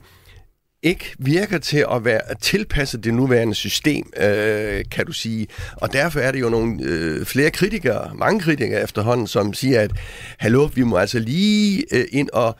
ikke 0.84 1.16
virker 1.20 1.58
til 1.58 1.86
at 1.92 2.06
være 2.06 2.22
tilpasset 2.42 3.04
det 3.04 3.14
nuværende 3.14 3.56
system, 3.56 4.12
øh, 4.18 4.84
kan 4.92 5.06
du 5.06 5.12
sige. 5.12 5.48
Og 5.72 5.94
derfor 5.94 6.20
er 6.20 6.32
det 6.32 6.42
jo 6.42 6.50
nogle 6.50 6.84
øh, 6.84 7.26
flere 7.26 7.52
kritikere, 7.52 8.12
mange 8.16 8.40
kritikere 8.40 8.84
efterhånden, 8.84 9.28
som 9.28 9.54
siger, 9.54 9.82
at 9.82 9.92
hallo, 10.38 10.70
vi 10.76 10.84
må 10.84 10.98
altså 10.98 11.20
lige 11.20 11.86
øh, 11.92 12.06
ind 12.12 12.30
og 12.34 12.58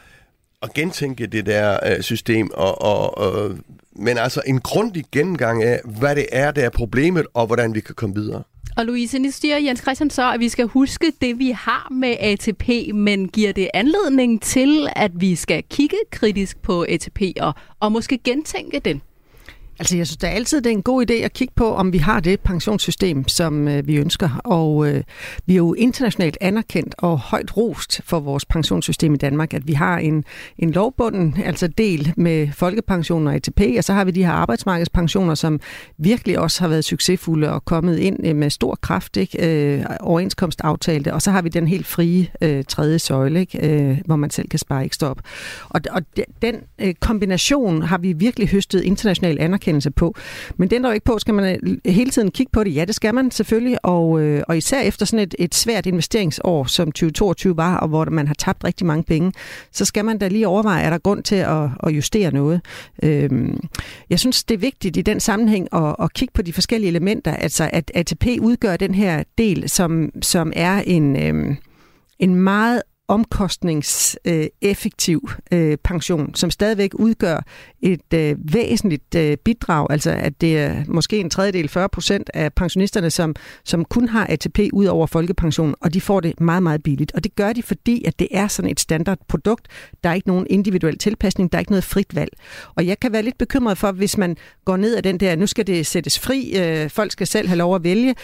at 0.66 0.74
gentænke 0.74 1.28
det 1.28 1.46
der 1.46 1.80
øh, 1.86 2.02
system, 2.02 2.50
og, 2.54 2.82
og, 2.82 3.18
og, 3.18 3.52
men 3.96 4.18
altså 4.18 4.42
en 4.46 4.60
grundig 4.60 5.04
gennemgang 5.12 5.64
af, 5.64 5.82
hvad 6.00 6.16
det 6.16 6.26
er, 6.32 6.52
der 6.52 6.66
er 6.66 6.70
problemet, 6.70 7.26
og 7.34 7.48
hvordan 7.48 7.76
vi 7.76 7.80
kan 7.80 7.96
komme 7.96 8.16
videre. 8.16 8.44
Og 8.78 8.86
Louise, 8.86 9.20
nu 9.20 9.32
siger 9.32 9.58
Jens 9.58 9.82
Christian 9.82 10.10
så, 10.10 10.32
at 10.32 10.40
vi 10.40 10.50
skal 10.50 10.66
huske 10.66 11.14
det, 11.22 11.40
vi 11.40 11.52
har 11.52 11.88
med 11.92 12.16
ATP, 12.20 12.70
men 12.94 13.28
giver 13.28 13.54
det 13.54 13.70
anledning 13.74 14.42
til, 14.42 14.88
at 14.96 15.12
vi 15.16 15.36
skal 15.36 15.64
kigge 15.70 15.98
kritisk 16.12 16.62
på 16.62 16.86
ATP 16.90 17.22
og, 17.40 17.54
og 17.80 17.92
måske 17.92 18.18
gentænke 18.18 18.80
den? 18.80 19.02
Altså, 19.80 19.98
jeg 19.98 20.08
synes 20.08 20.18
da 20.18 20.28
altid, 20.28 20.62
det 20.62 20.70
er 20.70 20.72
en 20.72 20.84
god 20.84 21.10
idé 21.10 21.14
at 21.14 21.34
kigge 21.34 21.54
på, 21.56 21.76
om 21.76 21.94
vi 21.94 21.98
har 21.98 22.20
det 22.20 22.40
pensionssystem, 22.40 23.28
som 23.28 23.68
øh, 23.68 23.88
vi 23.88 23.96
ønsker. 23.96 24.42
Og 24.44 24.88
øh, 24.88 25.04
vi 25.46 25.54
er 25.54 25.58
jo 25.58 25.74
internationalt 25.74 26.38
anerkendt 26.42 26.96
og 26.98 27.20
højt 27.20 27.58
rost 27.58 28.02
for 28.04 28.20
vores 28.20 28.46
pensionssystem 28.46 29.14
i 29.14 29.18
Danmark, 29.18 29.54
at 29.54 29.68
vi 29.68 29.74
har 29.74 29.98
en, 29.98 30.24
en 30.58 30.72
lovbunden 30.72 31.36
altså 31.46 31.68
del 31.68 32.14
med 32.18 32.48
folkepensioner 32.54 33.32
og 33.32 33.36
ATP, 33.36 33.62
og 33.78 33.84
så 33.84 33.94
har 33.94 34.06
vi 34.06 34.12
de 34.12 34.26
her 34.26 34.32
arbejdsmarkedspensioner, 34.32 35.36
som 35.36 35.60
virkelig 35.98 36.40
også 36.40 36.62
har 36.62 36.68
været 36.68 36.86
succesfulde 36.86 37.52
og 37.52 37.66
kommet 37.66 37.98
ind 37.98 38.28
øh, 38.28 38.36
med 38.36 38.50
stor 38.50 38.78
kraft, 38.82 39.18
ikke? 39.18 39.76
Øh, 39.76 39.86
overenskomstaftalte. 40.00 41.14
Og 41.14 41.22
så 41.22 41.32
har 41.32 41.42
vi 41.42 41.50
den 41.50 41.68
helt 41.68 41.88
frie 41.88 42.28
øh, 42.42 42.64
tredje 42.64 43.00
søjle, 43.00 43.40
ikke? 43.40 43.70
Øh, 43.70 43.98
hvor 44.06 44.16
man 44.16 44.30
selv 44.30 44.50
kan 44.50 44.60
spare 44.60 44.86
ekstra 44.86 45.08
op. 45.08 45.22
Og, 45.70 45.82
og 45.92 46.02
den 46.42 46.56
øh, 46.80 46.94
kombination 46.94 47.82
har 47.82 47.98
vi 47.98 48.14
virkelig 48.14 48.50
høstet 48.50 48.82
internationalt 48.82 49.40
anerkendt 49.40 49.65
anerkendelse 49.66 49.92
på. 49.92 50.16
Men 50.58 50.70
den 50.70 50.84
der 50.84 50.90
jo 50.90 50.94
ikke 50.94 51.06
på, 51.06 51.20
skal 51.20 51.34
man 51.34 51.60
øh, 51.64 51.94
hele 51.94 52.12
tiden 52.12 52.32
kigge 52.32 52.52
på 52.52 52.64
det. 52.64 52.76
Ja, 52.76 52.86
det 52.86 52.96
skal 52.96 53.14
man 53.16 53.32
selvfølgelig, 53.32 53.86
og, 53.86 54.22
øh, 54.22 54.44
og 54.48 54.58
især 54.58 54.82
efter 54.82 55.06
sådan 55.06 55.24
et, 55.24 55.36
et 55.40 55.56
svært 55.56 55.86
investeringsår, 55.86 56.64
som 56.64 56.92
2022 56.92 57.58
var, 57.58 57.78
og 57.78 57.88
hvor 57.88 58.06
man 58.06 58.28
har 58.28 58.34
tabt 58.34 58.64
rigtig 58.64 58.88
mange 58.88 59.04
penge, 59.04 59.32
så 59.72 59.86
skal 59.86 60.06
man 60.06 60.18
da 60.18 60.28
lige 60.28 60.48
overveje, 60.48 60.84
er 60.84 60.90
der 60.90 60.98
grund 60.98 61.24
til 61.24 61.36
at, 61.36 61.70
at 61.84 61.92
justere 61.92 62.32
noget. 62.32 62.62
Øhm, 63.04 63.60
jeg 64.10 64.20
synes, 64.20 64.44
det 64.44 64.56
er 64.56 64.60
vigtigt 64.60 64.98
i 64.98 65.02
den 65.02 65.20
sammenhæng 65.20 65.68
at, 65.74 65.96
at 66.00 66.14
kigge 66.14 66.32
på 66.34 66.42
de 66.42 66.54
forskellige 66.54 66.90
elementer, 66.90 67.36
altså 67.36 67.70
at 67.74 67.92
ATP 67.96 68.26
udgør 68.42 68.78
den 68.78 68.96
her 68.96 69.24
del, 69.38 69.70
som, 69.70 70.10
som 70.22 70.54
er 70.56 70.82
en, 70.86 71.16
øhm, 71.16 71.58
en 72.20 72.36
meget 72.36 72.82
omkostningseffektiv 73.08 75.30
øh, 75.52 75.78
pension, 75.84 76.36
som 76.36 76.52
stadigvæk 76.52 76.92
udgør 76.94 77.46
et 77.82 78.14
øh, 78.14 78.36
væsentligt 78.54 79.16
øh, 79.16 79.38
bidrag, 79.38 79.88
altså 79.90 80.12
at 80.12 80.42
det 80.42 80.58
er 80.58 80.84
måske 80.88 81.18
en 81.18 81.30
tredjedel, 81.30 81.70
40 81.70 81.90
procent 81.90 82.30
af 82.34 82.54
pensionisterne, 82.54 83.10
som, 83.10 83.36
som 83.64 83.86
kun 83.86 84.08
har 84.08 84.28
ATP 84.30 84.60
ud 84.74 84.86
over 84.86 85.08
folkepension, 85.08 85.76
og 85.82 85.94
de 85.94 86.02
får 86.02 86.20
det 86.20 86.42
meget, 86.42 86.64
meget 86.64 86.84
billigt. 86.84 87.12
Og 87.12 87.24
det 87.24 87.36
gør 87.36 87.54
de, 87.54 87.64
fordi 87.64 88.06
at 88.06 88.20
det 88.20 88.28
er 88.32 88.48
sådan 88.48 88.72
et 88.72 88.80
standardprodukt. 88.80 89.68
Der 90.04 90.10
er 90.10 90.14
ikke 90.14 90.28
nogen 90.28 90.48
individuel 90.50 90.98
tilpasning, 90.98 91.52
der 91.52 91.58
er 91.58 91.60
ikke 91.60 91.72
noget 91.72 91.84
frit 91.84 92.16
valg. 92.16 92.32
Og 92.76 92.88
jeg 92.88 93.00
kan 93.00 93.12
være 93.12 93.22
lidt 93.22 93.38
bekymret 93.38 93.78
for, 93.78 93.92
hvis 93.92 94.18
man 94.18 94.38
går 94.66 94.78
ned 94.78 94.96
ad 94.96 95.02
den 95.02 95.20
der, 95.20 95.36
nu 95.36 95.48
skal 95.48 95.68
det 95.68 95.86
sættes 95.86 96.20
fri, 96.20 96.54
øh, 96.58 96.90
folk 96.90 97.12
skal 97.12 97.28
selv 97.28 97.48
have 97.48 97.58
lov 97.58 97.76
at 97.76 97.84
vælge, 97.84 98.16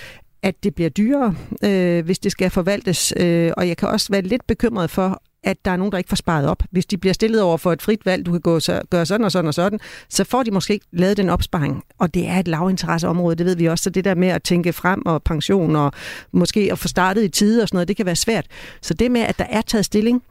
at 0.44 0.64
det 0.64 0.76
bliver 0.76 0.89
dyrere, 0.89 1.36
øh, 1.64 2.06
hvis 2.06 2.20
det 2.20 2.32
skal 2.32 2.50
forvaltes. 2.50 3.14
Øh, 3.18 3.52
og 3.58 3.68
jeg 3.68 3.78
kan 3.78 3.89
også 3.89 4.08
være 4.12 4.22
lidt 4.22 4.48
bekymret 4.48 4.89
for, 4.89 5.22
at 5.44 5.66
der 5.66 5.72
er 5.72 5.78
nogen, 5.78 5.92
der 5.92 5.98
ikke 5.98 6.10
får 6.10 6.16
sparet 6.16 6.48
op. 6.48 6.64
Hvis 6.72 6.86
de 6.86 6.98
bliver 6.98 7.14
stillet 7.14 7.42
over 7.42 7.58
for 7.58 7.74
et 7.74 7.82
frit 7.82 8.06
valg, 8.06 8.26
du 8.26 8.32
kan 8.32 8.42
gå 8.42 8.60
så, 8.60 8.82
gøre 8.89 9.06
sådan 9.06 9.26
og 9.26 9.32
sådan 9.32 9.48
og 9.48 9.54
sådan, 9.54 9.80
så 10.10 10.24
får 10.24 10.44
de 10.44 10.52
måske 10.52 10.74
ikke 10.74 10.86
lavet 10.92 11.18
den 11.18 11.30
opsparing. 11.30 11.84
Og 11.98 12.14
det 12.14 12.28
er 12.28 12.39
et 12.39 12.48
lavinteresseområde, 12.48 13.36
det 13.36 13.46
ved 13.46 13.56
vi 13.56 13.66
også. 13.66 13.84
Så 13.84 13.89
det 13.89 14.06
der 14.06 14.16
med 14.16 14.28
at 14.28 14.44
tænke 14.44 14.74
frem 14.74 15.06
og 15.06 15.24
pension 15.24 15.76
og 15.76 15.92
måske 16.32 16.70
at 16.72 16.80
få 16.80 16.88
startet 16.88 17.24
i 17.24 17.30
tide 17.30 17.62
og 17.62 17.68
sådan 17.68 17.76
noget, 17.76 17.88
det 17.88 17.98
kan 17.98 18.06
være 18.06 18.16
svært. 18.16 18.46
Så 18.82 18.94
det 18.94 19.12
med, 19.12 19.22
at 19.22 19.39
der 19.39 19.46
er 19.50 19.62
taget 19.62 19.86
stilling, 19.86 20.24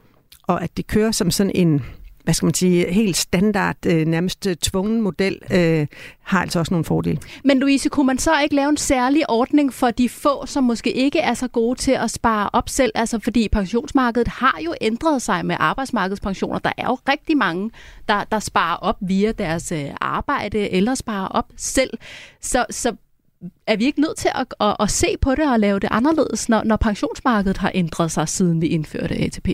og 0.42 0.62
at 0.62 0.76
det 0.76 0.86
kører 0.86 1.12
som 1.12 1.30
sådan 1.30 1.52
en 1.54 1.82
hvad 2.24 2.34
skal 2.34 2.46
man 2.46 2.54
sige, 2.54 2.92
helt 2.92 3.16
standard, 3.16 3.86
øh, 3.86 4.06
nærmest 4.06 4.46
øh, 4.46 4.56
tvungen 4.56 5.00
model, 5.00 5.38
øh, 5.50 5.86
har 6.22 6.40
altså 6.40 6.58
også 6.58 6.74
nogle 6.74 6.84
fordele. 6.84 7.18
Men 7.44 7.58
Louise, 7.58 7.88
kunne 7.88 8.06
man 8.06 8.18
så 8.18 8.40
ikke 8.42 8.54
lave 8.54 8.68
en 8.68 8.76
særlig 8.76 9.30
ordning 9.30 9.72
for 9.74 9.90
de 9.90 10.08
få, 10.08 10.46
som 10.46 10.64
måske 10.64 10.92
ikke 10.92 11.18
er 11.18 11.34
så 11.34 11.48
gode 11.48 11.78
til 11.78 11.92
at 11.92 12.10
spare 12.10 12.50
op 12.52 12.68
selv? 12.68 12.92
Altså 12.94 13.18
fordi 13.18 13.48
pensionsmarkedet 13.48 14.28
har 14.28 14.58
jo 14.64 14.74
ændret 14.80 15.22
sig 15.22 15.46
med 15.46 15.56
arbejdsmarkedspensioner. 15.58 16.58
Der 16.58 16.72
er 16.78 16.84
jo 16.84 16.98
rigtig 17.08 17.36
mange, 17.36 17.70
der, 18.08 18.24
der 18.24 18.38
sparer 18.38 18.76
op 18.76 18.96
via 19.00 19.32
deres 19.32 19.72
øh, 19.72 19.86
arbejde 20.00 20.70
eller 20.70 20.94
sparer 20.94 21.28
op 21.28 21.46
selv. 21.56 21.90
Så, 22.40 22.66
så 22.70 22.96
er 23.66 23.76
vi 23.76 23.84
ikke 23.84 24.00
nødt 24.00 24.16
til 24.16 24.30
at, 24.34 24.54
at, 24.60 24.76
at 24.80 24.90
se 24.90 25.16
på 25.20 25.34
det 25.34 25.52
og 25.52 25.60
lave 25.60 25.80
det 25.80 25.88
anderledes, 25.90 26.48
når, 26.48 26.64
når 26.64 26.76
pensionsmarkedet 26.76 27.56
har 27.56 27.70
ændret 27.74 28.10
sig, 28.12 28.28
siden 28.28 28.60
vi 28.60 28.66
indførte 28.66 29.14
ATP? 29.14 29.48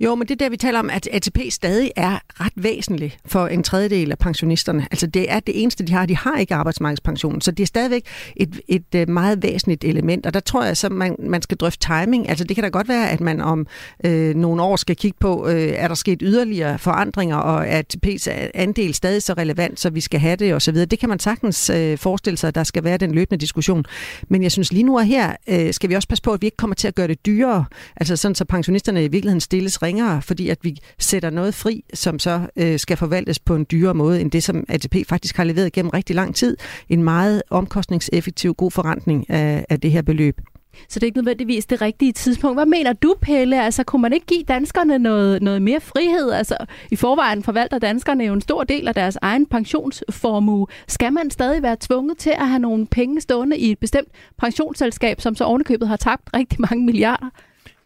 Jo, 0.00 0.14
men 0.14 0.28
det 0.28 0.40
der, 0.40 0.48
vi 0.48 0.56
taler 0.56 0.78
om, 0.78 0.90
at 0.90 1.08
ATP 1.12 1.38
stadig 1.50 1.90
er 1.96 2.18
ret 2.40 2.52
væsentlig 2.56 3.16
for 3.26 3.46
en 3.46 3.62
tredjedel 3.62 4.10
af 4.10 4.18
pensionisterne. 4.18 4.86
Altså 4.90 5.06
det 5.06 5.32
er 5.32 5.40
det 5.40 5.62
eneste, 5.62 5.84
de 5.84 5.92
har. 5.92 6.06
De 6.06 6.16
har 6.16 6.38
ikke 6.38 6.54
arbejdsmarkedspension, 6.54 7.40
så 7.40 7.50
det 7.50 7.62
er 7.62 7.66
stadigvæk 7.66 8.02
et, 8.36 8.60
et 8.68 8.94
øh, 8.94 9.08
meget 9.08 9.42
væsentligt 9.42 9.84
element. 9.84 10.26
Og 10.26 10.34
der 10.34 10.40
tror 10.40 10.62
jeg, 10.62 10.84
at 10.84 10.92
man, 10.92 11.16
man 11.18 11.42
skal 11.42 11.56
drøfte 11.56 11.86
timing. 11.86 12.28
Altså 12.28 12.44
det 12.44 12.56
kan 12.56 12.64
da 12.64 12.68
godt 12.68 12.88
være, 12.88 13.10
at 13.10 13.20
man 13.20 13.40
om 13.40 13.66
øh, 14.04 14.34
nogle 14.34 14.62
år 14.62 14.76
skal 14.76 14.96
kigge 14.96 15.16
på, 15.20 15.48
øh, 15.48 15.72
er 15.76 15.88
der 15.88 15.94
sket 15.94 16.18
yderligere 16.22 16.78
forandringer, 16.78 17.36
og 17.36 17.66
er 17.68 17.82
ATP's 17.82 18.50
andel 18.54 18.94
stadig 18.94 19.22
så 19.22 19.32
relevant, 19.32 19.80
så 19.80 19.90
vi 19.90 20.00
skal 20.00 20.20
have 20.20 20.36
det 20.36 20.54
osv. 20.54 20.74
Det 20.74 20.98
kan 20.98 21.08
man 21.08 21.18
sagtens 21.18 21.70
øh, 21.70 21.98
forestille 21.98 22.36
sig, 22.36 22.48
at 22.48 22.54
der 22.54 22.64
skal 22.64 22.84
være 22.84 22.96
den 22.96 23.12
løbende 23.12 23.40
diskussion. 23.40 23.84
Men 24.28 24.42
jeg 24.42 24.52
synes 24.52 24.72
lige 24.72 24.82
nu 24.82 24.98
og 24.98 25.04
her, 25.04 25.32
øh, 25.48 25.72
skal 25.74 25.90
vi 25.90 25.94
også 25.94 26.08
passe 26.08 26.22
på, 26.22 26.32
at 26.32 26.42
vi 26.42 26.46
ikke 26.46 26.56
kommer 26.56 26.74
til 26.74 26.88
at 26.88 26.94
gøre 26.94 27.08
det 27.08 27.26
dyrere. 27.26 27.64
Altså 27.96 28.16
sådan, 28.16 28.34
så 28.34 28.44
pensionisterne 28.44 29.04
i 29.04 29.08
virkeligheden 29.08 29.40
stilles 29.40 29.82
ringere, 29.86 30.22
fordi 30.22 30.48
at 30.48 30.58
vi 30.62 30.78
sætter 30.98 31.30
noget 31.30 31.54
fri, 31.54 31.84
som 31.94 32.18
så 32.18 32.40
øh, 32.56 32.78
skal 32.78 32.96
forvaltes 32.96 33.38
på 33.38 33.56
en 33.56 33.66
dyrere 33.70 33.94
måde, 33.94 34.20
end 34.20 34.30
det, 34.30 34.42
som 34.42 34.64
ATP 34.68 34.96
faktisk 35.08 35.36
har 35.36 35.44
leveret 35.44 35.72
gennem 35.72 35.90
rigtig 35.90 36.16
lang 36.16 36.34
tid. 36.34 36.56
En 36.88 37.02
meget 37.02 37.42
omkostningseffektiv, 37.50 38.54
god 38.54 38.70
forrentning 38.70 39.30
af, 39.30 39.66
af 39.68 39.80
det 39.80 39.90
her 39.90 40.02
beløb. 40.02 40.40
Så 40.88 41.00
det 41.00 41.02
er 41.02 41.06
ikke 41.06 41.18
nødvendigvis 41.18 41.66
det 41.66 41.80
rigtige 41.80 42.12
tidspunkt. 42.12 42.56
Hvad 42.56 42.66
mener 42.66 42.92
du, 42.92 43.14
Pelle? 43.20 43.64
Altså, 43.64 43.84
kunne 43.84 44.02
man 44.02 44.12
ikke 44.12 44.26
give 44.26 44.42
danskerne 44.42 44.98
noget, 44.98 45.42
noget 45.42 45.62
mere 45.62 45.80
frihed? 45.80 46.30
Altså, 46.30 46.56
i 46.90 46.96
forvejen 46.96 47.42
forvalter 47.42 47.78
danskerne 47.78 48.24
jo 48.24 48.32
en 48.34 48.40
stor 48.40 48.64
del 48.64 48.88
af 48.88 48.94
deres 48.94 49.18
egen 49.22 49.46
pensionsformue. 49.46 50.66
Skal 50.88 51.12
man 51.12 51.30
stadig 51.30 51.62
være 51.62 51.76
tvunget 51.80 52.18
til 52.18 52.30
at 52.30 52.48
have 52.48 52.58
nogle 52.58 52.86
penge 52.86 53.20
stående 53.20 53.58
i 53.58 53.70
et 53.70 53.78
bestemt 53.78 54.08
pensionsselskab, 54.38 55.20
som 55.20 55.34
så 55.34 55.44
ovenikøbet 55.44 55.88
har 55.88 55.96
tabt 55.96 56.30
rigtig 56.34 56.60
mange 56.60 56.84
milliarder? 56.84 57.30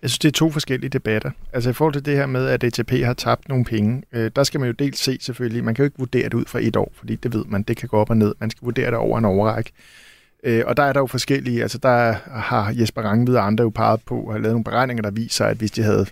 Jeg 0.03 0.11
synes, 0.11 0.18
det 0.18 0.28
er 0.28 0.32
to 0.32 0.51
forskellige 0.51 0.90
debatter. 0.90 1.30
Altså 1.53 1.70
i 1.70 1.72
forhold 1.72 1.94
til 1.94 2.05
det 2.05 2.16
her 2.16 2.26
med, 2.26 2.46
at 2.46 2.64
ATP 2.64 2.90
har 2.90 3.14
tabt 3.14 3.48
nogle 3.48 3.64
penge, 3.64 4.03
øh, 4.12 4.30
der 4.36 4.42
skal 4.42 4.61
man 4.61 4.66
jo 4.66 4.72
dels 4.72 4.98
se 4.98 5.18
selvfølgelig, 5.20 5.64
man 5.64 5.74
kan 5.74 5.82
jo 5.82 5.84
ikke 5.84 5.98
vurdere 5.98 6.24
det 6.24 6.34
ud 6.34 6.44
fra 6.46 6.59
et 6.62 6.76
år, 6.76 6.92
fordi 6.94 7.16
det 7.16 7.34
ved 7.34 7.44
man, 7.44 7.62
det 7.62 7.76
kan 7.76 7.88
gå 7.88 7.96
op 7.96 8.11
og 8.11 8.16
ned. 8.16 8.34
Man 8.38 8.51
skal 8.51 8.64
vurdere 8.64 8.86
det 8.86 8.94
over 8.94 9.18
en 9.18 9.24
overrække. 9.24 9.72
Øh, 10.44 10.62
og 10.66 10.76
der 10.76 10.82
er 10.82 10.92
der 10.92 11.01
jo 11.01 11.07
forskellige, 11.07 11.62
altså 11.62 11.78
der 11.78 12.12
har 12.30 12.74
Jesper 12.78 13.03
Rangvid 13.03 13.36
og 13.36 13.46
andre 13.46 13.62
jo 13.62 13.70
peget 13.70 14.01
på, 14.07 14.20
og 14.20 14.32
har 14.32 14.38
lavet 14.38 14.55
nogle 14.55 14.64
beregninger, 14.64 15.03
der 15.03 15.11
viser, 15.11 15.44
at 15.44 15.57
hvis 15.57 15.70
de 15.70 15.82
havde 15.82 16.07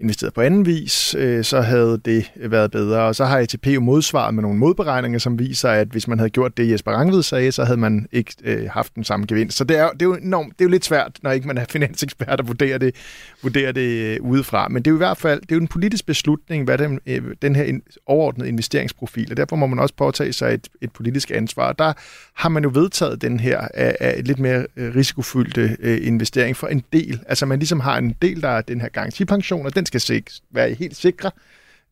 investeret 0.00 0.34
på 0.34 0.40
anden 0.40 0.66
vis, 0.66 1.14
øh, 1.18 1.44
så 1.44 1.60
havde 1.60 2.00
det 2.04 2.30
været 2.36 2.70
bedre. 2.70 3.00
Og 3.00 3.14
så 3.14 3.24
har 3.24 3.38
ATP 3.38 3.66
jo 3.66 3.80
modsvaret 3.80 4.34
med 4.34 4.42
nogle 4.42 4.58
modberegninger, 4.58 5.18
som 5.18 5.38
viser, 5.38 5.68
at 5.68 5.88
hvis 5.88 6.08
man 6.08 6.18
havde 6.18 6.30
gjort 6.30 6.56
det, 6.56 6.70
Jesper 6.70 6.90
Rangvid 6.90 7.22
sagde, 7.22 7.52
så 7.52 7.64
havde 7.64 7.76
man 7.76 8.06
ikke 8.12 8.34
øh, 8.44 8.70
haft 8.70 8.94
den 8.94 9.04
samme 9.04 9.26
gevinst. 9.26 9.56
Så 9.56 9.64
det 9.64 9.78
er, 9.78 9.90
det 9.90 10.02
er 10.02 10.06
jo 10.06 10.14
enormt, 10.14 10.52
det 10.52 10.60
er 10.60 10.64
jo 10.64 10.70
lidt 10.70 10.84
svært, 10.84 11.18
når 11.22 11.30
ikke 11.30 11.46
man 11.46 11.58
er 11.58 11.64
finansekspert 11.70 12.40
og 12.40 12.48
vurderer 12.48 12.78
det, 12.78 12.94
vurderer 13.42 13.72
det 13.72 13.80
øh, 13.80 14.20
udefra. 14.20 14.68
Men 14.68 14.82
det 14.82 14.90
er 14.90 14.92
jo 14.92 14.96
i 14.96 15.04
hvert 15.06 15.18
fald 15.18 15.40
det 15.40 15.52
er 15.52 15.56
jo 15.56 15.60
en 15.60 15.68
politisk 15.68 16.06
beslutning, 16.06 16.64
hvad 16.64 16.78
den, 16.78 17.00
øh, 17.06 17.22
den 17.42 17.56
her 17.56 17.64
in, 17.64 17.82
overordnede 18.06 18.48
investeringsprofil, 18.48 19.30
og 19.30 19.36
derfor 19.36 19.56
må 19.56 19.66
man 19.66 19.78
også 19.78 19.94
påtage 19.94 20.32
sig 20.32 20.54
et, 20.54 20.68
et 20.80 20.92
politisk 20.92 21.30
ansvar. 21.30 21.72
Der 21.72 21.92
har 22.34 22.48
man 22.48 22.62
jo 22.62 22.70
vedtaget 22.74 23.22
den 23.22 23.40
her 23.40 23.58
af, 23.58 23.96
af 24.00 24.18
et 24.18 24.26
lidt 24.26 24.38
mere 24.38 24.66
øh, 24.76 24.94
risikofyldte 24.96 25.76
øh, 25.80 26.06
investering 26.06 26.56
for 26.56 26.66
en 26.66 26.82
del. 26.92 27.20
Altså 27.26 27.46
man 27.46 27.58
ligesom 27.58 27.80
har 27.80 27.98
en 27.98 28.16
del, 28.22 28.42
der 28.42 28.48
er 28.48 28.60
den 28.60 28.80
her 28.80 28.88
garantipension, 28.88 29.66
og 29.66 29.74
den 29.74 29.86
skal 29.86 30.00
sik- 30.00 30.30
være 30.50 30.74
helt 30.74 30.96
sikre, 30.96 31.30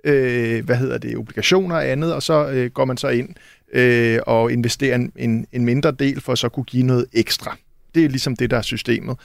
øh, 0.05 0.64
hvad 0.64 0.76
hedder 0.76 0.99
det, 0.99 1.16
obligationer 1.16 1.76
og 1.76 1.88
andet, 1.88 2.14
og 2.14 2.22
så 2.22 2.49
øh, 2.51 2.70
går 2.70 2.84
man 2.84 2.97
så 2.97 3.09
ind 3.09 3.28
øh, 3.72 4.18
og 4.26 4.53
investerer 4.53 4.95
en, 4.95 5.12
en, 5.16 5.47
en 5.53 5.64
mindre 5.64 5.91
del 5.91 6.20
for 6.20 6.32
at 6.32 6.38
så 6.38 6.49
kunne 6.49 6.64
give 6.64 6.82
noget 6.82 7.07
ekstra. 7.12 7.57
Det 7.95 8.05
er 8.05 8.09
ligesom 8.09 8.36
det, 8.36 8.51
der 8.51 8.57
er 8.57 8.62
systemet. 8.62 9.16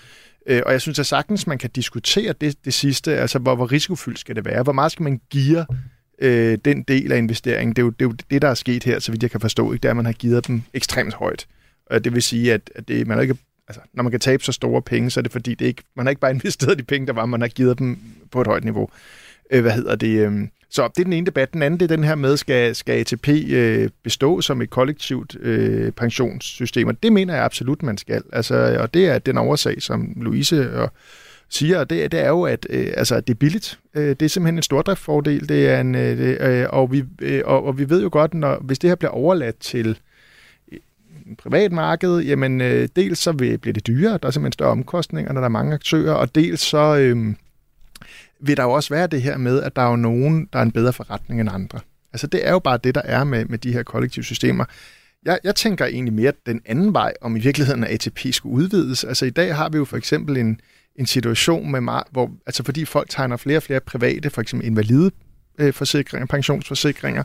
Øh, 0.48 0.62
og 0.66 0.72
jeg 0.72 0.82
synes 0.82 1.00
at 1.00 1.06
sagtens, 1.06 1.48
man 1.48 1.58
kan 1.58 1.70
diskutere 1.76 2.34
det, 2.42 2.56
det 2.66 2.74
sidste, 2.74 3.18
altså 3.18 3.40
hvor, 3.40 3.56
hvor 3.56 3.72
risikofyldt 3.72 4.20
skal 4.20 4.36
det 4.36 4.46
være? 4.46 4.64
Hvor 4.64 4.74
meget 4.74 4.92
skal 4.92 5.04
man 5.04 5.22
give 5.30 5.66
øh, 6.20 6.58
den 6.66 6.84
del 6.84 7.12
af 7.12 7.18
investeringen? 7.18 7.76
Det 7.76 7.82
er, 7.82 7.86
jo, 7.86 7.90
det 7.90 8.06
er 8.06 8.10
jo 8.10 8.16
det, 8.30 8.42
der 8.42 8.48
er 8.48 8.54
sket 8.54 8.84
her, 8.84 9.00
så 9.00 9.12
vidt 9.12 9.24
jeg 9.24 9.32
kan 9.32 9.40
forstå, 9.40 9.72
ikke? 9.72 9.84
det 9.84 9.88
er, 9.88 9.92
at 9.92 9.96
man 9.96 10.06
har 10.06 10.14
givet 10.14 10.48
dem 10.48 10.62
ekstremt 10.74 11.14
højt. 11.14 11.48
Og 11.86 12.04
det 12.04 12.14
vil 12.14 12.22
sige, 12.22 12.54
at, 12.54 12.72
at 12.76 12.88
det, 12.88 13.08
man 13.08 13.22
ikke 13.22 13.38
altså, 13.68 13.82
når 13.94 14.04
man 14.04 14.12
kan 14.12 14.20
tabe 14.20 14.44
så 14.44 14.52
store 14.52 14.82
penge, 14.82 15.10
så 15.10 15.20
er 15.20 15.22
det 15.22 15.32
fordi, 15.32 15.56
det 15.56 15.66
ikke, 15.66 15.84
man 15.96 16.06
har 16.06 16.10
ikke 16.10 16.20
bare 16.20 16.32
investeret 16.40 16.78
de 16.78 16.84
penge, 16.84 17.08
der 17.08 17.14
var, 17.14 17.26
man 17.26 17.42
har 17.42 17.48
givet 17.48 17.80
dem 17.80 18.00
på 18.32 18.42
et 18.42 18.48
højt 18.48 18.64
niveau. 18.64 18.90
Øh, 19.52 19.62
hvad 19.62 19.72
hedder 19.72 19.96
det? 19.96 20.28
Øh, 20.28 20.48
så 20.70 20.88
det 20.88 21.00
er 21.00 21.04
den 21.04 21.14
ene 21.14 21.26
debat. 21.26 21.54
Den 21.54 21.62
anden 21.62 21.80
det 21.80 21.92
er 21.92 21.96
den 21.96 22.04
her 22.04 22.16
med, 22.16 22.38
skal, 22.38 22.76
skal 22.76 23.00
ATP 23.00 23.28
øh, 23.28 23.90
bestå 24.04 24.42
som 24.42 24.62
et 24.62 24.70
kollektivt 24.70 25.36
øh, 25.40 25.92
pensionssystem? 25.92 26.88
Og 26.88 27.04
det 27.04 27.14
mener 27.14 27.34
jeg 27.34 27.44
absolut, 27.44 27.84
man 27.84 27.98
skal. 27.98 28.24
Altså, 28.34 28.78
og 28.80 28.94
det 28.94 29.06
er 29.06 29.20
den 29.20 29.38
oversag, 29.38 29.82
som 29.82 30.14
Louise 30.16 30.74
og 30.74 30.92
siger, 31.50 31.84
det, 31.84 32.12
det 32.12 32.20
er 32.20 32.30
jo, 32.30 32.44
at 32.44 32.68
øh, 32.70 32.94
altså, 32.98 33.20
det 33.20 33.34
er 33.34 33.38
billigt. 33.38 33.80
Øh, 33.96 34.10
det 34.10 34.22
er 34.22 34.28
simpelthen 34.28 34.58
en 34.58 34.64
stordriftsfordel. 34.64 35.50
Det 35.50 35.70
er 35.70 35.82
en, 35.82 35.96
øh, 35.96 36.18
det, 36.18 36.42
øh, 36.42 36.66
og, 36.70 36.92
vi, 36.92 37.04
øh, 37.22 37.42
og, 37.46 37.64
og 37.66 37.78
vi 37.78 37.90
ved 37.90 38.02
jo 38.02 38.10
godt, 38.12 38.34
når, 38.34 38.58
hvis 38.62 38.80
det 38.80 38.90
her 38.90 38.96
bliver 38.96 39.12
overladt 39.12 39.60
til 39.60 40.00
øh, 40.72 40.80
privat 41.38 41.72
marked, 41.72 42.20
jamen 42.20 42.62
øh, 42.62 42.90
dels 42.96 43.20
så 43.20 43.32
vil, 43.32 43.58
bliver 43.58 43.74
det 43.74 43.88
dyrere, 43.88 44.18
der 44.18 44.28
er 44.28 44.32
simpelthen 44.32 44.54
større 44.54 44.72
omkostninger, 44.72 45.34
når 45.34 45.42
der 45.42 45.46
er 45.46 45.50
mange 45.50 45.74
aktører, 45.74 46.14
og 46.14 46.36
dels 46.36 46.62
så 46.62 46.96
øh, 46.98 47.34
vil 48.40 48.58
der 48.58 48.64
jo 48.64 48.72
også 48.72 48.94
være 48.94 49.08
det 49.08 49.22
her 49.22 49.38
med, 49.38 49.62
at 49.62 49.76
der 49.76 49.82
er 49.82 49.90
jo 49.90 49.96
nogen, 49.96 50.50
der 50.54 50.60
er 50.60 50.64
en 50.64 50.72
bedre 50.72 50.94
forretning 50.94 51.42
end 51.42 51.50
andre. 51.54 51.80
Altså 52.14 52.28
det 52.28 52.48
er 52.48 52.52
jo 52.52 52.60
bare 52.60 52.80
det, 52.84 52.96
der 52.96 53.02
er 53.02 53.24
med, 53.24 53.46
med 53.46 53.58
de 53.58 53.74
her 53.74 53.84
kollektive 53.84 54.26
systemer. 54.26 54.66
Jeg, 55.26 55.40
jeg 55.44 55.56
tænker 55.56 55.86
egentlig 55.86 56.14
mere 56.14 56.34
den 56.46 56.62
anden 56.66 56.94
vej, 56.94 57.14
om 57.22 57.36
i 57.36 57.40
virkeligheden 57.40 57.84
at 57.84 57.90
ATP 57.90 58.34
skulle 58.34 58.56
udvides. 58.56 59.04
Altså 59.04 59.26
i 59.26 59.30
dag 59.30 59.56
har 59.56 59.70
vi 59.70 59.78
jo 59.78 59.86
for 59.86 59.98
eksempel 59.98 60.38
en, 60.38 60.60
en 60.96 61.06
situation, 61.06 61.72
med, 61.72 61.82
hvor, 62.12 62.32
altså 62.46 62.64
fordi 62.64 62.86
folk 62.86 63.10
tegner 63.10 63.38
flere 63.38 63.58
og 63.58 63.64
flere 63.64 63.80
private, 63.80 64.30
for 64.30 64.42
eksempel 64.42 64.68
invalide 64.68 65.12
øh, 65.60 65.74
forsikringer, 65.74 66.26
pensionsforsikringer, 66.26 67.24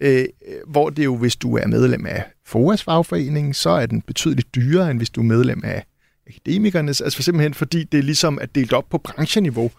øh, 0.00 0.24
hvor 0.66 0.90
det 0.90 1.04
jo, 1.04 1.16
hvis 1.16 1.36
du 1.36 1.56
er 1.56 1.66
medlem 1.66 2.06
af 2.06 2.24
FOAS 2.46 2.82
fagforening, 2.82 3.56
så 3.56 3.70
er 3.70 3.86
den 3.86 4.02
betydeligt 4.02 4.54
dyrere, 4.54 4.90
end 4.90 4.98
hvis 4.98 5.10
du 5.10 5.20
er 5.20 5.24
medlem 5.24 5.60
af 5.64 5.84
akademikernes, 6.26 7.00
altså 7.00 7.16
for 7.16 7.22
simpelthen 7.22 7.54
fordi 7.54 7.84
det 7.84 7.98
er 7.98 8.02
ligesom 8.02 8.38
er 8.40 8.46
delt 8.46 8.72
op 8.72 8.88
på 8.90 8.98
brancheniveau. 8.98 9.70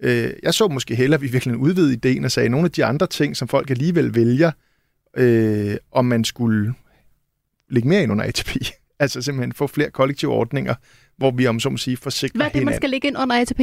Øh, 0.00 0.30
jeg 0.42 0.54
så 0.54 0.68
måske 0.68 0.94
hellere, 0.94 1.18
at 1.18 1.22
vi 1.22 1.26
virkelig 1.26 1.56
udvide 1.56 1.92
ideen 1.92 2.24
og 2.24 2.30
sagde, 2.30 2.48
nogle 2.48 2.64
af 2.64 2.70
de 2.70 2.84
andre 2.84 3.06
ting, 3.06 3.36
som 3.36 3.48
folk 3.48 3.70
alligevel 3.70 4.14
vælger, 4.14 4.50
øh, 5.16 5.76
om 5.92 6.04
man 6.04 6.24
skulle 6.24 6.74
lægge 7.70 7.88
mere 7.88 8.02
ind 8.02 8.12
under 8.12 8.24
ATP. 8.24 8.56
altså 9.00 9.22
simpelthen 9.22 9.52
få 9.52 9.66
flere 9.66 9.90
kollektive 9.90 10.30
ordninger, 10.30 10.74
hvor 11.18 11.30
vi 11.30 11.46
om 11.46 11.60
så 11.60 11.70
må 11.70 11.76
sige 11.76 11.96
forsikrer 11.96 12.38
Hvad 12.38 12.46
er 12.46 12.50
det, 12.50 12.64
man 12.64 12.74
skal 12.74 12.90
lægge 12.90 13.08
ind 13.08 13.18
under 13.18 13.40
ATP? 13.40 13.60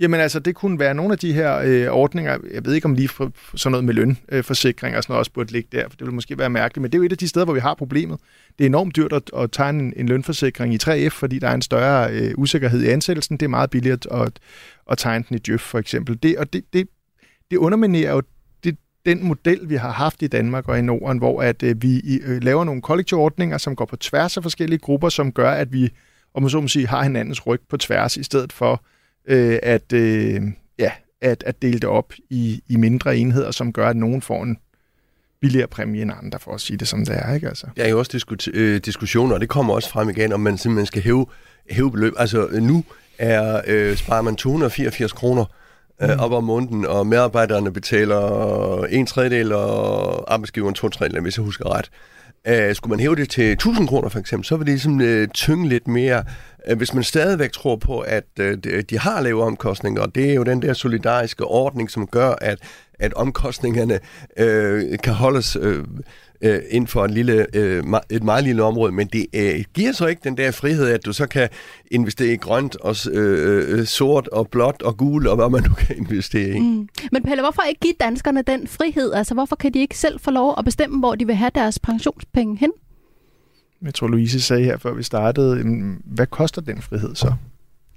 Jamen 0.00 0.20
altså, 0.20 0.40
det 0.40 0.54
kunne 0.54 0.78
være 0.78 0.94
nogle 0.94 1.12
af 1.12 1.18
de 1.18 1.32
her 1.32 1.58
øh, 1.64 1.88
ordninger, 1.88 2.38
jeg 2.52 2.64
ved 2.64 2.74
ikke 2.74 2.84
om 2.84 2.94
lige 2.94 3.08
for, 3.08 3.32
for 3.34 3.56
sådan 3.56 3.70
noget 3.70 3.84
med 3.84 3.94
lønforsikring 3.94 4.92
øh, 4.92 4.96
og 4.96 5.02
sådan 5.02 5.12
noget 5.12 5.18
også 5.18 5.32
burde 5.32 5.52
ligge 5.52 5.68
der, 5.72 5.88
for 5.88 5.96
det 5.96 6.06
vil 6.06 6.14
måske 6.14 6.38
være 6.38 6.50
mærkeligt, 6.50 6.82
men 6.82 6.92
det 6.92 6.94
er 6.94 6.98
jo 6.98 7.04
et 7.04 7.12
af 7.12 7.18
de 7.18 7.28
steder, 7.28 7.44
hvor 7.44 7.54
vi 7.54 7.60
har 7.60 7.74
problemet. 7.74 8.20
Det 8.58 8.64
er 8.64 8.68
enormt 8.68 8.96
dyrt 8.96 9.12
at, 9.12 9.30
at 9.36 9.52
tegne 9.52 9.82
en, 9.82 9.92
en 9.96 10.08
lønforsikring 10.08 10.74
i 10.74 10.78
3F, 10.82 11.08
fordi 11.08 11.38
der 11.38 11.48
er 11.48 11.54
en 11.54 11.62
større 11.62 12.12
øh, 12.12 12.34
usikkerhed 12.36 12.82
i 12.82 12.88
ansættelsen. 12.88 13.36
Det 13.36 13.46
er 13.46 13.50
meget 13.50 13.70
billigt 13.70 14.06
at, 14.10 14.32
at 14.90 14.98
tegne 14.98 15.24
den 15.28 15.36
i 15.36 15.38
Djøf 15.38 15.60
for 15.60 15.78
eksempel. 15.78 16.18
Det, 16.22 16.38
og 16.38 16.52
det, 16.52 16.64
det, 16.72 16.88
det 17.50 17.56
underminerer 17.56 18.12
jo 18.12 18.22
den 19.06 19.24
model, 19.24 19.68
vi 19.68 19.74
har 19.74 19.90
haft 19.90 20.22
i 20.22 20.26
Danmark 20.26 20.68
og 20.68 20.78
i 20.78 20.82
Norden, 20.82 21.18
hvor 21.18 21.42
at 21.42 21.62
øh, 21.62 21.82
vi 21.82 22.20
øh, 22.24 22.42
laver 22.42 22.64
nogle 22.64 22.82
kollektive 22.82 23.20
ordninger, 23.20 23.58
som 23.58 23.76
går 23.76 23.84
på 23.84 23.96
tværs 23.96 24.36
af 24.36 24.42
forskellige 24.42 24.78
grupper, 24.78 25.08
som 25.08 25.32
gør, 25.32 25.50
at 25.50 25.72
vi, 25.72 25.90
og 26.36 26.42
man 26.42 26.50
så 26.50 26.60
må 26.60 26.68
sige, 26.68 26.86
har 26.86 27.02
hinandens 27.02 27.46
ryg 27.46 27.60
på 27.68 27.76
tværs, 27.76 28.16
i 28.16 28.22
stedet 28.22 28.52
for 28.52 28.84
øh, 29.28 29.58
at, 29.62 29.92
øh, 29.92 30.42
ja, 30.78 30.90
at, 31.20 31.42
at 31.46 31.62
dele 31.62 31.78
det 31.78 31.84
op 31.84 32.12
i, 32.30 32.62
i 32.68 32.76
mindre 32.76 33.16
enheder, 33.16 33.50
som 33.50 33.72
gør, 33.72 33.88
at 33.88 33.96
nogen 33.96 34.22
får 34.22 34.42
en 34.42 34.56
billigere 35.40 35.68
præmie 35.68 36.02
end 36.02 36.12
andre, 36.22 36.38
for 36.38 36.54
at 36.54 36.60
sige 36.60 36.76
det 36.76 36.88
som 36.88 37.04
det 37.04 37.16
er. 37.18 37.34
Ikke? 37.34 37.48
Altså. 37.48 37.66
Der 37.76 37.84
er 37.84 37.88
jo 37.88 37.98
også 37.98 38.10
diskut- 38.12 38.48
øh, 38.54 38.80
diskussioner, 38.80 39.34
og 39.34 39.40
det 39.40 39.48
kommer 39.48 39.74
også 39.74 39.90
frem 39.90 40.08
igen, 40.08 40.32
om 40.32 40.40
man 40.40 40.58
simpelthen 40.58 40.86
skal 40.86 41.02
hæve, 41.02 41.26
hæve 41.70 41.92
beløb. 41.92 42.12
Altså 42.18 42.48
nu 42.52 42.84
er, 43.18 43.60
øh, 43.66 43.96
sparer 43.96 44.22
man 44.22 44.36
284 44.36 45.12
kroner 45.12 45.44
øh, 46.02 46.08
mm. 46.10 46.20
op 46.20 46.32
om 46.32 46.44
måneden, 46.44 46.86
og 46.86 47.06
medarbejderne 47.06 47.72
betaler 47.72 48.84
en 48.84 49.06
tredjedel, 49.06 49.52
og 49.52 50.32
arbejdsgiveren 50.32 50.74
to 50.74 50.88
tredjedel, 50.88 51.22
hvis 51.22 51.36
jeg 51.36 51.44
husker 51.44 51.74
ret. 51.74 51.90
Uh, 52.48 52.74
skulle 52.74 52.90
man 52.90 53.00
hæve 53.00 53.16
det 53.16 53.30
til 53.30 53.52
1000 53.52 53.88
kroner 53.88 54.08
for 54.08 54.18
eksempel, 54.18 54.46
så 54.46 54.56
vil 54.56 54.66
det 54.66 54.72
ligesom 54.72 55.00
uh, 55.00 55.28
tynge 55.34 55.68
lidt 55.68 55.88
mere. 55.88 56.24
Uh, 56.70 56.76
hvis 56.76 56.94
man 56.94 57.04
stadigvæk 57.04 57.52
tror 57.52 57.76
på, 57.76 57.98
at 57.98 58.24
uh, 58.40 58.46
de 58.90 58.98
har 58.98 59.20
lave 59.20 59.42
omkostninger, 59.42 60.02
og 60.02 60.14
det 60.14 60.30
er 60.30 60.34
jo 60.34 60.42
den 60.42 60.62
der 60.62 60.72
solidariske 60.72 61.44
ordning, 61.44 61.90
som 61.90 62.06
gør, 62.06 62.34
at, 62.40 62.58
at 62.98 63.14
omkostningerne 63.14 63.98
uh, 64.40 64.98
kan 65.02 65.12
holdes 65.12 65.56
uh, 65.56 65.84
øh, 66.46 66.62
inden 66.70 66.88
for 66.88 67.04
en 67.04 67.10
lille, 67.10 67.46
øh, 67.56 67.84
et 68.10 68.22
meget 68.22 68.44
lille 68.44 68.62
område, 68.62 68.92
men 68.92 69.06
det 69.06 69.26
øh, 69.34 69.64
giver 69.74 69.92
så 69.92 70.06
ikke 70.06 70.20
den 70.24 70.36
der 70.36 70.50
frihed, 70.50 70.88
at 70.88 71.06
du 71.06 71.12
så 71.12 71.26
kan 71.26 71.48
investere 71.90 72.32
i 72.32 72.36
grønt 72.36 72.76
og 72.76 72.96
øh, 73.12 73.78
øh, 73.78 73.86
sort 73.86 74.28
og 74.28 74.48
blåt 74.48 74.82
og 74.82 74.96
gul 74.96 75.26
og 75.26 75.36
hvad 75.36 75.50
man 75.50 75.62
nu 75.62 75.74
kan 75.74 75.96
investere 75.96 76.48
i. 76.48 76.58
Mm. 76.58 76.88
Men 77.12 77.22
Pelle, 77.22 77.42
hvorfor 77.42 77.62
ikke 77.62 77.80
give 77.80 77.94
danskerne 78.00 78.42
den 78.42 78.66
frihed? 78.66 79.12
Altså, 79.12 79.34
hvorfor 79.34 79.56
kan 79.56 79.74
de 79.74 79.78
ikke 79.78 79.98
selv 79.98 80.20
få 80.20 80.30
lov 80.30 80.54
at 80.58 80.64
bestemme, 80.64 80.98
hvor 80.98 81.14
de 81.14 81.26
vil 81.26 81.34
have 81.34 81.50
deres 81.54 81.78
pensionspenge 81.78 82.56
hen? 82.56 82.70
Jeg 83.82 83.94
tror, 83.94 84.08
Louise 84.08 84.40
sagde 84.40 84.64
her, 84.64 84.78
før 84.78 84.94
vi 84.94 85.02
startede, 85.02 85.64
hvad 86.04 86.26
koster 86.26 86.60
den 86.60 86.82
frihed 86.82 87.14
så? 87.14 87.32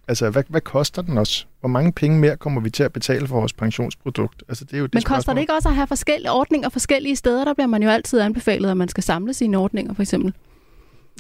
Altså, 0.09 0.29
hvad, 0.29 0.43
hvad 0.47 0.61
koster 0.61 1.01
den 1.01 1.17
os? 1.17 1.47
Hvor 1.59 1.69
mange 1.69 1.91
penge 1.91 2.19
mere 2.19 2.37
kommer 2.37 2.61
vi 2.61 2.69
til 2.69 2.83
at 2.83 2.93
betale 2.93 3.27
for 3.27 3.35
vores 3.35 3.53
pensionsprodukt? 3.53 4.43
Altså, 4.47 4.65
det 4.65 4.73
er 4.73 4.77
jo 4.77 4.85
det 4.85 4.93
Men 4.93 5.01
koster 5.01 5.15
spørgsmål. 5.15 5.35
det 5.35 5.41
ikke 5.41 5.53
også 5.53 5.69
at 5.69 5.75
have 5.75 5.87
forskellige 5.87 6.31
ordninger 6.31 6.69
forskellige 6.69 7.15
steder? 7.15 7.45
Der 7.45 7.53
bliver 7.53 7.67
man 7.67 7.83
jo 7.83 7.89
altid 7.89 8.19
anbefalet, 8.19 8.69
at 8.69 8.77
man 8.77 8.87
skal 8.87 9.03
samle 9.03 9.33
sine 9.33 9.57
ordninger, 9.57 9.93
for 9.93 10.01
eksempel. 10.01 10.33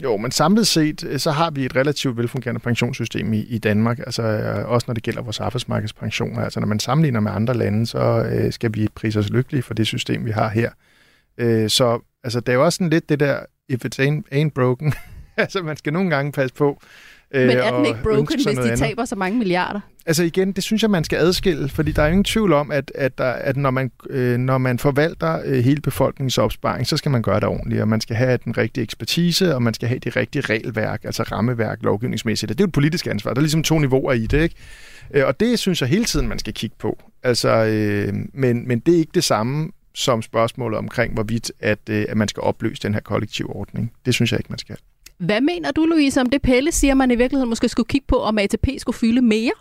Jo, 0.03 0.17
men 0.17 0.31
samlet 0.31 0.67
set, 0.67 1.03
øh, 1.03 1.19
så 1.19 1.31
har 1.31 1.51
vi 1.51 1.65
et 1.65 1.75
relativt 1.75 2.17
velfungerende 2.17 2.59
pensionssystem 2.59 3.33
i, 3.33 3.39
i 3.39 3.57
Danmark, 3.57 3.99
altså 3.99 4.23
øh, 4.23 4.69
også 4.69 4.85
når 4.87 4.93
det 4.93 5.03
gælder 5.03 5.21
vores 5.21 5.39
arbejdsmarkedspensioner. 5.39 6.41
Altså 6.41 6.59
når 6.59 6.67
man 6.67 6.79
sammenligner 6.79 7.19
med 7.19 7.31
andre 7.31 7.53
lande, 7.53 7.87
så 7.87 8.29
øh, 8.31 8.53
skal 8.53 8.71
vi 8.73 8.87
prise 8.95 9.19
os 9.19 9.29
lykkelige 9.29 9.63
for 9.63 9.73
det 9.73 9.87
system, 9.87 10.25
vi 10.25 10.31
har 10.31 10.49
her. 10.49 10.71
Øh, 11.37 11.69
så 11.69 11.99
altså, 12.23 12.39
det 12.39 12.49
er 12.49 12.53
jo 12.53 12.65
også 12.65 12.77
sådan 12.77 12.89
lidt 12.89 13.09
det 13.09 13.19
der, 13.19 13.39
if 13.69 13.85
it 13.85 13.99
ain't, 13.99 14.21
ain't 14.33 14.49
broken. 14.55 14.93
altså 15.37 15.61
man 15.61 15.77
skal 15.77 15.93
nogle 15.93 16.09
gange 16.09 16.31
passe 16.31 16.55
på, 16.55 16.81
men 17.33 17.49
er 17.49 17.77
den 17.77 17.85
ikke 17.85 17.99
broken, 18.03 18.35
hvis 18.35 18.45
de 18.45 18.61
andet. 18.61 18.79
taber 18.79 19.05
så 19.05 19.15
mange 19.15 19.37
milliarder? 19.37 19.79
Altså 20.05 20.23
igen, 20.23 20.51
det 20.51 20.63
synes 20.63 20.81
jeg, 20.81 20.89
man 20.89 21.03
skal 21.03 21.17
adskille, 21.17 21.69
fordi 21.69 21.91
der 21.91 22.03
er 22.03 22.07
ingen 22.07 22.23
tvivl 22.23 22.53
om, 22.53 22.71
at, 22.71 22.91
at, 22.95 23.17
der, 23.17 23.25
at 23.25 23.57
når, 23.57 23.71
man, 23.71 23.91
øh, 24.09 24.37
når 24.37 24.57
man 24.57 24.79
forvalter 24.79 25.41
øh, 25.45 25.63
hele 25.63 25.81
befolkningens 25.81 26.37
opsparing, 26.37 26.87
så 26.87 26.97
skal 26.97 27.11
man 27.11 27.21
gøre 27.21 27.39
det 27.39 27.43
ordentligt, 27.43 27.81
og 27.81 27.87
man 27.87 28.01
skal 28.01 28.15
have 28.15 28.39
den 28.45 28.57
rigtige 28.57 28.83
ekspertise, 28.83 29.55
og 29.55 29.63
man 29.63 29.73
skal 29.73 29.87
have 29.87 29.99
det 29.99 30.15
rigtige 30.15 30.41
regelværk, 30.41 31.05
altså 31.05 31.23
rammeværk 31.23 31.79
lovgivningsmæssigt. 31.81 32.49
Det 32.49 32.59
er 32.59 32.63
jo 32.63 32.67
et 32.67 32.73
politisk 32.73 33.07
ansvar. 33.07 33.33
Der 33.33 33.39
er 33.39 33.41
ligesom 33.41 33.63
to 33.63 33.79
niveauer 33.79 34.13
i 34.13 34.27
det, 34.27 34.41
ikke? 34.41 34.55
Øh, 35.13 35.25
og 35.25 35.39
det 35.39 35.59
synes 35.59 35.81
jeg 35.81 35.89
hele 35.89 36.05
tiden, 36.05 36.27
man 36.27 36.39
skal 36.39 36.53
kigge 36.53 36.75
på. 36.79 36.99
Altså, 37.23 37.49
øh, 37.49 38.13
men, 38.33 38.67
men 38.67 38.79
det 38.79 38.93
er 38.93 38.97
ikke 38.99 39.11
det 39.13 39.23
samme 39.23 39.71
som 39.93 40.21
spørgsmålet 40.21 40.77
omkring, 40.77 41.13
hvorvidt 41.13 41.51
at, 41.59 41.79
øh, 41.89 42.05
at 42.09 42.17
man 42.17 42.27
skal 42.27 42.41
opløse 42.41 42.81
den 42.81 42.93
her 42.93 43.01
kollektive 43.01 43.55
ordning. 43.55 43.91
Det 44.05 44.13
synes 44.13 44.31
jeg 44.31 44.39
ikke, 44.39 44.49
man 44.49 44.59
skal. 44.59 44.75
Hvad 45.19 45.41
mener 45.41 45.71
du, 45.71 45.85
Louise, 45.85 46.21
om 46.21 46.29
det 46.29 46.41
Pelle 46.41 46.71
siger, 46.71 46.93
man 46.93 47.11
i 47.11 47.15
virkeligheden 47.15 47.49
måske 47.49 47.69
skulle 47.69 47.87
kigge 47.87 48.07
på, 48.07 48.19
om 48.19 48.37
ATP 48.37 48.67
skulle 48.77 48.97
fylde 48.97 49.21
mere? 49.21 49.51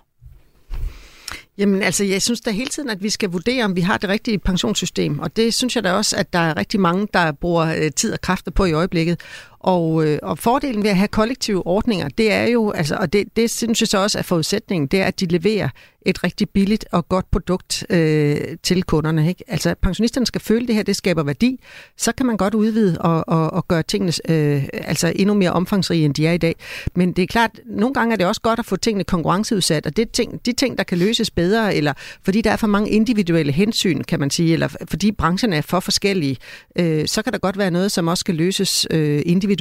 Jamen 1.58 1.82
altså, 1.82 2.04
jeg 2.04 2.22
synes 2.22 2.40
da 2.40 2.50
hele 2.50 2.70
tiden, 2.70 2.90
at 2.90 3.02
vi 3.02 3.10
skal 3.10 3.30
vurdere, 3.30 3.64
om 3.64 3.76
vi 3.76 3.80
har 3.80 3.98
det 3.98 4.08
rigtige 4.10 4.38
pensionssystem. 4.38 5.18
Og 5.18 5.36
det 5.36 5.54
synes 5.54 5.76
jeg 5.76 5.84
da 5.84 5.92
også, 5.92 6.16
at 6.16 6.32
der 6.32 6.38
er 6.38 6.56
rigtig 6.56 6.80
mange, 6.80 7.08
der 7.14 7.32
bruger 7.32 7.66
øh, 7.66 7.90
tid 7.96 8.12
og 8.12 8.20
kræfter 8.20 8.50
på 8.50 8.64
i 8.64 8.72
øjeblikket. 8.72 9.20
Og, 9.68 10.06
øh, 10.06 10.18
og 10.22 10.38
fordelen 10.38 10.82
ved 10.82 10.90
at 10.90 10.96
have 10.96 11.08
kollektive 11.08 11.66
ordninger, 11.66 12.08
det 12.08 12.32
er 12.32 12.44
jo, 12.44 12.70
altså, 12.70 12.96
og 13.00 13.12
det, 13.12 13.36
det 13.36 13.50
synes 13.50 13.80
jeg 13.80 13.88
så 13.88 13.98
også 13.98 14.18
er 14.18 14.22
forudsætningen, 14.22 14.86
det 14.86 15.00
er, 15.00 15.04
at 15.04 15.20
de 15.20 15.26
leverer 15.26 15.68
et 16.06 16.24
rigtig 16.24 16.48
billigt 16.50 16.84
og 16.92 17.08
godt 17.08 17.30
produkt 17.30 17.86
øh, 17.90 18.36
til 18.62 18.82
kunderne. 18.82 19.28
Ikke? 19.28 19.44
Altså 19.48 19.74
pensionisterne 19.82 20.26
skal 20.26 20.40
føle 20.40 20.66
det 20.66 20.74
her, 20.74 20.82
det 20.82 20.96
skaber 20.96 21.22
værdi, 21.22 21.60
så 21.96 22.12
kan 22.12 22.26
man 22.26 22.36
godt 22.36 22.54
udvide 22.54 22.98
og, 23.00 23.28
og, 23.28 23.52
og 23.52 23.68
gøre 23.68 23.82
tingene 23.82 24.12
øh, 24.28 24.68
altså 24.72 25.12
endnu 25.16 25.34
mere 25.34 25.52
omfangsrige, 25.52 26.04
end 26.04 26.14
de 26.14 26.26
er 26.26 26.32
i 26.32 26.38
dag. 26.38 26.54
Men 26.94 27.12
det 27.12 27.22
er 27.22 27.26
klart, 27.26 27.50
nogle 27.66 27.94
gange 27.94 28.12
er 28.12 28.16
det 28.16 28.26
også 28.26 28.40
godt 28.40 28.58
at 28.58 28.66
få 28.66 28.76
tingene 28.76 29.04
konkurrenceudsat, 29.04 29.86
og 29.86 29.96
det 29.96 30.10
ting, 30.10 30.46
de 30.46 30.52
ting, 30.52 30.78
der 30.78 30.84
kan 30.84 30.98
løses 30.98 31.30
bedre, 31.30 31.74
eller 31.74 31.92
fordi 32.22 32.40
der 32.40 32.50
er 32.50 32.56
for 32.56 32.66
mange 32.66 32.90
individuelle 32.90 33.52
hensyn, 33.52 34.02
kan 34.02 34.20
man 34.20 34.30
sige, 34.30 34.52
eller 34.52 34.68
fordi 34.88 35.12
brancherne 35.12 35.56
er 35.56 35.62
for 35.62 35.80
forskellige, 35.80 36.36
øh, 36.78 37.06
så 37.06 37.22
kan 37.22 37.32
der 37.32 37.38
godt 37.38 37.58
være 37.58 37.70
noget, 37.70 37.92
som 37.92 38.08
også 38.08 38.20
skal 38.20 38.34
løses 38.34 38.86
øh, 38.90 39.22
individuelt. 39.26 39.57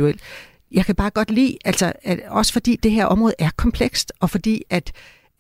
Jeg 0.72 0.86
kan 0.86 0.96
bare 0.96 1.10
godt 1.10 1.32
lide, 1.32 1.58
altså, 1.66 1.94
at 2.04 2.20
også 2.28 2.54
fordi 2.54 2.76
det 2.76 2.92
her 2.92 3.06
område 3.06 3.34
er 3.40 3.50
komplekst, 3.58 4.14
og 4.20 4.30
fordi 4.30 4.64
at 4.70 4.92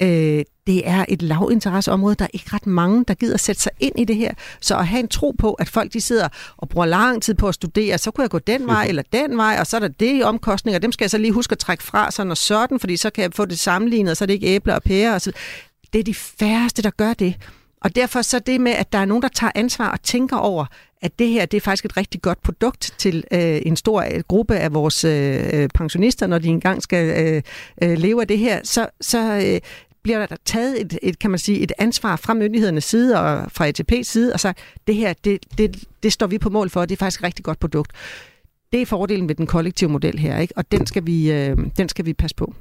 øh, 0.01 0.43
det 0.68 0.88
er 0.88 1.05
et 1.08 1.22
lavinteresseområde. 1.22 2.16
Der 2.16 2.26
er 2.26 2.30
ikke 2.34 2.45
ret 2.53 2.68
mange, 2.68 3.05
der 3.08 3.14
gider 3.14 3.38
sætte 3.38 3.62
sig 3.62 3.72
ind 3.80 3.99
i 3.99 4.05
det 4.05 4.16
her. 4.16 4.34
Så 4.62 4.78
at 4.78 4.88
have 4.88 4.99
en 4.99 5.08
tro 5.08 5.36
på, 5.39 5.53
at 5.53 5.70
folk 5.70 5.93
de 5.93 6.01
sidder 6.01 6.28
og 6.58 6.70
bruger 6.70 6.86
lang 6.86 7.24
tid 7.24 7.34
på 7.34 7.47
at 7.47 7.55
studere, 7.55 7.97
så 7.97 8.12
kunne 8.12 8.22
jeg 8.22 8.30
gå 8.30 8.39
den 8.39 8.68
vej 8.68 8.86
eller 8.89 9.03
den 9.14 9.38
vej, 9.38 9.58
og 9.60 9.68
så 9.68 9.76
er 9.78 9.80
der 9.80 9.88
det 9.88 10.20
i 10.20 10.22
omkostninger. 10.22 10.80
Dem 10.80 10.91
skal 10.91 11.03
jeg 11.03 11.12
så 11.12 11.18
lige 11.18 11.32
huske 11.32 11.51
at 11.51 11.60
trække 11.60 11.84
fra 11.84 12.12
sådan 12.12 12.32
og 12.32 12.38
sådan, 12.38 12.80
fordi 12.80 12.97
så 12.97 13.10
kan 13.10 13.22
jeg 13.22 13.34
få 13.34 13.45
det 13.45 13.60
sammenlignet, 13.60 14.12
og 14.12 14.18
så 14.18 14.24
er 14.24 14.26
det 14.26 14.34
ikke 14.34 14.47
æbler 14.47 14.76
og 14.76 14.84
pærer. 14.84 15.14
Og 15.14 15.22
så. 15.22 15.32
Det 15.93 15.99
er 15.99 16.03
de 16.03 16.14
færreste, 16.14 16.82
der 16.82 16.89
gør 16.89 17.14
det. 17.14 17.36
Og 17.82 17.95
derfor 17.95 18.22
så 18.22 18.39
det 18.39 18.62
med, 18.62 18.72
at 18.72 18.93
der 18.93 18.99
er 18.99 19.05
nogen, 19.05 19.22
der 19.22 19.28
tager 19.28 19.51
ansvar 19.55 19.91
og 19.91 20.01
tænker 20.01 20.38
over, 20.38 20.66
at 21.02 21.20
det 21.20 21.28
her 21.28 21.45
det 21.45 21.58
er 21.58 21.62
faktisk 21.62 21.86
et 21.86 21.98
rigtig 21.98 22.22
godt 22.22 22.41
produkt 22.41 22.93
til 22.98 23.24
øh, 23.32 23.62
en 23.66 23.76
stor 23.76 24.02
øh, 24.02 24.24
gruppe 24.28 24.56
af 24.56 24.74
vores 24.74 25.04
øh, 25.04 25.70
pensionister, 25.74 26.28
når 26.28 26.39
de 26.39 26.48
engang 26.48 26.84
skal 26.84 27.26
øh, 27.28 27.41
øh, 27.82 27.98
leve 27.98 28.22
af 28.22 28.28
det 28.28 28.38
her, 28.38 28.60
så, 28.64 28.88
så 29.02 29.41
øh, 29.45 29.62
bliver 30.04 30.26
der 30.26 30.36
taget 30.45 30.82
et, 30.82 31.00
et, 31.02 31.20
kan 31.20 31.30
man 31.32 31.39
sige, 31.39 31.60
et 31.60 31.72
ansvar 31.78 32.16
fra 32.16 32.34
myndighedernes 32.34 32.84
side 32.84 33.20
og 33.20 33.52
fra 33.52 33.70
ATP's 33.70 34.04
side, 34.04 34.34
og 34.34 34.39
så 34.39 34.54
det 34.88 34.95
her, 34.95 35.14
det, 35.24 35.39
det, 35.58 35.84
det 36.04 36.14
står 36.14 36.28
vi 36.28 36.38
på 36.38 36.50
mål 36.50 36.70
for, 36.70 36.82
og 36.82 36.89
det 36.89 36.95
er 36.95 37.00
faktisk 37.00 37.20
et 37.20 37.24
rigtig 37.24 37.45
godt 37.45 37.60
produkt. 37.60 37.91
Det 38.72 38.82
er 38.82 38.86
fordelen 38.86 39.28
ved 39.28 39.36
den 39.36 39.48
kollektive 39.48 39.89
model 39.89 40.20
her, 40.20 40.39
ikke? 40.39 40.58
og 40.58 40.72
den 40.72 40.86
skal 40.86 41.06
vi, 41.06 41.32
øh, 41.32 41.58
den 41.78 41.89
skal 41.89 42.06
vi 42.06 42.14
passe 42.14 42.36
på. 42.36 42.54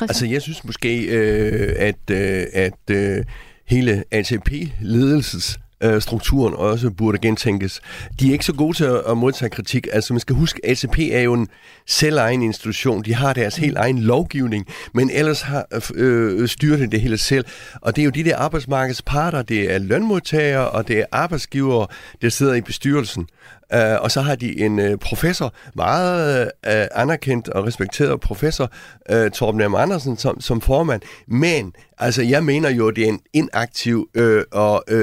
Altså 0.00 0.26
jeg 0.26 0.42
synes 0.42 0.64
måske, 0.64 1.06
øh, 1.06 1.74
at, 1.76 2.10
øh, 2.10 2.46
at 2.52 2.90
øh, 2.90 3.24
hele 3.66 4.04
ATP-ledelses 4.10 5.58
øh, 5.82 6.02
strukturen 6.02 6.54
også 6.54 6.90
burde 6.90 7.18
gentænkes. 7.18 7.80
De 8.20 8.28
er 8.28 8.32
ikke 8.32 8.44
så 8.44 8.52
gode 8.52 8.76
til 8.76 8.84
at 9.08 9.16
modtage 9.16 9.50
kritik. 9.50 9.86
Altså 9.92 10.12
man 10.12 10.20
skal 10.20 10.36
huske, 10.36 10.60
at 10.64 10.84
ACP 10.84 10.98
er 10.98 11.20
jo 11.20 11.32
en 11.32 11.48
selvegen 11.86 12.42
institution. 12.42 13.02
De 13.02 13.14
har 13.14 13.32
deres 13.32 13.56
helt 13.56 13.76
egen 13.76 13.98
lovgivning, 13.98 14.66
men 14.94 15.10
ellers 15.10 15.40
har 15.42 15.66
øh, 15.94 16.40
øh 16.42 16.48
styret 16.48 16.92
det 16.92 17.00
hele 17.00 17.18
selv. 17.18 17.44
Og 17.80 17.96
det 17.96 18.02
er 18.02 18.04
jo 18.04 18.10
de 18.10 18.24
der 18.24 18.36
arbejdsmarkedsparter, 18.36 19.42
det 19.42 19.74
er 19.74 19.78
lønmodtagere 19.78 20.70
og 20.70 20.88
det 20.88 20.98
er 20.98 21.04
arbejdsgivere, 21.12 21.86
der 22.22 22.28
sidder 22.28 22.54
i 22.54 22.60
bestyrelsen. 22.60 23.26
Uh, 23.74 24.02
og 24.02 24.10
så 24.10 24.20
har 24.20 24.34
de 24.34 24.60
en 24.60 24.78
uh, 24.78 24.98
professor, 24.98 25.54
meget 25.74 26.44
uh, 26.44 26.72
anerkendt 26.94 27.48
og 27.48 27.66
respekteret 27.66 28.20
professor, 28.20 28.72
uh, 29.12 29.30
Torben 29.30 29.70
M. 29.70 29.74
Andersen, 29.74 30.16
som, 30.16 30.40
som 30.40 30.60
formand. 30.60 31.02
Men 31.28 31.72
altså, 31.98 32.22
jeg 32.22 32.44
mener 32.44 32.70
jo, 32.70 32.90
det 32.90 33.04
er 33.04 33.08
en 33.08 33.20
inaktiv 33.32 34.08
uh, 34.18 34.40
og 34.52 34.84
uh, 34.92 34.96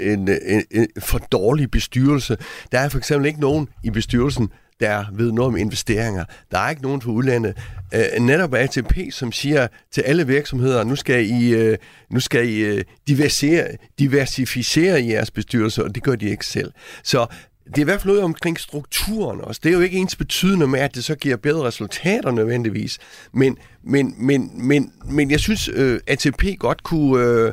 en, 0.00 0.28
en, 0.28 0.64
en 0.70 0.86
for 0.98 1.18
dårlig 1.18 1.70
bestyrelse. 1.70 2.36
Der 2.72 2.78
er 2.78 2.88
for 2.88 2.98
eksempel 2.98 3.26
ikke 3.26 3.40
nogen 3.40 3.68
i 3.84 3.90
bestyrelsen, 3.90 4.48
der 4.80 5.04
ved 5.12 5.32
noget 5.32 5.48
om 5.48 5.56
investeringer. 5.56 6.24
Der 6.50 6.58
er 6.58 6.70
ikke 6.70 6.82
nogen 6.82 7.00
fra 7.00 7.10
udlandet. 7.10 7.54
Uh, 7.94 8.24
netop 8.24 8.54
ATP, 8.54 8.98
som 9.10 9.32
siger 9.32 9.66
til 9.92 10.00
alle 10.00 10.26
virksomheder, 10.26 10.84
nu 10.84 10.96
skal 10.96 11.30
I, 11.30 11.68
uh, 11.68 11.74
nu 12.10 12.20
skal 12.20 12.48
I 12.48 12.72
uh, 12.72 12.80
diversificere, 13.08 13.68
diversificere 13.98 15.06
jeres 15.06 15.30
bestyrelse, 15.30 15.84
og 15.84 15.94
det 15.94 16.02
gør 16.02 16.16
de 16.16 16.28
ikke 16.28 16.46
selv. 16.46 16.72
Så 17.02 17.26
det 17.66 17.78
er 17.78 17.80
i 17.80 17.84
hvert 17.84 18.00
fald 18.00 18.12
noget 18.12 18.22
omkring 18.22 18.60
strukturen 18.60 19.40
også. 19.40 19.60
Det 19.64 19.68
er 19.68 19.74
jo 19.74 19.80
ikke 19.80 19.96
ens 19.96 20.16
betydende 20.16 20.66
med, 20.66 20.80
at 20.80 20.94
det 20.94 21.04
så 21.04 21.14
giver 21.14 21.36
bedre 21.36 21.64
resultater 21.64 22.30
nødvendigvis. 22.30 22.98
Men, 23.32 23.58
men, 23.82 24.14
men, 24.18 24.50
men, 24.54 24.92
men 25.04 25.30
jeg 25.30 25.40
synes, 25.40 25.70
øh, 25.72 26.00
ATP 26.06 26.44
godt 26.58 26.82
kunne... 26.82 27.24
Øh, 27.24 27.52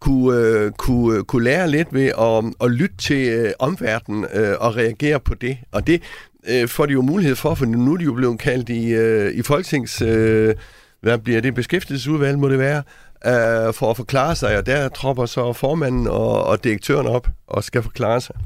kunne, 0.00 0.38
øh, 0.38 0.72
kunne, 0.72 1.16
øh, 1.18 1.24
kunne 1.24 1.44
lære 1.44 1.70
lidt 1.70 1.94
ved 1.94 2.06
at, 2.06 2.66
at 2.66 2.70
lytte 2.70 2.96
til 2.96 3.28
øh, 3.28 3.52
omverdenen 3.58 4.26
øh, 4.34 4.56
og 4.60 4.76
reagere 4.76 5.20
på 5.20 5.34
det. 5.34 5.58
Og 5.72 5.86
det 5.86 6.02
øh, 6.48 6.68
får 6.68 6.86
de 6.86 6.92
jo 6.92 7.02
mulighed 7.02 7.36
for, 7.36 7.54
for 7.54 7.66
nu 7.66 7.92
er 7.92 7.96
de 7.96 8.04
jo 8.04 8.12
blevet 8.12 8.38
kaldt 8.38 8.68
i, 8.68 8.88
øh, 8.88 9.34
i 9.34 9.42
Folketings... 9.42 10.02
Øh, 10.02 10.54
hvad 11.00 11.18
bliver 11.18 11.40
det? 11.40 11.54
Beskæftigelsesudvalg 11.54 12.38
må 12.38 12.48
det 12.48 12.58
være, 12.58 12.82
øh, 13.26 13.74
for 13.74 13.90
at 13.90 13.96
forklare 13.96 14.36
sig, 14.36 14.58
og 14.58 14.66
der 14.66 14.88
tropper 14.88 15.26
så 15.26 15.52
formanden 15.52 16.06
og, 16.06 16.44
og 16.44 16.64
direktøren 16.64 17.06
op 17.06 17.28
og 17.46 17.64
skal 17.64 17.82
forklare 17.82 18.20
sig. 18.20 18.36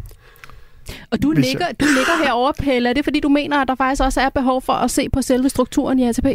Og 1.10 1.22
du 1.22 1.30
ligger, 1.30 1.66
du 1.80 1.84
ligger 1.84 2.24
herovre, 2.24 2.52
Pelle. 2.58 2.88
Er 2.88 2.92
det 2.92 3.04
fordi, 3.04 3.20
du 3.20 3.28
mener, 3.28 3.58
at 3.58 3.68
der 3.68 3.74
faktisk 3.74 4.02
også 4.02 4.20
er 4.20 4.28
behov 4.28 4.62
for 4.62 4.72
at 4.72 4.90
se 4.90 5.08
på 5.08 5.22
selve 5.22 5.48
strukturen 5.48 5.98
i 5.98 6.08
ATP? 6.08 6.26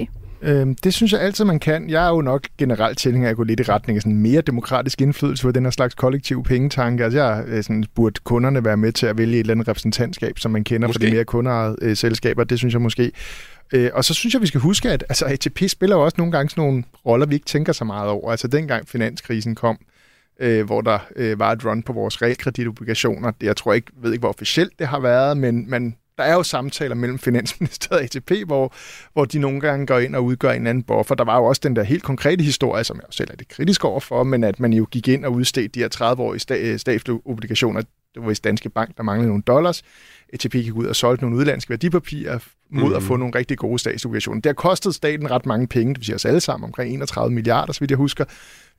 Øhm, 0.41 0.75
det 0.75 0.93
synes 0.93 1.13
jeg 1.13 1.21
altid, 1.21 1.45
man 1.45 1.59
kan. 1.59 1.89
Jeg 1.89 2.05
er 2.05 2.09
jo 2.09 2.21
nok 2.21 2.47
generelt 2.57 2.97
tilhænger 2.97 3.27
af 3.27 3.31
at 3.31 3.37
gå 3.37 3.43
lidt 3.43 3.59
i 3.59 3.63
retning 3.63 3.95
af 3.95 4.01
sådan 4.01 4.17
mere 4.17 4.41
demokratisk 4.41 5.01
indflydelse 5.01 5.43
på 5.43 5.51
den 5.51 5.63
her 5.63 5.71
slags 5.71 5.95
kollektiv 5.95 6.43
pengetanke. 6.43 7.03
Altså 7.03 7.19
jeg 7.19 7.43
øh, 7.47 7.63
sådan, 7.63 7.85
burde 7.95 8.19
kunderne 8.23 8.65
være 8.65 8.77
med 8.77 8.91
til 8.91 9.05
at 9.05 9.17
vælge 9.17 9.33
et 9.33 9.39
eller 9.39 9.53
andet 9.53 9.67
repræsentantskab, 9.67 10.39
som 10.39 10.51
man 10.51 10.63
kender 10.63 10.87
måske. 10.87 10.99
for 11.03 11.09
de 11.09 11.13
mere 11.13 11.25
kunderejede 11.25 11.75
øh, 11.81 11.97
selskaber. 11.97 12.43
Det 12.43 12.57
synes 12.57 12.73
jeg 12.73 12.81
måske. 12.81 13.11
Øh, 13.73 13.89
og 13.93 14.05
så 14.05 14.13
synes 14.13 14.33
jeg, 14.33 14.41
vi 14.41 14.47
skal 14.47 14.61
huske, 14.61 14.91
at 14.91 15.03
altså, 15.09 15.25
ATP 15.25 15.63
spiller 15.67 15.95
jo 15.95 16.05
også 16.05 16.15
nogle 16.17 16.31
gange 16.31 16.49
sådan 16.49 16.63
nogle 16.63 16.83
roller, 17.05 17.25
vi 17.25 17.35
ikke 17.35 17.45
tænker 17.45 17.73
så 17.73 17.83
meget 17.83 18.09
over. 18.09 18.31
Altså 18.31 18.47
dengang 18.47 18.87
finanskrisen 18.87 19.55
kom, 19.55 19.77
øh, 19.81 19.96
hvor 20.65 20.81
der 20.81 20.99
øh, 21.15 21.39
var 21.39 21.51
et 21.51 21.65
run 21.65 21.83
på 21.83 21.93
vores 21.93 22.21
realkreditobligationer. 22.21 23.31
Jeg 23.41 23.57
tror 23.57 23.73
ikke, 23.73 23.91
ved 24.01 24.11
ikke, 24.11 24.21
hvor 24.21 24.29
officielt 24.29 24.79
det 24.79 24.87
har 24.87 24.99
været, 24.99 25.37
men 25.37 25.69
man 25.69 25.95
der 26.17 26.23
er 26.23 26.33
jo 26.33 26.43
samtaler 26.43 26.95
mellem 26.95 27.19
Finansministeriet 27.19 27.99
og 27.99 28.03
ATP, 28.03 28.47
hvor, 28.47 28.73
hvor 29.13 29.25
de 29.25 29.39
nogle 29.39 29.59
gange 29.59 29.85
går 29.85 29.99
ind 29.99 30.15
og 30.15 30.25
udgør 30.25 30.51
en 30.51 30.67
anden 30.67 30.83
buffer. 30.83 31.15
Der 31.15 31.23
var 31.23 31.37
jo 31.37 31.45
også 31.45 31.61
den 31.63 31.75
der 31.75 31.83
helt 31.83 32.03
konkrete 32.03 32.43
historie, 32.43 32.83
som 32.83 32.97
jeg 32.97 33.03
jo 33.07 33.11
selv 33.11 33.29
er 33.31 33.35
det 33.35 33.47
kritisk 33.47 33.85
overfor, 33.85 34.23
men 34.23 34.43
at 34.43 34.59
man 34.59 34.73
jo 34.73 34.87
gik 34.91 35.07
ind 35.07 35.25
og 35.25 35.33
udstedte 35.33 35.67
de 35.67 35.79
her 35.79 36.13
30-årige 36.13 36.77
statslige 36.77 37.21
obligationer. 37.25 37.81
Det 38.15 38.25
var 38.25 38.31
i 38.31 38.33
Danske 38.33 38.69
Bank, 38.69 38.97
der 38.97 39.03
manglede 39.03 39.27
nogle 39.27 39.43
dollars. 39.43 39.83
ATP 40.33 40.51
gik 40.51 40.75
ud 40.75 40.85
og 40.85 40.95
solgte 40.95 41.23
nogle 41.23 41.37
udlandske 41.37 41.69
værdipapirer 41.69 42.39
mod 42.69 42.89
mm. 42.89 42.95
at 42.95 43.03
få 43.03 43.15
nogle 43.15 43.35
rigtig 43.35 43.57
gode 43.57 43.79
statsobligationer. 43.79 44.41
Det 44.41 44.49
har 44.49 44.53
kostet 44.53 44.95
staten 44.95 45.31
ret 45.31 45.45
mange 45.45 45.67
penge, 45.67 45.93
det 45.93 45.99
vil 45.99 46.05
sige 46.05 46.15
os 46.15 46.25
alle 46.25 46.39
sammen, 46.39 46.67
omkring 46.67 46.93
31 46.93 47.33
milliarder, 47.33 47.73
så 47.73 47.79
vidt 47.79 47.91
jeg 47.91 47.97
husker. 47.97 48.25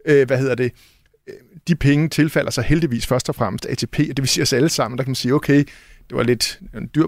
Øh, 0.06 0.26
hvad 0.26 0.38
hedder 0.38 0.54
det? 0.54 0.72
De 1.68 1.76
penge 1.76 2.08
tilfalder 2.08 2.50
så 2.50 2.62
heldigvis 2.62 3.06
først 3.06 3.28
og 3.28 3.34
fremmest 3.34 3.66
ATP, 3.66 3.98
og 3.98 4.16
det 4.16 4.18
vil 4.18 4.28
sige 4.28 4.42
os 4.42 4.52
alle 4.52 4.68
sammen, 4.68 4.98
der 4.98 5.04
kan 5.04 5.10
man 5.10 5.14
sige, 5.14 5.34
okay, 5.34 5.64
det 6.08 6.16
var 6.16 6.22
lidt 6.22 6.60
en 6.74 6.90
dyr... 6.94 7.06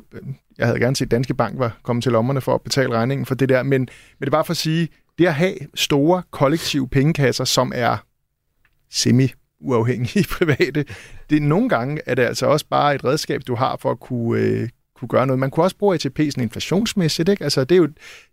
Jeg 0.59 0.67
havde 0.67 0.81
gerne 0.81 0.97
set, 0.97 1.07
at 1.07 1.11
Danske 1.11 1.35
Bank 1.35 1.59
var 1.59 1.79
kommet 1.83 2.03
til 2.03 2.13
lommerne 2.13 2.41
for 2.41 2.55
at 2.55 2.61
betale 2.63 2.95
regningen 2.95 3.27
for 3.27 3.35
det 3.35 3.49
der, 3.49 3.63
men, 3.63 3.81
men 3.81 3.89
det 4.21 4.27
er 4.27 4.31
bare 4.31 4.45
for 4.45 4.51
at 4.51 4.57
sige, 4.57 4.89
det 5.19 5.27
at 5.27 5.35
have 5.35 5.55
store 5.75 6.23
kollektive 6.31 6.89
pengekasser, 6.89 7.45
som 7.45 7.73
er 7.75 7.97
semi 8.91 9.33
uafhængige 9.61 10.27
private, 10.39 10.85
det 11.31 11.37
er 11.37 11.41
nogle 11.41 11.69
gange 11.69 12.01
er 12.07 12.15
det 12.15 12.23
altså 12.23 12.47
også 12.47 12.67
bare 12.71 12.95
et 12.95 13.05
redskab, 13.05 13.41
du 13.47 13.55
har 13.55 13.77
for 13.77 13.91
at 13.91 14.01
kunne, 14.01 14.41
øh, 14.41 14.69
kunne 15.01 15.09
gøre 15.09 15.27
noget. 15.27 15.39
Man 15.39 15.51
kunne 15.51 15.65
også 15.65 15.77
bruge 15.77 15.95
ATP 15.95 16.19
sådan 16.19 16.43
inflationsmæssigt. 16.43 17.29
Ikke? 17.29 17.45
Altså, 17.45 17.65
det 17.65 17.75
er 17.75 17.77
jo, 17.77 17.89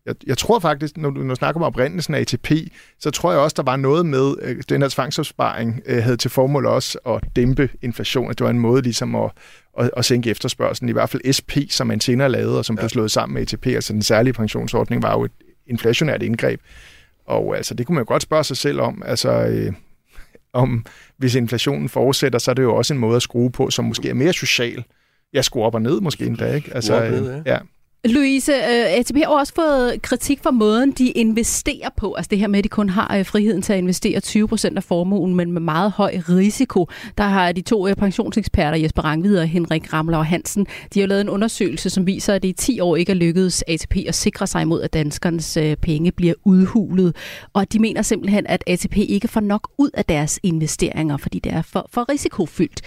jeg, 0.05 0.15
jeg 0.27 0.37
tror 0.37 0.59
faktisk, 0.59 0.97
når 0.97 1.09
du, 1.09 1.21
når 1.21 1.33
du 1.33 1.35
snakker 1.35 1.61
om 1.61 1.67
oprindelsen 1.67 2.13
af 2.13 2.19
ATP, 2.19 2.51
så 2.99 3.11
tror 3.11 3.31
jeg 3.31 3.39
også, 3.39 3.53
der 3.57 3.63
var 3.63 3.75
noget 3.75 4.05
med, 4.05 4.35
øh, 4.41 4.63
den 4.69 4.81
her 4.81 4.89
tvangsopsparing 4.89 5.81
øh, 5.85 6.03
havde 6.03 6.17
til 6.17 6.31
formål 6.31 6.65
også 6.65 6.99
at 7.05 7.23
dæmpe 7.35 7.69
inflation. 7.81 8.29
At 8.31 8.37
det 8.37 8.43
var 8.43 8.51
en 8.51 8.59
måde 8.59 8.81
ligesom 8.81 9.15
at, 9.15 9.31
at, 9.79 9.91
at 9.97 10.05
sænke 10.05 10.29
efterspørgselen. 10.29 10.89
I 10.89 10.93
hvert 10.93 11.09
fald 11.09 11.33
SP, 11.37 11.51
som 11.69 11.87
man 11.87 11.99
senere 11.99 12.29
lavede, 12.29 12.57
og 12.57 12.65
som 12.65 12.75
ja. 12.75 12.81
blev 12.81 12.89
slået 12.89 13.11
sammen 13.11 13.33
med 13.33 13.41
ATP, 13.41 13.67
altså 13.67 13.93
den 13.93 14.01
særlige 14.01 14.33
pensionsordning, 14.33 15.03
var 15.03 15.13
jo 15.13 15.23
et 15.23 15.31
inflationært 15.67 16.23
indgreb. 16.23 16.61
Og 17.25 17.57
altså, 17.57 17.73
det 17.73 17.85
kunne 17.85 17.95
man 17.95 18.01
jo 18.01 18.07
godt 18.07 18.23
spørge 18.23 18.43
sig 18.43 18.57
selv 18.57 18.81
om. 18.81 19.03
Altså, 19.05 19.31
øh, 19.31 19.73
om 20.53 20.85
hvis 21.17 21.35
inflationen 21.35 21.89
fortsætter, 21.89 22.39
så 22.39 22.51
er 22.51 22.55
det 22.55 22.63
jo 22.63 22.75
også 22.75 22.93
en 22.93 22.99
måde 22.99 23.15
at 23.15 23.21
skrue 23.21 23.51
på, 23.51 23.69
som 23.69 23.85
måske 23.85 24.09
er 24.09 24.13
mere 24.13 24.33
social, 24.33 24.83
jeg 25.33 25.45
skruer 25.45 25.65
op 25.65 25.75
og 25.75 25.81
ned 25.81 26.01
måske 26.01 26.25
endda, 26.25 26.53
ikke? 26.53 26.71
Altså, 26.75 26.99
ned, 26.99 27.35
ja. 27.45 27.53
ja. 27.53 27.57
Louise, 28.05 28.53
øh, 28.53 28.97
ATP 28.97 29.15
har 29.17 29.27
også 29.27 29.53
fået 29.53 30.01
kritik 30.01 30.39
for 30.43 30.51
måden, 30.51 30.91
de 30.91 31.09
investerer 31.09 31.89
på. 31.97 32.13
Altså 32.13 32.29
det 32.29 32.39
her 32.39 32.47
med, 32.47 32.59
at 32.59 32.63
de 32.63 32.69
kun 32.69 32.89
har 32.89 33.19
uh, 33.19 33.25
friheden 33.25 33.61
til 33.61 33.73
at 33.73 33.79
investere 33.79 34.19
20 34.19 34.47
procent 34.47 34.77
af 34.77 34.83
formuen, 34.83 35.35
men 35.35 35.51
med 35.51 35.61
meget 35.61 35.91
høj 35.91 36.19
risiko. 36.29 36.87
Der 37.17 37.23
har 37.23 37.51
de 37.51 37.61
to 37.61 37.87
pensionseksperter, 37.97 38.77
Jesper 38.77 39.01
Rangvid 39.01 39.39
og 39.39 39.47
Henrik 39.47 39.93
Ramler 39.93 40.21
Hansen, 40.21 40.67
de 40.93 40.99
har 40.99 41.07
lavet 41.07 41.21
en 41.21 41.29
undersøgelse, 41.29 41.89
som 41.89 42.07
viser, 42.07 42.33
at 42.33 42.43
det 42.43 42.49
i 42.49 42.53
10 42.53 42.79
år 42.79 42.95
ikke 42.95 43.11
er 43.11 43.15
lykkedes 43.15 43.63
ATP 43.67 43.95
at 44.07 44.15
sikre 44.15 44.47
sig 44.47 44.61
imod, 44.61 44.81
at 44.81 44.93
danskernes 44.93 45.57
penge 45.81 46.11
bliver 46.11 46.33
udhulet. 46.45 47.15
Og 47.53 47.73
de 47.73 47.79
mener 47.79 48.01
simpelthen, 48.01 48.47
at 48.47 48.63
ATP 48.67 48.97
ikke 48.97 49.27
får 49.27 49.41
nok 49.41 49.69
ud 49.77 49.89
af 49.93 50.05
deres 50.05 50.39
investeringer, 50.43 51.17
fordi 51.17 51.39
det 51.39 51.53
er 51.53 51.61
for, 51.61 51.89
for 51.93 52.09
risikofyldt. 52.09 52.81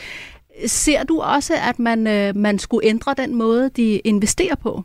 Ser 0.66 1.04
du 1.04 1.20
også, 1.20 1.54
at 1.54 1.78
man, 1.78 2.06
øh, 2.06 2.36
man 2.36 2.58
skulle 2.58 2.86
ændre 2.86 3.14
den 3.18 3.34
måde, 3.34 3.70
de 3.76 3.98
investerer 3.98 4.54
på? 4.54 4.84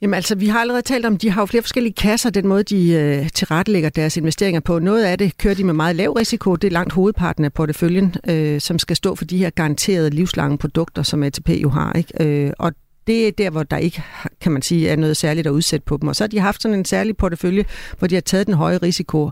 Jamen 0.00 0.14
altså, 0.14 0.34
vi 0.34 0.46
har 0.46 0.60
allerede 0.60 0.82
talt 0.82 1.06
om, 1.06 1.16
de 1.16 1.30
har 1.30 1.42
jo 1.42 1.46
flere 1.46 1.62
forskellige 1.62 1.92
kasser, 1.92 2.30
den 2.30 2.46
måde, 2.46 2.62
de 2.62 2.92
øh, 2.92 3.30
tilrettelægger 3.30 3.88
deres 3.88 4.16
investeringer 4.16 4.60
på. 4.60 4.78
Noget 4.78 5.04
af 5.04 5.18
det 5.18 5.38
kører 5.38 5.54
de 5.54 5.64
med 5.64 5.74
meget 5.74 5.96
lav 5.96 6.12
risiko. 6.12 6.56
Det 6.56 6.66
er 6.66 6.72
langt 6.72 6.92
hovedparten 6.92 7.44
af 7.44 7.52
porteføljen, 7.52 8.14
øh, 8.28 8.60
som 8.60 8.78
skal 8.78 8.96
stå 8.96 9.14
for 9.14 9.24
de 9.24 9.38
her 9.38 9.50
garanterede 9.50 10.10
livslange 10.10 10.58
produkter, 10.58 11.02
som 11.02 11.22
ATP 11.22 11.48
jo 11.48 11.68
har. 11.68 11.92
Ikke? 11.92 12.24
Øh, 12.24 12.52
og 12.58 12.72
det 13.06 13.28
er 13.28 13.32
der, 13.32 13.50
hvor 13.50 13.62
der 13.62 13.76
ikke, 13.76 14.02
kan 14.40 14.52
man 14.52 14.62
sige, 14.62 14.88
er 14.88 14.96
noget 14.96 15.16
særligt 15.16 15.46
at 15.46 15.50
udsætte 15.50 15.84
på 15.84 15.96
dem. 15.96 16.08
Og 16.08 16.16
så 16.16 16.24
har 16.24 16.28
de 16.28 16.38
haft 16.38 16.62
sådan 16.62 16.78
en 16.78 16.84
særlig 16.84 17.16
portefølje, 17.16 17.64
hvor 17.98 18.08
de 18.08 18.14
har 18.14 18.22
taget 18.22 18.46
den 18.46 18.54
høje 18.54 18.78
risiko 18.78 19.30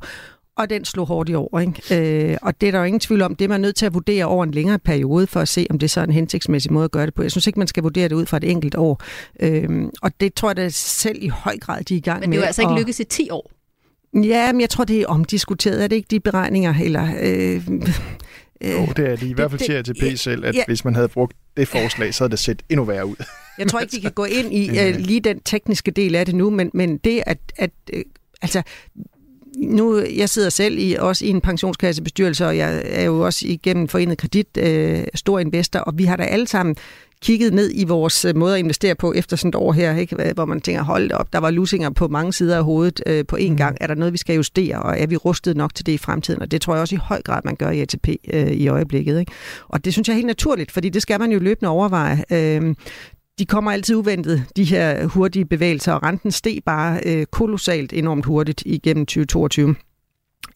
og 0.56 0.70
den 0.70 0.84
slog 0.84 1.06
hårdt 1.06 1.28
i 1.28 1.34
år. 1.34 1.58
Ikke? 1.60 2.30
Øh, 2.30 2.36
og 2.42 2.60
det 2.60 2.66
er 2.66 2.70
der 2.70 2.78
jo 2.78 2.84
ingen 2.84 3.00
tvivl 3.00 3.22
om. 3.22 3.34
Det 3.34 3.44
er 3.44 3.48
man 3.48 3.60
nødt 3.60 3.76
til 3.76 3.86
at 3.86 3.94
vurdere 3.94 4.24
over 4.24 4.44
en 4.44 4.50
længere 4.50 4.78
periode, 4.78 5.26
for 5.26 5.40
at 5.40 5.48
se, 5.48 5.66
om 5.70 5.78
det 5.78 5.90
så 5.90 6.00
er 6.00 6.04
en 6.04 6.10
hensigtsmæssig 6.10 6.72
måde 6.72 6.84
at 6.84 6.90
gøre 6.90 7.06
det 7.06 7.14
på. 7.14 7.22
Jeg 7.22 7.30
synes 7.30 7.46
ikke, 7.46 7.58
man 7.58 7.68
skal 7.68 7.82
vurdere 7.82 8.08
det 8.08 8.14
ud 8.14 8.26
fra 8.26 8.36
et 8.36 8.44
enkelt 8.44 8.74
år. 8.74 9.02
Øh, 9.40 9.68
og 10.02 10.20
det 10.20 10.34
tror 10.34 10.48
jeg 10.48 10.56
da 10.56 10.68
selv 10.68 11.18
i 11.22 11.28
høj 11.28 11.58
grad, 11.58 11.84
de 11.84 11.94
er 11.94 11.98
i 11.98 12.00
gang 12.00 12.20
med. 12.20 12.26
Men 12.26 12.32
det 12.32 12.38
er 12.38 12.42
jo 12.42 12.46
altså 12.46 12.62
ikke 12.62 12.74
lykkes 12.74 13.00
i 13.00 13.04
10 13.04 13.30
år? 13.30 13.50
Ja, 14.14 14.52
men 14.52 14.60
jeg 14.60 14.70
tror, 14.70 14.84
det 14.84 15.00
er 15.00 15.06
omdiskuteret. 15.06 15.84
Er 15.84 15.88
det 15.88 15.96
ikke 15.96 16.08
de 16.10 16.20
beregninger? 16.20 16.74
Eller, 16.82 17.08
øh, 17.20 17.62
øh, 18.60 18.72
jo, 18.72 18.86
det 18.96 19.10
er 19.10 19.16
de 19.16 19.28
i 19.28 19.32
hvert 19.32 19.50
fald 19.50 19.60
til 19.60 19.72
ATP 19.72 20.18
selv, 20.18 20.44
at 20.44 20.54
ja. 20.54 20.62
hvis 20.66 20.84
man 20.84 20.94
havde 20.94 21.08
brugt 21.08 21.36
det 21.56 21.68
forslag, 21.68 22.14
så 22.14 22.24
havde 22.24 22.30
det 22.30 22.38
set 22.38 22.62
endnu 22.68 22.84
værre 22.84 23.06
ud. 23.06 23.16
Jeg 23.58 23.68
tror 23.68 23.80
ikke, 23.80 23.96
de 23.96 24.00
kan 24.00 24.12
gå 24.12 24.24
ind 24.24 24.52
i 24.54 24.70
uh, 24.80 24.96
lige 24.98 25.20
den 25.20 25.40
tekniske 25.40 25.90
del 25.90 26.14
af 26.14 26.26
det 26.26 26.34
nu, 26.34 26.50
men, 26.50 26.70
men 26.74 26.96
det, 26.98 27.22
at, 27.26 27.38
at 27.56 27.70
uh, 27.92 28.00
altså, 28.42 28.62
nu, 29.56 30.00
jeg 30.16 30.28
sidder 30.28 30.50
selv 30.50 30.78
i, 30.78 30.96
også 30.98 31.24
i 31.24 31.28
en 31.28 31.40
pensionskassebestyrelse, 31.40 32.46
og 32.46 32.56
jeg 32.56 32.82
er 32.84 33.04
jo 33.04 33.20
også 33.20 33.46
igennem 33.48 33.88
Forenet 33.88 34.18
Kredit 34.18 34.48
øh, 34.58 35.04
stor 35.14 35.38
investor, 35.38 35.78
og 35.78 35.98
vi 35.98 36.04
har 36.04 36.16
da 36.16 36.22
alle 36.22 36.46
sammen 36.46 36.76
kigget 37.24 37.54
ned 37.54 37.70
i 37.74 37.84
vores 37.84 38.24
øh, 38.24 38.36
måde 38.36 38.54
at 38.54 38.58
investere 38.58 38.94
på 38.94 39.12
efter 39.12 39.36
sådan 39.36 39.48
et 39.48 39.54
år 39.54 39.72
her, 39.72 39.96
ikke? 39.96 40.32
hvor 40.34 40.44
man 40.44 40.60
tænker, 40.60 40.82
hold 40.82 41.12
op, 41.12 41.32
der 41.32 41.38
var 41.38 41.50
lusinger 41.50 41.90
på 41.90 42.08
mange 42.08 42.32
sider 42.32 42.56
af 42.56 42.64
hovedet 42.64 43.02
øh, 43.06 43.24
på 43.26 43.36
én 43.36 43.50
mm. 43.50 43.56
gang. 43.56 43.76
Er 43.80 43.86
der 43.86 43.94
noget, 43.94 44.12
vi 44.12 44.18
skal 44.18 44.36
justere, 44.36 44.82
og 44.82 45.00
er 45.00 45.06
vi 45.06 45.16
rustet 45.16 45.56
nok 45.56 45.74
til 45.74 45.86
det 45.86 45.92
i 45.92 45.98
fremtiden? 45.98 46.42
Og 46.42 46.50
det 46.50 46.60
tror 46.60 46.74
jeg 46.74 46.80
også 46.80 46.94
i 46.94 46.98
høj 47.02 47.22
grad, 47.22 47.40
man 47.44 47.56
gør 47.56 47.70
i 47.70 47.80
ATP 47.80 48.08
øh, 48.32 48.50
i 48.50 48.68
øjeblikket. 48.68 49.20
Ikke? 49.20 49.32
Og 49.68 49.84
det 49.84 49.92
synes 49.92 50.08
jeg 50.08 50.14
er 50.14 50.16
helt 50.16 50.26
naturligt, 50.26 50.72
fordi 50.72 50.88
det 50.88 51.02
skal 51.02 51.20
man 51.20 51.32
jo 51.32 51.38
løbende 51.38 51.70
overveje. 51.70 52.24
Øh, 52.32 52.74
de 53.38 53.46
kommer 53.46 53.72
altid 53.72 53.96
uventet, 53.96 54.44
de 54.56 54.64
her 54.64 55.06
hurtige 55.06 55.44
bevægelser, 55.44 55.92
og 55.92 56.02
renten 56.02 56.30
steg 56.30 56.58
bare 56.66 57.00
øh, 57.06 57.26
kolossalt 57.26 57.92
enormt 57.92 58.24
hurtigt 58.24 58.62
igennem 58.66 59.06
2022 59.06 59.74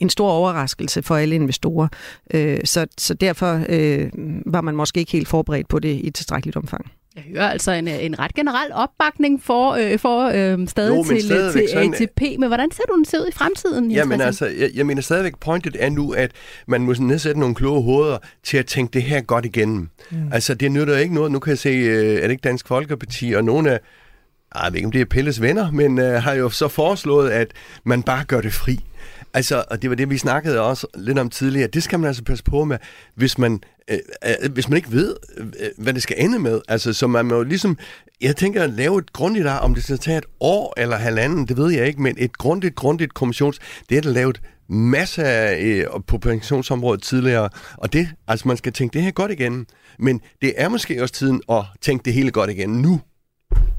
en 0.00 0.10
stor 0.10 0.30
overraskelse 0.30 1.02
for 1.02 1.16
alle 1.16 1.34
investorer. 1.34 1.88
Øh, 2.34 2.58
så, 2.64 2.86
så 2.98 3.14
derfor 3.14 3.62
øh, 3.68 4.10
var 4.46 4.60
man 4.60 4.76
måske 4.76 5.00
ikke 5.00 5.12
helt 5.12 5.28
forberedt 5.28 5.68
på 5.68 5.78
det 5.78 6.00
i 6.04 6.10
tilstrækkeligt 6.10 6.56
omfang. 6.56 6.90
Jeg 7.26 7.32
hører 7.32 7.48
altså 7.48 7.72
en, 7.72 7.88
en 7.88 8.18
ret 8.18 8.34
generel 8.34 8.72
opbakning 8.72 9.42
for, 9.42 9.72
øh, 9.72 9.98
for 9.98 10.26
øh, 10.34 10.68
stadig 10.68 10.96
jo, 10.96 11.04
til, 11.04 11.20
til 11.52 11.68
sådan, 11.72 11.94
ATP, 11.94 12.20
men 12.38 12.48
hvordan 12.48 12.70
ser 12.70 12.82
du 12.88 12.96
den 12.96 13.04
se 13.04 13.20
ud 13.20 13.26
i 13.28 13.32
fremtiden? 13.32 13.90
Jamen 13.90 14.20
altså, 14.20 14.46
jeg, 14.46 14.70
jeg 14.74 14.86
mener 14.86 15.02
stadigvæk, 15.02 15.38
pointet 15.40 15.76
er 15.78 15.90
nu, 15.90 16.12
at 16.12 16.30
man 16.66 16.82
må 16.82 16.94
nedsætte 16.98 17.40
nogle 17.40 17.54
kloge 17.54 17.82
hoveder 17.82 18.18
til 18.44 18.56
at 18.56 18.66
tænke 18.66 18.92
det 18.92 19.02
her 19.02 19.20
godt 19.20 19.44
igennem. 19.44 19.88
Mm. 20.10 20.32
Altså, 20.32 20.54
det 20.54 20.72
nytter 20.72 20.98
ikke 20.98 21.14
noget. 21.14 21.32
Nu 21.32 21.38
kan 21.38 21.50
jeg 21.50 21.58
se, 21.58 21.68
øh, 21.68 22.16
er 22.16 22.22
det 22.22 22.30
ikke 22.30 22.42
Dansk 22.42 22.68
Folkeparti, 22.68 23.32
og 23.32 23.44
nogle 23.44 23.70
af, 23.70 23.80
jeg 24.54 24.72
ved 24.72 24.76
ikke, 24.76 24.86
om 24.86 24.92
det 24.92 25.00
er 25.00 25.04
Pelles 25.04 25.42
venner, 25.42 25.70
men 25.70 25.98
øh, 25.98 26.22
har 26.22 26.32
jo 26.32 26.50
så 26.50 26.68
foreslået, 26.68 27.30
at 27.30 27.48
man 27.84 28.02
bare 28.02 28.24
gør 28.24 28.40
det 28.40 28.52
fri. 28.52 28.80
Altså, 29.38 29.64
og 29.70 29.82
det 29.82 29.90
var 29.90 29.96
det, 29.96 30.10
vi 30.10 30.18
snakkede 30.18 30.60
også 30.60 30.86
lidt 30.94 31.18
om 31.18 31.30
tidligere. 31.30 31.68
Det 31.68 31.82
skal 31.82 31.98
man 32.00 32.06
altså 32.08 32.24
passe 32.24 32.44
på 32.44 32.64
med, 32.64 32.78
hvis 33.14 33.38
man, 33.38 33.60
øh, 33.90 33.98
øh, 34.42 34.52
hvis 34.52 34.68
man 34.68 34.76
ikke 34.76 34.92
ved, 34.92 35.16
øh, 35.36 35.44
hvad 35.78 35.94
det 35.94 36.02
skal 36.02 36.16
ende 36.18 36.38
med. 36.38 36.60
Altså, 36.68 36.92
så 36.92 37.06
man 37.06 37.26
må 37.26 37.42
ligesom, 37.42 37.78
jeg 38.20 38.36
tænker 38.36 38.62
at 38.62 38.70
lave 38.70 38.98
et 38.98 39.12
grundigt 39.12 39.46
om 39.46 39.74
det 39.74 39.84
skal 39.84 39.98
tage 39.98 40.18
et 40.18 40.24
år 40.40 40.74
eller 40.76 40.96
halvanden, 40.96 41.46
det 41.48 41.56
ved 41.56 41.70
jeg 41.72 41.86
ikke, 41.86 42.02
men 42.02 42.16
et 42.18 42.38
grundigt, 42.38 42.74
grundigt 42.74 43.14
kommissions, 43.14 43.58
det 43.88 43.96
er 43.96 44.02
der 44.02 44.10
lavet 44.10 44.40
masser 44.68 45.24
af 45.24 45.60
øh, 45.60 45.86
på 46.06 46.18
pensionsområdet 46.18 47.02
tidligere, 47.02 47.48
og 47.76 47.92
det, 47.92 48.08
altså 48.28 48.48
man 48.48 48.56
skal 48.56 48.72
tænke 48.72 48.94
det 48.94 49.02
her 49.02 49.10
godt 49.10 49.30
igen, 49.30 49.66
men 49.98 50.20
det 50.42 50.52
er 50.56 50.68
måske 50.68 51.02
også 51.02 51.14
tiden 51.14 51.42
at 51.50 51.64
tænke 51.80 52.04
det 52.04 52.12
hele 52.12 52.30
godt 52.30 52.50
igen 52.50 52.70
nu. 52.70 53.00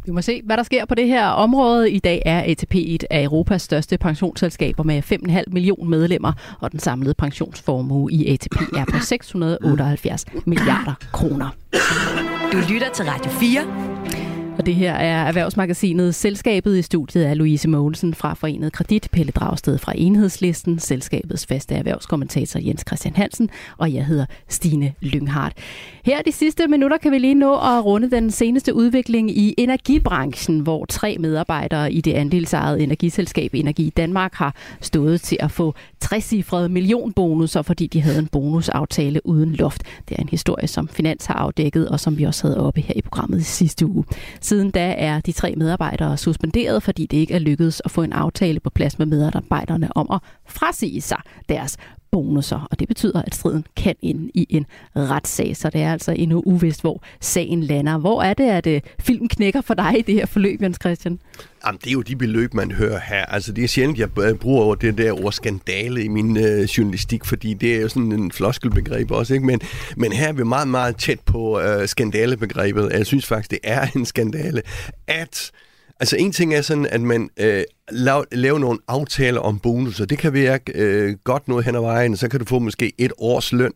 Vi 0.06 0.12
må 0.12 0.22
se, 0.22 0.41
hvad 0.45 0.58
der 0.58 0.64
sker 0.64 0.86
på 0.86 0.95
det 0.95 1.08
her 1.08 1.28
område. 1.28 1.91
I 1.91 2.00
dag 2.00 2.22
er 2.26 2.43
ATP 2.52 2.76
et 2.76 3.04
af 3.10 3.24
Europas 3.24 3.62
største 3.62 3.97
pensionsselskaber 3.97 4.84
med 4.84 5.04
5,5 5.04 5.43
millioner 5.47 5.89
medlemmer, 5.89 6.32
og 6.60 6.72
den 6.72 6.80
samlede 6.80 7.14
pensionsformue 7.14 8.12
i 8.12 8.34
ATP 8.34 8.56
er 8.78 8.86
på 8.91 9.00
678 9.00 10.26
milliarder 10.45 10.93
kroner. 11.12 11.50
Du 12.52 12.58
lytter 12.74 12.89
til 12.93 13.06
Radio 13.06 13.32
4. 13.32 13.99
Og 14.60 14.66
det 14.66 14.76
her 14.76 14.93
er 14.93 15.28
Erhvervsmagasinet. 15.28 16.16
Selskabet 16.16 16.78
i 16.78 16.82
studiet 16.82 17.28
er 17.28 17.34
Louise 17.34 17.70
Mogensen 17.70 18.14
fra 18.14 18.34
Forenet 18.34 18.74
Kredit, 18.74 19.07
Pelle 19.12 19.32
Dragsted 19.32 19.78
fra 19.78 19.93
Enhedslisten, 19.95 20.80
selskabets 20.80 21.45
faste 21.45 21.76
erhvervskommentator 21.76 22.60
Jens 22.60 22.84
Christian 22.88 23.16
Hansen, 23.16 23.49
og 23.78 23.93
jeg 23.93 24.05
hedder 24.05 24.26
Stine 24.47 24.93
Lynghardt. 25.01 25.53
Her 26.05 26.22
de 26.22 26.32
sidste 26.32 26.68
minutter 26.68 26.97
kan 26.97 27.12
vi 27.12 27.18
lige 27.18 27.34
nå 27.34 27.53
at 27.53 27.86
runde 27.86 28.12
den 28.12 28.32
seneste 28.32 28.74
udvikling 28.74 29.38
i 29.38 29.55
energibranchen, 29.57 30.60
hvor 30.60 30.86
tre 30.86 31.18
medarbejdere 31.20 31.93
i 31.93 32.01
det 32.01 32.14
andelsejede 32.14 32.84
energiselskab 32.84 33.53
Energi 33.53 33.89
Danmark 33.97 34.34
har 34.34 34.55
stået 34.82 35.22
til 35.22 35.38
at 35.39 35.51
få 35.51 35.74
60-cifrede 36.05 36.68
millionbonusser, 36.68 37.62
fordi 37.62 37.88
de 37.88 38.01
havde 38.01 38.20
en 38.20 38.28
bonusaftale 38.28 39.26
uden 39.26 39.51
loft. 39.51 39.84
Det 40.10 40.18
er 40.18 40.22
en 40.22 40.30
historie, 40.30 40.68
som 40.68 40.88
Finans 40.88 41.26
har 41.26 41.34
afdækket, 41.34 41.89
og 41.89 41.99
som 41.99 42.18
vi 42.18 42.24
også 42.24 42.47
havde 42.47 42.60
oppe 42.60 42.82
her 42.82 42.93
i 42.95 43.01
programmet 43.01 43.39
i 43.39 43.43
sidste 43.43 43.86
uge. 43.86 44.03
Siden 44.50 44.72
da 44.72 44.95
er 44.97 45.22
de 45.22 45.32
tre 45.32 45.54
medarbejdere 45.58 46.18
suspenderet, 46.18 46.84
fordi 46.84 47.06
det 47.06 47.18
ikke 47.18 47.34
er 47.34 47.39
lykkedes 47.39 47.82
at 47.86 47.91
få 47.91 48.04
en 48.04 48.14
aftale 48.14 48.60
på 48.60 48.70
plads 48.70 49.00
med 49.00 49.06
medarbejderne 49.06 49.97
om 49.97 50.08
at 50.12 50.20
frasige 50.47 51.02
sig 51.02 51.18
deres 51.50 51.78
bonusser, 52.12 52.68
og 52.72 52.80
det 52.80 52.88
betyder, 52.88 53.22
at 53.22 53.36
striden 53.36 53.66
kan 53.76 53.95
ende 54.01 54.32
i 54.34 54.47
en 54.49 54.66
retssag, 54.95 55.57
så 55.57 55.70
det 55.70 55.82
er 55.82 55.91
altså 55.91 56.12
endnu 56.12 56.43
uvist, 56.45 56.82
hvor 56.82 57.03
sagen 57.22 57.64
lander. 57.64 57.97
Hvor 57.97 58.22
er 58.24 58.34
det, 58.34 58.49
at 58.49 58.68
uh, 58.68 58.89
filmen 58.99 59.30
knækker 59.30 59.62
for 59.62 59.74
dig 59.74 59.99
i 59.99 60.01
det 60.01 60.16
her 60.16 60.26
forløb, 60.26 60.62
Jens 60.62 60.78
Christian? 60.82 61.20
Jamen, 61.66 61.80
det 61.84 61.88
er 61.88 61.93
jo 61.93 62.01
de 62.01 62.16
beløb, 62.16 62.53
man 62.53 62.72
hører 62.72 62.99
her. 62.99 63.26
Altså, 63.26 63.51
det 63.51 63.64
er 63.64 63.68
sjældent, 63.68 63.99
jeg 63.99 64.10
bruger 64.39 64.64
over 64.64 64.76
det 64.76 64.97
der 64.97 65.26
ord 65.26 65.32
skandale 65.32 66.03
i 66.03 66.07
min 66.07 66.38
øh, 66.38 66.62
journalistik, 66.62 67.26
fordi 67.26 67.53
det 67.53 67.76
er 67.76 67.82
jo 67.82 67.89
sådan 67.89 68.12
en 68.12 68.32
floskelbegreb 68.32 69.12
også, 69.12 69.34
ikke? 69.34 69.45
Men, 69.45 69.62
men 69.97 70.12
her 70.12 70.28
er 70.28 70.34
vi 70.34 70.43
meget, 70.43 70.68
meget 70.68 70.95
tæt 70.97 71.20
på 71.20 71.60
øh, 71.60 71.88
skandalebegrebet. 71.88 72.89
Jeg 72.93 73.05
synes 73.05 73.26
faktisk, 73.26 73.51
det 73.51 73.60
er 73.64 73.88
en 73.95 74.05
skandale, 74.05 74.62
at 75.07 75.51
Altså 76.00 76.16
en 76.16 76.32
ting 76.32 76.54
er 76.54 76.62
sådan, 76.62 76.86
at 76.86 77.02
man 77.02 77.30
øh, 77.38 77.64
lav, 77.91 78.26
laver 78.32 78.60
nogle 78.60 78.80
aftaler 78.88 79.39
om 79.39 79.60
bonusser. 79.60 80.06
Det 80.06 80.18
kan 80.18 80.34
være 80.34 80.60
øh, 80.76 81.16
godt 81.24 81.47
noget 81.47 81.66
hen 81.66 81.76
ad 81.76 81.82
vejen. 81.82 82.18
Så 82.18 82.30
kan 82.30 82.39
du 82.39 82.45
få 82.45 82.60
måske 82.60 82.93
et 82.97 83.14
års 83.18 83.54
løn, 83.54 83.74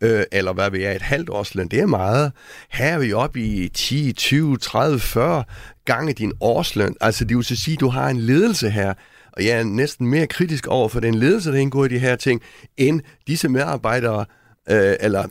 øh, 0.00 0.24
eller 0.32 0.52
hvad 0.52 0.70
vi 0.70 0.82
er, 0.82 0.92
et 0.92 1.02
halvt 1.02 1.30
års 1.30 1.54
løn. 1.54 1.68
Det 1.68 1.80
er 1.80 1.86
meget. 1.86 2.32
Her 2.70 2.86
er 2.86 2.98
vi 2.98 3.12
oppe 3.12 3.40
i 3.40 3.68
10, 3.68 4.12
20, 4.12 4.56
30, 4.56 5.00
40 5.00 5.44
gange 5.84 6.12
din 6.12 6.32
årsløn. 6.40 6.96
Altså 7.00 7.24
det 7.24 7.36
vil 7.36 7.44
så 7.44 7.56
sige, 7.56 7.74
at 7.74 7.80
du 7.80 7.88
har 7.88 8.08
en 8.08 8.20
ledelse 8.20 8.70
her, 8.70 8.94
og 9.32 9.44
jeg 9.44 9.58
er 9.58 9.64
næsten 9.64 10.06
mere 10.06 10.26
kritisk 10.26 10.66
over 10.66 10.88
for 10.88 11.00
den 11.00 11.14
ledelse, 11.14 11.52
der 11.52 11.58
indgår 11.58 11.84
i 11.84 11.88
de 11.88 11.98
her 11.98 12.16
ting, 12.16 12.42
end 12.76 13.00
disse 13.26 13.48
medarbejdere, 13.48 14.24
øh, 14.70 14.94
eller 15.00 15.28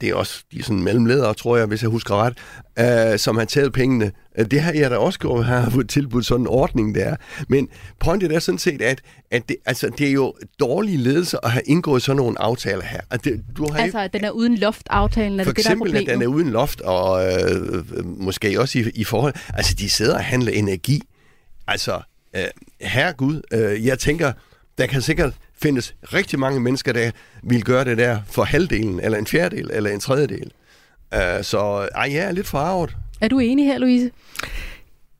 det 0.00 0.08
er 0.08 0.14
også 0.14 0.44
de 0.52 0.58
er 0.58 0.62
sådan 0.62 0.82
mellemledere, 0.82 1.34
tror 1.34 1.56
jeg, 1.56 1.66
hvis 1.66 1.82
jeg 1.82 1.90
husker 1.90 2.14
ret, 2.14 2.38
øh, 3.12 3.18
som 3.18 3.36
har 3.36 3.44
taget 3.44 3.72
pengene. 3.72 4.12
Øh, 4.38 4.46
det 4.46 4.60
har 4.60 4.72
jeg 4.72 4.90
da 4.90 4.96
også 4.96 5.18
gjort, 5.18 5.44
har 5.44 5.84
tilbudt 5.88 6.26
sådan 6.26 6.42
en 6.42 6.46
ordning 6.46 6.94
der. 6.94 7.16
Men 7.48 7.68
pointet 8.00 8.32
er 8.32 8.38
sådan 8.38 8.58
set, 8.58 8.82
at, 8.82 9.00
at 9.30 9.48
det, 9.48 9.56
altså, 9.66 9.90
det 9.98 10.08
er 10.08 10.12
jo 10.12 10.34
dårlig 10.60 10.98
ledelse 10.98 11.44
at 11.44 11.50
have 11.50 11.62
indgået 11.66 12.02
sådan 12.02 12.16
nogle 12.16 12.40
aftaler 12.40 12.84
her. 12.84 13.00
At 13.10 13.24
det, 13.24 13.44
du 13.56 13.72
har 13.72 13.78
altså, 13.78 13.98
at 13.98 14.12
den 14.12 14.24
er 14.24 14.30
uden 14.30 14.58
loft-aftalen, 14.58 15.40
er 15.40 15.44
For 15.44 15.52
det 15.52 15.58
eksempel, 15.58 15.92
det, 15.92 16.06
der 16.06 16.12
er 16.12 16.14
at 16.14 16.20
den 16.20 16.22
er 16.22 16.26
uden 16.26 16.50
loft, 16.50 16.80
og 16.80 17.26
øh, 17.26 17.84
måske 18.04 18.60
også 18.60 18.78
i, 18.78 18.84
i 18.94 19.04
forhold... 19.04 19.34
Altså, 19.54 19.74
de 19.74 19.90
sidder 19.90 20.14
og 20.14 20.24
handler 20.24 20.52
energi. 20.52 21.02
Altså, 21.66 22.00
øh, 22.36 22.44
herregud, 22.80 23.42
øh, 23.52 23.86
jeg 23.86 23.98
tænker, 23.98 24.32
der 24.78 24.86
kan 24.86 25.02
sikkert 25.02 25.34
findes 25.62 25.94
rigtig 26.02 26.38
mange 26.38 26.60
mennesker, 26.60 26.92
der 26.92 27.10
vil 27.42 27.64
gøre 27.64 27.84
det 27.84 27.98
der 27.98 28.20
for 28.26 28.44
halvdelen, 28.44 29.00
eller 29.00 29.18
en 29.18 29.26
fjerdedel, 29.26 29.70
eller 29.72 29.90
en 29.90 30.00
tredjedel. 30.00 30.52
Uh, 31.14 31.42
så 31.42 31.88
ej, 31.94 32.10
jeg 32.14 32.24
er 32.24 32.32
lidt 32.32 32.46
forarvet. 32.46 32.96
Er 33.20 33.28
du 33.28 33.38
enig 33.38 33.66
her, 33.66 33.78
Louise? 33.78 34.10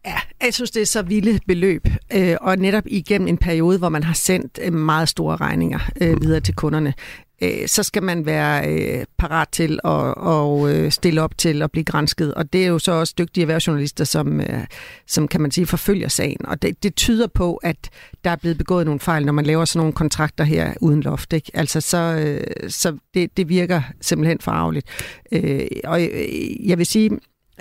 Ja, 0.07 0.17
jeg 0.43 0.55
synes, 0.55 0.71
det 0.71 0.83
er 0.83 0.87
så 0.87 1.03
vilde 1.03 1.41
beløb, 1.47 1.87
øh, 2.13 2.37
og 2.41 2.57
netop 2.57 2.85
igennem 2.87 3.29
en 3.29 3.39
periode, 3.39 3.79
hvor 3.79 3.89
man 3.89 4.03
har 4.03 4.15
sendt 4.15 4.59
øh, 4.63 4.73
meget 4.73 5.09
store 5.09 5.37
regninger 5.37 5.79
øh, 6.01 6.23
videre 6.23 6.41
til 6.41 6.55
kunderne 6.55 6.95
øh, 7.43 7.69
så 7.69 7.83
skal 7.83 8.03
man 8.03 8.27
være 8.27 8.69
øh, 8.69 9.05
parat 9.19 9.49
til 9.49 9.73
at 9.85 9.91
og, 10.17 10.75
øh, 10.75 10.93
stille 10.93 11.23
op 11.23 11.39
til 11.39 11.63
at 11.63 11.71
blive 11.71 11.85
grænsket. 11.85 12.35
Og 12.35 12.53
det 12.53 12.65
er 12.65 12.69
jo 12.69 12.79
så 12.79 12.93
også 12.93 13.15
dygtige 13.19 13.43
erhvervsjournalister, 13.43 14.05
som, 14.05 14.41
øh, 14.41 14.65
som 15.07 15.29
kan 15.29 15.41
man 15.41 15.51
sige 15.51 15.67
forfølger 15.67 16.09
sagen. 16.09 16.47
Og 16.47 16.63
det, 16.63 16.83
det 16.83 16.97
tyder 16.97 17.27
på, 17.27 17.55
at 17.55 17.91
der 18.25 18.31
er 18.31 18.37
blevet 18.37 18.59
begået 18.59 18.87
nogle 18.87 19.01
fejl, 19.01 19.27
når 19.27 19.33
man 19.33 19.47
laver 19.47 19.65
sådan 19.65 19.79
nogle 19.79 19.93
kontrakter 19.93 20.45
her 20.45 20.75
uden 20.81 21.01
loft. 21.01 21.33
Ikke? 21.33 21.51
Altså 21.55 21.81
så, 21.81 21.99
øh, 21.99 22.71
så 22.71 22.97
det, 23.15 23.37
det 23.37 23.49
virker 23.49 23.83
simpelthen 24.01 24.39
forarveligt. 24.41 24.87
Øh, 25.33 25.67
og 25.85 26.03
øh, 26.03 26.69
jeg 26.69 26.79
vil 26.79 26.87
sige... 26.87 27.11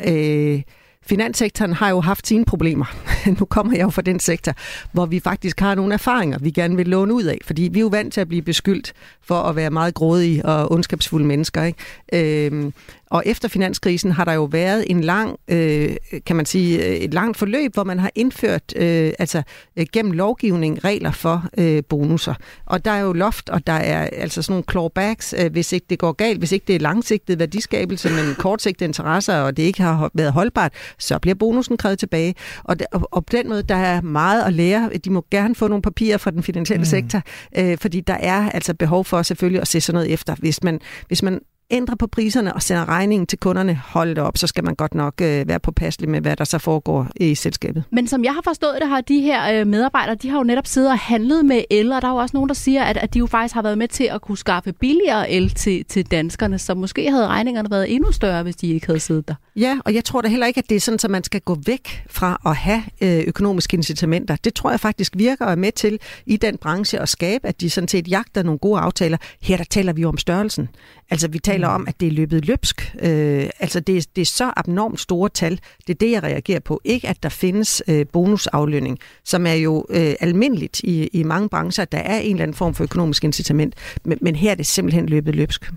Øh, 0.07 0.61
Finanssektoren 1.07 1.73
har 1.73 1.89
jo 1.89 2.01
haft 2.01 2.28
sine 2.28 2.45
problemer. 2.45 2.86
nu 3.39 3.45
kommer 3.45 3.73
jeg 3.73 3.84
jo 3.84 3.89
fra 3.89 4.01
den 4.01 4.19
sektor, 4.19 4.53
hvor 4.91 5.05
vi 5.05 5.19
faktisk 5.19 5.59
har 5.59 5.75
nogle 5.75 5.93
erfaringer, 5.93 6.39
vi 6.39 6.51
gerne 6.51 6.75
vil 6.75 6.88
låne 6.88 7.13
ud 7.13 7.23
af, 7.23 7.38
fordi 7.45 7.69
vi 7.71 7.80
er 7.80 7.82
jo 7.82 7.88
vant 7.88 8.13
til 8.13 8.21
at 8.21 8.28
blive 8.28 8.41
beskyldt 8.41 8.93
for 9.21 9.41
at 9.41 9.55
være 9.55 9.69
meget 9.69 9.93
grådige 9.93 10.45
og 10.45 10.71
ondskabsfulde 10.71 11.25
mennesker. 11.25 11.63
Ikke? 11.63 12.45
Øhm, 12.47 12.73
og 13.09 13.23
efter 13.25 13.47
finanskrisen 13.47 14.11
har 14.11 14.25
der 14.25 14.34
jo 14.34 14.43
været 14.43 14.91
en 14.91 15.01
lang, 15.01 15.39
øh, 15.47 15.95
kan 16.25 16.36
man 16.36 16.45
sige, 16.45 16.86
øh, 16.86 16.95
et 16.95 17.13
langt 17.13 17.38
forløb, 17.38 17.73
hvor 17.73 17.84
man 17.84 17.99
har 17.99 18.11
indført 18.15 18.63
øh, 18.75 19.11
altså 19.19 19.41
øh, 19.78 19.86
gennem 19.93 20.11
lovgivning 20.11 20.84
regler 20.84 21.11
for 21.11 21.45
øh, 21.57 21.84
bonusser. 21.89 22.34
Og 22.65 22.86
der 22.86 22.91
er 22.91 22.99
jo 22.99 23.13
loft, 23.13 23.49
og 23.49 23.67
der 23.67 23.73
er 23.73 24.09
altså 24.13 24.41
sådan 24.41 24.53
nogle 24.53 24.63
clawbacks, 24.71 25.36
øh, 25.38 25.51
hvis 25.51 25.73
ikke 25.73 25.86
det 25.89 25.99
går 25.99 26.11
galt, 26.11 26.39
hvis 26.39 26.51
ikke 26.51 26.63
det 26.67 26.75
er 26.75 26.80
langsigtet 26.80 27.39
værdiskabelse, 27.39 28.09
men 28.09 28.36
kortsigtede 28.36 28.88
interesser, 28.88 29.38
og 29.38 29.57
det 29.57 29.63
ikke 29.63 29.82
har 29.82 30.11
været 30.13 30.34
holdbart, 30.34 30.73
så 30.97 31.19
bliver 31.19 31.36
bonusen 31.36 31.78
krævet 31.78 31.99
tilbage. 31.99 32.36
Og, 32.63 32.80
det, 32.80 32.88
og, 32.91 33.16
og 33.18 33.26
på 33.26 33.32
den 33.38 33.49
måde, 33.49 33.63
der 33.63 33.76
er 33.76 34.01
meget 34.01 34.43
at 34.43 34.53
lære. 34.53 34.89
De 35.05 35.09
må 35.09 35.26
gerne 35.32 35.55
få 35.55 35.68
nogle 35.68 35.82
papirer 35.82 36.18
fra 36.18 36.32
den 36.32 36.43
finansielle 36.43 36.82
mm. 36.82 36.86
sektor, 36.86 37.22
øh, 37.57 37.78
fordi 37.78 38.01
der 38.01 38.13
er 38.13 38.49
altså 38.49 38.74
behov 38.74 39.05
for 39.05 39.22
selvfølgelig 39.22 39.61
at 39.61 39.68
se 39.68 39.82
sådan 39.82 39.95
noget 39.97 40.13
efter. 40.13 40.36
Hvis 40.36 40.63
man, 40.63 40.80
hvis 41.07 41.24
man 41.24 41.39
ændrer 41.72 41.95
på 41.95 42.07
priserne 42.07 42.53
og 42.53 42.61
sender 42.61 42.89
regningen 42.89 43.28
til 43.28 43.39
kunderne, 43.39 43.82
hold 43.86 44.09
det 44.09 44.18
op, 44.18 44.38
så 44.38 44.47
skal 44.47 44.63
man 44.63 44.76
godt 44.76 44.95
nok 44.95 45.13
øh, 45.22 45.47
være 45.47 45.59
påpasselig 45.59 46.09
med, 46.09 46.22
hvad 46.22 46.36
der 46.36 46.43
så 46.43 46.57
foregår 46.57 47.07
i 47.15 47.36
selskabet. 47.36 47.84
Men 47.91 48.07
som 48.07 48.24
jeg 48.24 48.34
har 48.34 48.41
forstået 48.43 48.78
det, 48.82 48.89
har 48.89 49.01
de 49.01 49.22
her 49.22 49.59
øh, 49.59 49.68
medarbejdere, 49.68 50.15
de 50.15 50.30
har 50.30 50.38
jo 50.38 50.43
netop 50.43 50.68
siddet 50.68 50.91
og 50.91 50.99
handlet 50.99 51.45
med 51.45 51.63
el, 51.70 51.91
og 51.91 52.01
der 52.01 52.07
er 52.07 52.11
jo 52.11 52.18
også 52.18 52.38
nogen, 52.38 52.49
der 52.49 52.55
siger, 52.55 52.84
at, 52.84 52.97
at 52.97 53.13
de 53.13 53.20
jo 53.20 53.26
faktisk 53.26 53.53
har 53.53 53.61
været 53.61 53.78
med 53.78 53.88
til 53.88 54.03
at 54.03 54.22
kunne 54.22 54.38
skaffe 54.38 54.74
billigere 54.74 55.32
el 55.32 55.49
til, 55.49 55.86
til 55.86 56.11
danskerne, 56.11 56.59
så 56.59 56.76
måske 56.76 57.11
havde 57.11 57.28
regningerne 57.28 57.72
været 57.72 57.93
endnu 57.95 58.11
større, 58.11 58.43
hvis 58.43 58.55
de 58.55 58.68
ikke 58.68 58.86
havde 58.86 58.99
siddet 58.99 59.28
der. 59.28 59.36
Ja, 59.55 59.80
og 59.86 59.93
jeg 59.93 60.05
tror 60.05 60.22
da 60.22 60.28
heller 60.28 60.47
ikke, 60.47 60.57
at 60.57 60.70
det 60.70 60.76
er 60.76 60.80
sådan, 60.80 60.99
at 61.03 61.11
man 61.11 61.24
skal 61.24 61.41
gå 61.41 61.57
væk 61.65 62.03
fra 62.09 62.41
at 62.45 62.55
have 62.55 62.84
øh, 63.01 63.24
økonomiske 63.28 63.78
incitamenter. 63.78 64.36
Det 64.36 64.53
tror 64.53 64.70
jeg 64.70 64.80
faktisk 64.80 65.13
virker 65.18 65.45
og 65.45 65.51
er 65.51 65.55
med 65.55 65.72
til 65.72 65.99
i 66.26 66.38
den 66.38 66.57
branche 66.57 66.99
at 66.99 67.09
skabe, 67.09 67.47
at 67.47 67.61
de 67.61 67.70
sådan 67.70 67.88
set 67.88 68.07
jagter 68.07 68.43
nogle 68.43 68.59
gode 68.59 68.80
aftaler. 68.80 69.18
Her 69.41 69.57
der 69.57 69.63
taler 69.63 69.93
vi 69.93 70.05
om 70.05 70.18
størrelsen. 70.18 70.70
Altså 71.10 71.28
vi 71.28 71.39
taler 71.39 71.68
mm. 71.68 71.76
om, 71.76 71.88
at 71.88 71.99
det 71.99 72.08
er 72.08 72.12
løbet 72.12 72.45
løbsk. 72.45 72.95
Øh, 73.01 73.49
altså 73.60 73.80
det, 73.80 74.16
det 74.16 74.22
er 74.22 74.26
så 74.26 74.53
abnormt 74.58 74.99
store 74.99 75.30
tal. 75.30 75.60
Det 75.88 75.93
er 75.93 75.97
det, 75.97 76.12
jeg 76.12 76.24
reagerer 76.24 76.60
på. 76.60 76.82
Ikke 76.84 77.08
at 77.08 77.24
der 77.24 77.30
findes 77.30 77.84
øh, 77.88 78.05
bonusaflønning, 78.14 78.99
som 79.24 79.47
er 79.47 79.53
jo 79.53 79.86
øh, 79.89 80.14
almindeligt 80.20 80.80
i, 80.80 81.08
i 81.08 81.24
mange 81.24 81.49
brancher, 81.49 81.82
at 81.82 81.91
der 81.91 81.97
er 81.97 82.20
en 82.20 82.32
eller 82.32 82.43
anden 82.43 82.55
form 82.55 82.74
for 82.74 82.84
økonomisk 82.84 83.24
incitament. 83.24 83.76
Men, 84.05 84.18
men 84.22 84.36
her 84.36 84.51
er 84.51 84.55
det 84.55 84.66
simpelthen 84.66 85.05
løbet 85.05 85.36
løbsk. 85.36 85.72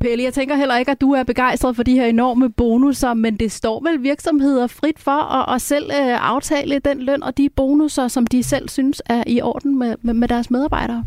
Pelle, 0.00 0.24
jeg 0.24 0.34
tænker 0.34 0.56
heller 0.56 0.76
ikke, 0.76 0.90
at 0.90 1.00
du 1.00 1.12
er 1.12 1.22
begejstret 1.22 1.76
for 1.76 1.82
de 1.82 1.94
her 1.94 2.06
enorme 2.06 2.50
bonusser, 2.50 3.14
men 3.14 3.36
det 3.36 3.52
står 3.52 3.82
vel 3.88 4.02
virksomheder 4.02 4.66
frit 4.66 4.98
for 4.98 5.10
at, 5.34 5.54
at 5.54 5.62
selv 5.62 5.90
øh, 5.90 6.30
aftale 6.30 6.78
den 6.78 7.02
løn 7.02 7.22
og 7.22 7.36
de 7.36 7.48
bonusser, 7.56 8.08
som 8.08 8.26
de 8.26 8.42
selv 8.42 8.68
synes 8.68 9.02
er 9.06 9.24
i 9.26 9.40
orden 9.40 9.78
med, 9.78 9.94
med, 10.02 10.14
med 10.14 10.28
deres 10.28 10.50
medarbejdere? 10.50 11.04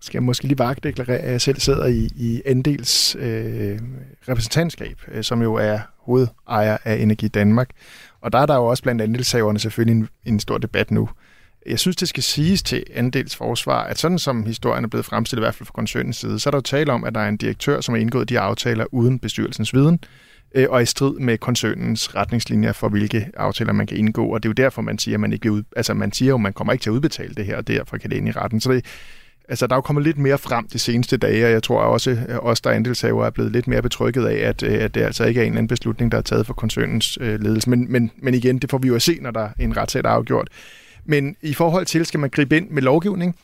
Skal 0.00 0.18
jeg 0.18 0.22
måske 0.22 0.44
lige 0.44 0.58
vagtdeklarere, 0.58 1.18
at 1.18 1.32
jeg 1.32 1.40
selv 1.40 1.60
sidder 1.60 1.86
i, 1.86 2.08
i 2.16 2.42
Andels 2.46 3.16
øh, 3.18 3.78
repræsentantskab, 4.28 5.00
øh, 5.12 5.24
som 5.24 5.42
jo 5.42 5.54
er 5.54 5.78
hovedejer 5.98 6.76
af 6.84 6.96
Energi 6.96 7.28
Danmark. 7.28 7.70
Og 8.20 8.32
der 8.32 8.38
er 8.38 8.46
der 8.46 8.54
jo 8.54 8.66
også 8.66 8.82
blandt 8.82 9.02
andelshaverne 9.02 9.58
selvfølgelig 9.58 10.00
en, 10.00 10.08
en 10.24 10.40
stor 10.40 10.58
debat 10.58 10.90
nu. 10.90 11.08
Jeg 11.66 11.78
synes, 11.78 11.96
det 11.96 12.08
skal 12.08 12.22
siges 12.22 12.62
til 12.62 12.84
Andels 12.94 13.36
forsvar, 13.36 13.84
at 13.84 13.98
sådan 13.98 14.18
som 14.18 14.46
historien 14.46 14.84
er 14.84 14.88
blevet 14.88 15.06
fremstillet, 15.06 15.40
i 15.40 15.44
hvert 15.44 15.54
fald 15.54 15.66
fra 15.66 15.72
koncernens 15.72 16.16
side, 16.16 16.38
så 16.38 16.48
er 16.48 16.50
der 16.50 16.58
jo 16.58 16.62
tale 16.62 16.92
om, 16.92 17.04
at 17.04 17.14
der 17.14 17.20
er 17.20 17.28
en 17.28 17.36
direktør, 17.36 17.80
som 17.80 17.94
har 17.94 18.00
indgået 18.00 18.28
de 18.28 18.40
aftaler 18.40 18.84
uden 18.92 19.18
bestyrelsens 19.18 19.74
viden, 19.74 19.98
øh, 20.54 20.66
og 20.70 20.82
i 20.82 20.86
strid 20.86 21.14
med 21.18 21.38
koncernens 21.38 22.14
retningslinjer 22.14 22.72
for, 22.72 22.88
hvilke 22.88 23.30
aftaler 23.36 23.72
man 23.72 23.86
kan 23.86 23.96
indgå. 23.96 24.26
Og 24.26 24.42
det 24.42 24.48
er 24.48 24.50
jo 24.50 24.64
derfor, 24.64 24.82
man 24.82 24.98
siger, 24.98 25.16
at 25.16 25.20
man 25.20 25.32
ikke 25.32 25.42
vil 25.42 25.52
ud, 25.52 25.62
altså 25.76 25.94
man 25.94 26.12
siger 26.12 26.28
jo, 26.28 26.34
at 26.34 26.40
man 26.40 26.52
kommer 26.52 26.72
ikke 26.72 26.82
til 26.82 26.90
at 26.90 26.94
udbetale 26.94 27.34
det 27.34 27.46
her, 27.46 27.56
og 27.56 27.68
derfor 27.68 27.96
kan 27.96 28.10
det 28.10 28.16
ind 28.16 28.28
i 28.28 28.32
retten. 28.32 28.60
Så 28.60 28.72
det, 28.72 28.84
altså, 29.50 29.66
der 29.66 29.74
er 29.74 29.76
jo 29.76 29.80
kommet 29.80 30.04
lidt 30.04 30.18
mere 30.18 30.38
frem 30.38 30.68
de 30.68 30.78
seneste 30.78 31.16
dage, 31.16 31.46
og 31.46 31.50
jeg 31.50 31.62
tror 31.62 31.80
også, 31.80 32.18
at 32.28 32.40
os, 32.42 32.60
der 32.60 32.70
er 32.70 32.74
andelshaver, 32.74 33.26
er 33.26 33.30
blevet 33.30 33.52
lidt 33.52 33.68
mere 33.68 33.82
betrykket 33.82 34.26
af, 34.26 34.48
at, 34.48 34.62
øh, 34.62 34.84
at 34.84 34.94
det 34.94 35.00
altså 35.00 35.24
ikke 35.24 35.40
er 35.40 35.44
en 35.44 35.52
eller 35.52 35.58
anden 35.58 35.68
beslutning, 35.68 36.12
der 36.12 36.18
er 36.18 36.22
taget 36.22 36.46
for 36.46 36.54
koncernens 36.54 37.18
øh, 37.20 37.40
ledelse. 37.40 37.70
Men, 37.70 37.92
men, 37.92 38.10
men 38.18 38.34
igen, 38.34 38.58
det 38.58 38.70
får 38.70 38.78
vi 38.78 38.88
jo 38.88 38.94
at 38.94 39.02
se, 39.02 39.18
når 39.20 39.30
der 39.30 39.40
er 39.40 39.50
en 39.58 39.76
retssag, 39.76 40.02
der 40.02 40.10
er 40.10 40.14
afgjort. 40.14 40.48
Men 41.04 41.36
i 41.42 41.54
forhold 41.54 41.86
til, 41.86 42.06
skal 42.06 42.20
man 42.20 42.30
gribe 42.30 42.56
ind 42.56 42.70
med 42.70 42.82
lovgivning? 42.82 43.36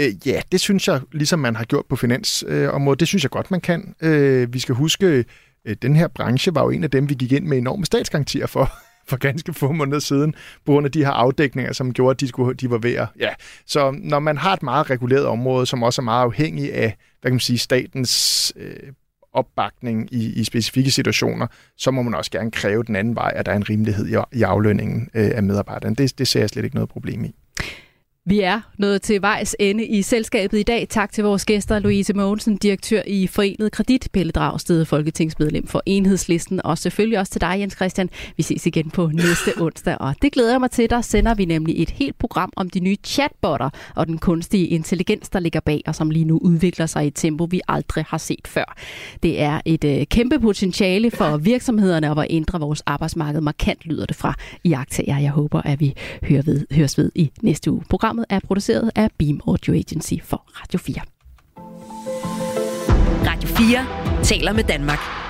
Øh, 0.00 0.26
ja, 0.26 0.40
det 0.52 0.60
synes 0.60 0.88
jeg, 0.88 1.00
ligesom 1.12 1.38
man 1.38 1.56
har 1.56 1.64
gjort 1.64 1.86
på 1.88 1.96
finansområdet, 1.96 2.96
øh, 2.96 3.00
det 3.00 3.08
synes 3.08 3.22
jeg 3.22 3.30
godt, 3.30 3.50
man 3.50 3.60
kan. 3.60 3.94
Øh, 4.02 4.54
vi 4.54 4.58
skal 4.58 4.74
huske, 4.74 5.24
øh, 5.64 5.76
den 5.82 5.96
her 5.96 6.08
branche 6.08 6.54
var 6.54 6.62
jo 6.62 6.70
en 6.70 6.84
af 6.84 6.90
dem, 6.90 7.08
vi 7.08 7.14
gik 7.14 7.32
ind 7.32 7.46
med 7.46 7.58
enorme 7.58 7.84
statsgarantier 7.84 8.46
for 8.46 8.72
for 9.06 9.16
ganske 9.16 9.52
få 9.52 9.72
måneder 9.72 9.98
siden, 9.98 10.34
på 10.66 10.72
grund 10.72 10.86
af 10.86 10.92
de 10.92 11.04
her 11.04 11.10
afdækninger, 11.10 11.72
som 11.72 11.92
gjorde, 11.92 12.10
at 12.10 12.20
de, 12.20 12.28
skulle, 12.28 12.54
de 12.54 12.70
var 12.70 12.78
ved 12.78 12.94
at... 12.94 13.08
Ja. 13.20 13.30
Så 13.66 13.90
når 13.98 14.18
man 14.18 14.38
har 14.38 14.52
et 14.52 14.62
meget 14.62 14.90
reguleret 14.90 15.26
område, 15.26 15.66
som 15.66 15.82
også 15.82 16.02
er 16.02 16.04
meget 16.04 16.22
afhængig 16.22 16.74
af, 16.74 16.96
hvad 17.20 17.30
kan 17.30 17.34
man 17.34 17.40
sige, 17.40 17.58
statens 17.58 18.52
øh, 18.56 18.92
opbakning 19.32 20.08
i, 20.12 20.40
i 20.40 20.44
specifikke 20.44 20.90
situationer, 20.90 21.46
så 21.76 21.90
må 21.90 22.02
man 22.02 22.14
også 22.14 22.30
gerne 22.30 22.50
kræve 22.50 22.84
den 22.84 22.96
anden 22.96 23.16
vej, 23.16 23.32
at 23.34 23.46
der 23.46 23.52
er 23.52 23.56
en 23.56 23.68
rimelighed 23.70 24.06
i, 24.06 24.38
i 24.38 24.42
aflønningen 24.42 25.10
øh, 25.14 25.30
af 25.34 25.42
medarbejderne. 25.42 25.96
Det, 25.96 26.18
det 26.18 26.28
ser 26.28 26.40
jeg 26.40 26.50
slet 26.50 26.64
ikke 26.64 26.76
noget 26.76 26.88
problem 26.88 27.24
i. 27.24 27.34
Vi 28.26 28.40
er 28.40 28.60
nået 28.78 29.02
til 29.02 29.22
vejs 29.22 29.56
ende 29.58 29.86
i 29.86 30.02
selskabet 30.02 30.58
i 30.58 30.62
dag. 30.62 30.86
Tak 30.90 31.12
til 31.12 31.24
vores 31.24 31.44
gæster, 31.44 31.78
Louise 31.78 32.14
Mogensen, 32.14 32.56
direktør 32.56 33.02
i 33.06 33.26
Forenet 33.26 33.72
Kredit, 33.72 34.08
Pelle 34.12 34.32
Dragsted, 34.32 34.84
folketingsmedlem 34.84 35.66
for 35.66 35.82
Enhedslisten, 35.86 36.60
og 36.66 36.78
selvfølgelig 36.78 37.18
også 37.18 37.32
til 37.32 37.40
dig, 37.40 37.56
Jens 37.60 37.74
Christian. 37.74 38.10
Vi 38.36 38.42
ses 38.42 38.66
igen 38.66 38.90
på 38.90 39.06
næste 39.06 39.50
onsdag, 39.64 39.96
og 40.00 40.14
det 40.22 40.32
glæder 40.32 40.50
jeg 40.50 40.60
mig 40.60 40.70
til. 40.70 40.90
Der 40.90 41.00
sender 41.00 41.34
vi 41.34 41.44
nemlig 41.44 41.82
et 41.82 41.90
helt 41.90 42.18
program 42.18 42.52
om 42.56 42.70
de 42.70 42.80
nye 42.80 42.96
chatbotter 43.04 43.70
og 43.94 44.06
den 44.06 44.18
kunstige 44.18 44.66
intelligens, 44.66 45.28
der 45.28 45.40
ligger 45.40 45.60
bag, 45.60 45.82
og 45.86 45.94
som 45.94 46.10
lige 46.10 46.24
nu 46.24 46.38
udvikler 46.42 46.86
sig 46.86 47.04
i 47.04 47.06
et 47.06 47.14
tempo, 47.14 47.44
vi 47.44 47.60
aldrig 47.68 48.04
har 48.08 48.18
set 48.18 48.48
før. 48.48 48.76
Det 49.22 49.40
er 49.40 49.60
et 49.64 49.84
øh, 49.84 50.06
kæmpe 50.06 50.40
potentiale 50.40 51.10
for 51.10 51.36
virksomhederne 51.36 52.10
og 52.10 52.24
at 52.24 52.26
ændre 52.30 52.60
vores 52.60 52.82
arbejdsmarked 52.86 53.40
markant, 53.40 53.86
lyder 53.86 54.06
det 54.06 54.16
fra 54.16 54.34
iagtager. 54.64 55.18
Jeg 55.18 55.30
håber, 55.30 55.62
at 55.62 55.80
vi 55.80 55.94
hører 56.22 56.42
ved, 56.42 56.66
høres 56.72 56.98
ved 56.98 57.12
i 57.14 57.30
næste 57.42 57.70
uge. 57.70 57.82
Program 57.90 58.13
Programmet 58.14 58.26
er 58.30 58.46
produceret 58.46 58.90
af 58.94 59.08
Beam 59.18 59.40
Audio 59.46 59.74
Agency 59.74 60.12
for 60.22 60.44
Radio 60.46 60.78
4. 60.78 61.02
Radio 63.26 63.48
4 63.48 64.24
taler 64.24 64.52
med 64.52 64.64
Danmark. 64.64 65.23